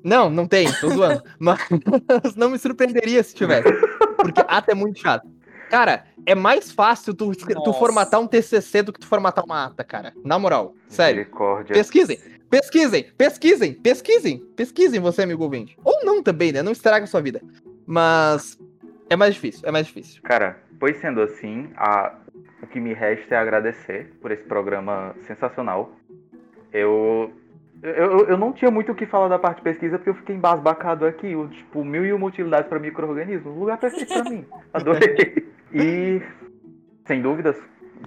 Não, 0.04 0.30
não 0.30 0.48
tem, 0.48 0.72
tô 0.80 0.90
zoando. 0.92 1.24
Mas 1.40 1.60
não 2.36 2.52
me 2.52 2.60
surpreenderia 2.60 3.24
se 3.24 3.34
tivesse. 3.34 3.72
Porque 4.18 4.40
ata 4.48 4.72
é 4.72 4.76
muito 4.76 5.00
chato. 5.00 5.28
Cara, 5.68 6.06
é 6.28 6.36
mais 6.36 6.72
fácil 6.72 7.12
tu, 7.14 7.32
tu 7.34 7.74
formatar 7.74 8.22
um 8.22 8.28
TCC 8.28 8.84
do 8.84 8.94
que 8.94 9.00
tu 9.00 9.08
formatar 9.08 9.44
uma 9.44 9.66
ata, 9.66 9.84
cara. 9.84 10.14
Na 10.24 10.38
moral, 10.38 10.76
sério. 10.88 11.28
Pesquisem, 11.68 12.20
pesquisem, 12.50 13.04
pesquisem, 13.18 13.74
pesquisem, 13.74 14.38
pesquisem 14.56 15.00
você, 15.00 15.24
amigo 15.24 15.44
ouvinte. 15.44 15.76
Ou 15.84 16.06
não 16.06 16.22
também, 16.22 16.52
né? 16.52 16.62
Não 16.62 16.72
estraga 16.72 17.06
a 17.06 17.08
sua 17.08 17.22
vida. 17.22 17.42
Mas 17.86 18.60
é 19.10 19.16
mais 19.16 19.34
difícil, 19.34 19.68
é 19.68 19.72
mais 19.72 19.88
difícil. 19.88 20.22
Cara, 20.22 20.60
pois 20.80 20.98
sendo 20.98 21.22
assim, 21.22 21.70
a- 21.78 22.14
o 22.62 22.68
que 22.68 22.80
me 22.80 22.94
resta 22.94 23.36
é 23.36 23.38
agradecer 23.38 24.12
por 24.22 24.32
esse 24.32 24.44
programa 24.44 25.16
sensacional. 25.28 25.92
Eu, 26.74 27.32
eu, 27.84 28.28
eu 28.28 28.38
não 28.38 28.52
tinha 28.52 28.72
muito 28.72 28.92
o 28.92 28.96
que 28.96 29.06
falar 29.06 29.28
da 29.28 29.38
parte 29.40 29.58
de 29.58 29.64
pesquisa 29.64 29.98
porque 29.98 30.10
eu 30.10 30.16
fiquei 30.16 30.36
embasbacado 30.36 31.06
aqui. 31.06 31.36
O, 31.36 31.48
tipo, 31.48 31.84
mil 31.86 32.06
e 32.06 32.12
uma 32.12 32.26
utilidades 32.28 32.68
para 32.68 32.80
micro-organismos. 32.80 33.56
Lugar 33.56 33.78
perfeito 33.78 34.14
para 34.14 34.30
mim. 34.30 34.46
Adorei. 34.74 35.48
E, 35.74 36.22
sem 37.06 37.22
dúvidas, 37.22 37.56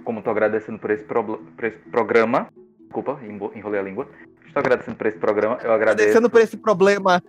como 0.03 0.19
estou 0.19 0.31
agradecendo 0.31 0.77
por 0.79 0.91
esse, 0.91 1.03
probl- 1.03 1.39
por 1.55 1.65
esse 1.65 1.77
programa. 1.89 2.47
Desculpa, 2.81 3.19
enrolei 3.55 3.79
a 3.79 3.83
língua. 3.83 4.07
Estou 4.45 4.59
agradecendo 4.59 4.97
por 4.97 5.07
esse 5.07 5.17
programa. 5.17 5.57
Eu 5.63 5.71
agradeço. 5.71 6.03
Agradecendo 6.09 6.29
por 6.29 6.41
esse 6.41 6.57
problema. 6.57 7.23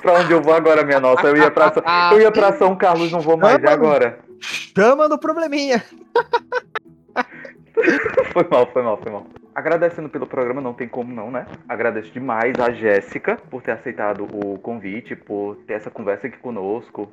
Pra 0.00 0.12
onde 0.20 0.32
eu 0.32 0.42
vou 0.42 0.54
agora, 0.54 0.84
minha 0.84 1.00
nossa? 1.00 1.26
Eu 1.26 1.36
ia 1.36 1.50
pra, 1.50 1.72
São- 1.72 1.82
eu 2.12 2.20
ia 2.20 2.30
pra 2.32 2.52
São 2.54 2.76
Carlos, 2.76 3.10
não 3.12 3.20
vou 3.20 3.36
mais. 3.36 3.62
E 3.62 3.66
agora? 3.66 4.18
Chama 4.40 5.08
do 5.08 5.18
probleminha. 5.18 5.82
Foi 8.32 8.46
mal, 8.50 8.70
foi 8.72 8.82
mal, 8.82 8.96
foi 9.02 9.10
mal. 9.10 9.26
Agradecendo 9.54 10.08
pelo 10.08 10.26
programa, 10.26 10.60
não 10.60 10.74
tem 10.74 10.86
como 10.86 11.12
não, 11.12 11.30
né? 11.30 11.46
Agradeço 11.68 12.10
demais 12.12 12.54
a 12.60 12.70
Jéssica 12.70 13.36
por 13.50 13.62
ter 13.62 13.72
aceitado 13.72 14.24
o 14.24 14.58
convite, 14.58 15.16
por 15.16 15.56
ter 15.66 15.74
essa 15.74 15.90
conversa 15.90 16.26
aqui 16.26 16.36
conosco. 16.38 17.10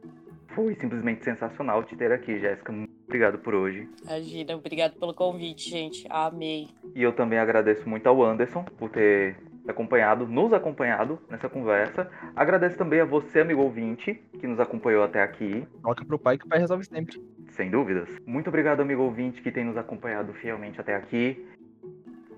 Foi 0.54 0.76
simplesmente 0.76 1.24
sensacional 1.24 1.84
te 1.84 1.96
ter 1.96 2.12
aqui, 2.12 2.40
Jéssica. 2.40 2.72
Muito 2.74 2.92
obrigado 3.08 3.40
por 3.40 3.56
hoje. 3.56 3.88
Imagina, 4.04 4.56
obrigado 4.56 4.94
pelo 5.00 5.14
convite, 5.14 5.70
gente. 5.70 6.06
Amei. 6.10 6.68
E 6.94 7.02
eu 7.04 7.14
também 7.14 7.40
agradeço 7.40 7.88
muito 7.88 8.08
ao 8.08 8.22
Anderson 8.24 8.64
por 8.78 8.90
ter 8.90 9.38
acompanhado, 9.70 10.28
nos 10.28 10.54
acompanhado 10.54 11.20
nessa 11.30 11.48
conversa. 11.48 12.10
Agradeço 12.36 12.78
também 12.78 13.00
a 13.00 13.06
você, 13.06 13.42
amigo 13.42 13.62
ouvinte, 13.62 14.14
que 14.40 14.48
nos 14.48 14.60
acompanhou 14.60 15.04
até 15.04 15.22
aqui. 15.22 15.68
Toca 15.82 16.06
pro 16.06 16.20
pai 16.20 16.38
que 16.38 16.46
o 16.46 16.50
pai 16.50 16.60
resolve 16.60 16.86
sempre. 16.86 17.22
Sem 17.50 17.70
dúvidas. 17.70 18.10
Muito 18.26 18.48
obrigado, 18.48 18.82
amigo 18.82 19.04
ouvinte, 19.04 19.42
que 19.42 19.52
tem 19.52 19.64
nos 19.64 19.78
acompanhado 19.78 20.34
fielmente 20.34 20.80
até 20.80 20.96
aqui. 20.96 21.46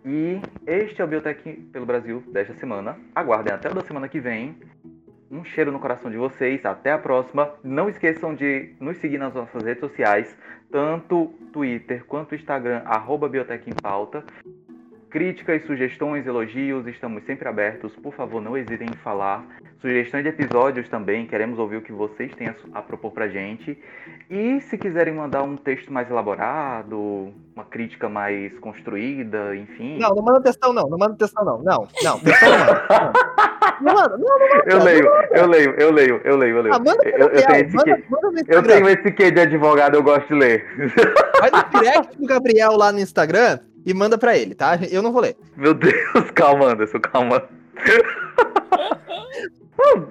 E 0.04 0.42
este 0.66 1.02
é 1.02 1.06
o 1.06 1.08
Biotech 1.08 1.52
pelo 1.72 1.86
Brasil 1.86 2.24
desta 2.32 2.54
semana. 2.56 2.98
Aguardem 3.14 3.54
até 3.54 3.70
o 3.70 3.76
da 3.76 3.82
semana 3.82 4.08
que 4.08 4.20
vem. 4.20 4.58
Um 5.30 5.44
cheiro 5.44 5.72
no 5.72 5.80
coração 5.80 6.10
de 6.10 6.18
vocês. 6.18 6.66
Até 6.66 6.92
a 6.92 6.98
próxima. 6.98 7.54
Não 7.64 7.88
esqueçam 7.88 8.34
de 8.34 8.74
nos 8.80 8.98
seguir 8.98 9.20
nas 9.20 9.34
nossas 9.34 9.64
redes 9.64 9.80
sociais, 9.80 10.36
tanto 10.72 11.28
Twitter 11.54 12.04
quanto 12.06 12.34
Instagram, 12.34 12.82
arroba 12.86 13.30
Biotech 13.30 13.70
em 13.70 13.74
Pauta. 13.74 14.24
Críticas, 15.12 15.62
sugestões, 15.66 16.26
elogios, 16.26 16.88
estamos 16.88 17.22
sempre 17.26 17.46
abertos. 17.46 17.94
Por 17.98 18.14
favor, 18.14 18.42
não 18.42 18.58
hesitem 18.58 18.88
em 18.88 18.98
falar. 19.04 19.46
Sugestões 19.82 20.24
de 20.24 20.30
episódios 20.30 20.88
também, 20.88 21.28
queremos 21.28 21.60
ouvir 21.60 21.76
o 21.76 21.82
que 21.82 21.92
vocês 21.92 22.34
têm 22.36 22.48
a 22.74 22.82
propor 22.82 23.12
pra 23.12 23.28
gente. 23.28 23.78
E 24.30 24.62
se 24.62 24.78
quiserem 24.78 25.14
mandar 25.14 25.44
um 25.44 25.58
texto 25.58 25.92
mais 25.92 26.10
elaborado, 26.10 27.34
uma 27.54 27.66
crítica 27.66 28.08
mais 28.08 28.58
construída, 28.60 29.54
enfim. 29.54 29.98
Não, 30.00 30.16
não 30.16 30.24
manda 30.24 30.42
textão, 30.42 30.72
não. 30.72 30.88
Não 30.90 30.98
manda 30.98 31.16
textão, 31.16 31.44
não. 31.44 31.62
Não, 31.62 31.88
não, 32.04 32.20
textão 32.20 32.50
não. 32.50 33.14
Não, 33.82 33.94
manda, 33.94 34.18
não, 34.18 34.40
não, 34.40 34.48
Eu 34.66 34.84
leio, 34.84 35.10
eu 35.32 35.48
leio, 35.48 35.76
eu 35.78 35.92
leio, 35.92 36.22
eu 36.24 36.38
leio, 36.38 36.56
eu 36.56 36.62
leio. 36.62 36.76
ah, 36.76 36.80
manda 36.80 37.10
Eu, 37.10 37.28
eu 37.30 37.46
tenho 37.48 37.66
esse 37.66 37.76
manda, 37.76 37.96
quê. 37.96 38.04
manda 38.10 38.42
Eu 38.48 38.64
tenho 38.64 38.88
esse 38.90 39.12
quê 39.12 39.32
de 39.32 39.42
advogado, 39.42 39.96
eu 39.96 40.04
gosto 40.04 40.28
de 40.28 40.36
ler. 40.36 40.66
Vai 41.40 41.50
no 41.52 41.80
direct 41.82 42.18
do 42.18 42.28
Gabriel 42.28 42.78
lá 42.78 42.92
no 42.92 43.00
Instagram 43.00 43.60
e 43.86 43.94
manda 43.94 44.18
pra 44.18 44.38
ele, 44.38 44.56
tá? 44.56 44.80
Eu 44.90 45.02
não 45.02 45.12
vou 45.12 45.22
ler. 45.22 45.38
Meu 45.56 45.74
Deus, 45.74 46.32
calma, 46.34 46.72
Anderson, 46.72 47.00
calma. 47.00 47.44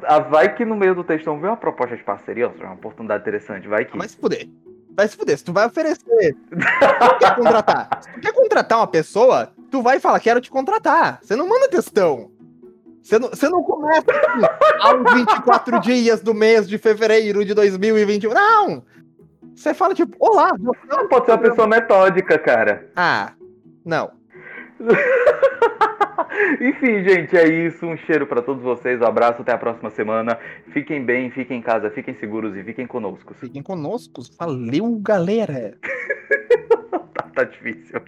Ah, 0.05 0.18
Vai 0.18 0.55
que 0.55 0.64
no 0.64 0.77
meio 0.77 0.95
do 0.95 1.05
textão 1.05 1.39
vem 1.39 1.51
uma 1.51 1.57
proposta 1.57 1.97
de 1.97 2.03
parceria, 2.03 2.49
ó, 2.49 2.64
uma 2.64 2.75
oportunidade 2.75 3.23
interessante, 3.23 3.68
vai 3.68 3.85
que. 3.85 3.97
Vai 3.97 4.09
se 4.09 4.16
fuder. 4.16 4.49
Vai 4.97 5.09
se 5.09 5.16
fuder. 5.16 5.39
Se 5.39 5.45
tu 5.45 5.53
vai 5.53 5.66
oferecer. 5.66 6.37
tu 6.51 7.18
quer 7.18 7.37
contratar. 7.37 8.01
Se 8.03 8.12
tu 8.12 8.21
quer 8.21 8.33
contratar 8.33 8.79
uma 8.79 8.87
pessoa, 8.87 9.53
tu 9.71 9.83
vai 9.83 10.01
falar, 10.01 10.18
quero 10.21 10.41
te 10.41 10.51
contratar. 10.51 11.21
Você 11.23 11.37
não 11.37 11.49
manda 11.49 11.68
textão. 11.68 12.31
Você 13.03 13.18
não, 13.18 13.29
você 13.29 13.49
não 13.49 13.62
começa 13.62 14.05
aos 14.81 15.14
24 15.14 15.81
dias 15.81 16.21
do 16.21 16.35
mês 16.35 16.68
de 16.68 16.77
fevereiro 16.77 17.45
de 17.45 17.55
2021. 17.55 18.33
Não! 18.33 18.85
Você 19.55 19.73
fala 19.75 19.95
tipo, 19.95 20.14
olá, 20.18 20.51
você... 20.59 20.79
Não, 20.89 21.09
pode 21.09 21.27
ser 21.27 21.33
uma 21.33 21.39
pessoa 21.39 21.66
metódica, 21.66 22.39
cara. 22.39 22.91
Ah, 22.95 23.33
não. 23.91 24.12
Enfim, 26.61 27.03
gente, 27.03 27.36
é 27.36 27.47
isso. 27.66 27.84
Um 27.84 27.97
cheiro 27.97 28.26
pra 28.26 28.41
todos 28.41 28.62
vocês. 28.62 29.01
Um 29.01 29.05
abraço, 29.05 29.43
até 29.43 29.53
a 29.53 29.59
próxima 29.59 29.91
semana. 29.91 30.38
Fiquem 30.72 31.05
bem, 31.05 31.30
fiquem 31.30 31.59
em 31.59 31.62
casa, 31.62 31.91
fiquem 31.91 32.14
seguros 32.14 32.57
e 32.57 32.62
fiquem 32.62 32.86
conosco. 32.86 33.34
Fiquem 33.34 33.62
conosco. 33.62 34.22
Valeu, 34.38 34.97
galera. 35.03 35.76
tá 37.34 37.45
difícil. 37.45 38.01